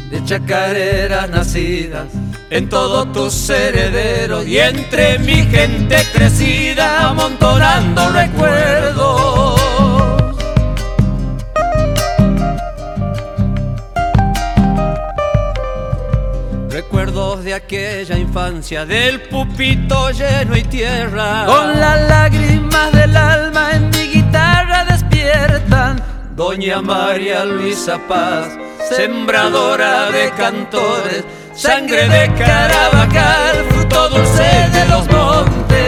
De 0.09 0.25
chacareras 0.25 1.29
nacidas 1.29 2.07
en 2.49 2.67
todos 2.67 3.13
tus 3.13 3.47
herederos 3.51 4.47
y 4.47 4.57
entre 4.57 5.19
mi 5.19 5.43
gente 5.43 5.97
crecida 6.11 7.09
amontonando 7.09 8.09
recuerdos. 8.09 9.40
De 17.51 17.55
aquella 17.55 18.17
infancia, 18.17 18.85
del 18.85 19.23
pupito 19.23 20.09
lleno 20.11 20.55
y 20.55 20.63
tierra. 20.63 21.43
Con 21.45 21.77
las 21.77 22.07
lágrimas 22.07 22.93
del 22.93 23.17
alma 23.17 23.71
en 23.73 23.89
mi 23.89 24.07
guitarra 24.07 24.85
despiertan. 24.85 26.01
Doña 26.33 26.81
María 26.81 27.43
Luisa 27.43 27.99
Paz, 28.07 28.57
sembradora 28.89 30.09
de 30.11 30.31
cantores, 30.31 31.25
sangre 31.53 32.07
de 32.07 32.33
Carabajal, 32.35 33.65
fruto 33.69 34.09
dulce 34.09 34.69
de 34.71 34.85
los 34.85 35.05
montes. 35.11 35.80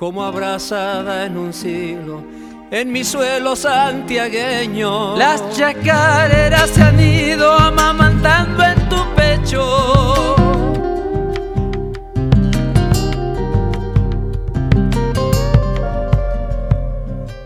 Como 0.00 0.24
abrazada 0.24 1.26
en 1.26 1.36
un 1.36 1.52
siglo, 1.52 2.24
en 2.70 2.90
mi 2.90 3.04
suelo 3.04 3.54
santiagueño. 3.54 5.14
Las 5.18 5.54
chacareras 5.54 6.70
se 6.70 6.82
han 6.82 6.98
ido 6.98 7.52
amamantando 7.52 8.64
en 8.64 8.88
tu 8.88 8.96
pecho. 9.14 10.36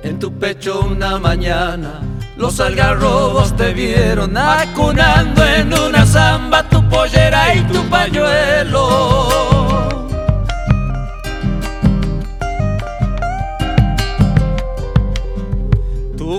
En 0.04 0.20
tu 0.20 0.32
pecho 0.38 0.86
una 0.88 1.18
mañana 1.18 2.02
los 2.36 2.60
algarrobos 2.60 3.56
te 3.56 3.72
vieron 3.72 4.36
acunando 4.36 5.44
en 5.44 5.76
una 5.76 6.06
zamba 6.06 6.68
tu 6.68 6.88
pollera 6.88 7.52
y 7.56 7.62
tu 7.62 7.82
pañuelo. 7.90 9.93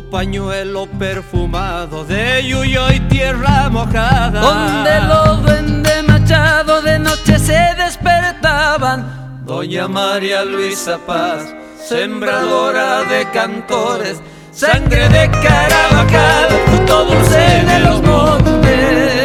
Pañuelo 0.03 0.87
perfumado 0.99 2.03
de 2.03 2.45
yuyo 2.45 2.91
y 2.91 2.99
tierra 3.01 3.69
mojada. 3.69 4.41
Donde 4.41 4.99
los 5.01 5.43
duende 5.43 6.03
machado 6.03 6.81
de 6.81 6.99
noche 6.99 7.39
se 7.39 7.73
despertaban. 7.77 9.41
Doña 9.45 9.87
María 9.87 10.43
Luisa 10.43 10.97
Paz, 11.05 11.53
sembradora 11.87 13.03
de 13.03 13.29
cantores, 13.31 14.21
sangre 14.51 15.07
de 15.07 15.31
Carabajal, 15.31 16.49
fruto 16.65 17.05
dulce 17.05 17.63
de 17.65 17.79
los 17.79 18.01
montes. 18.01 19.24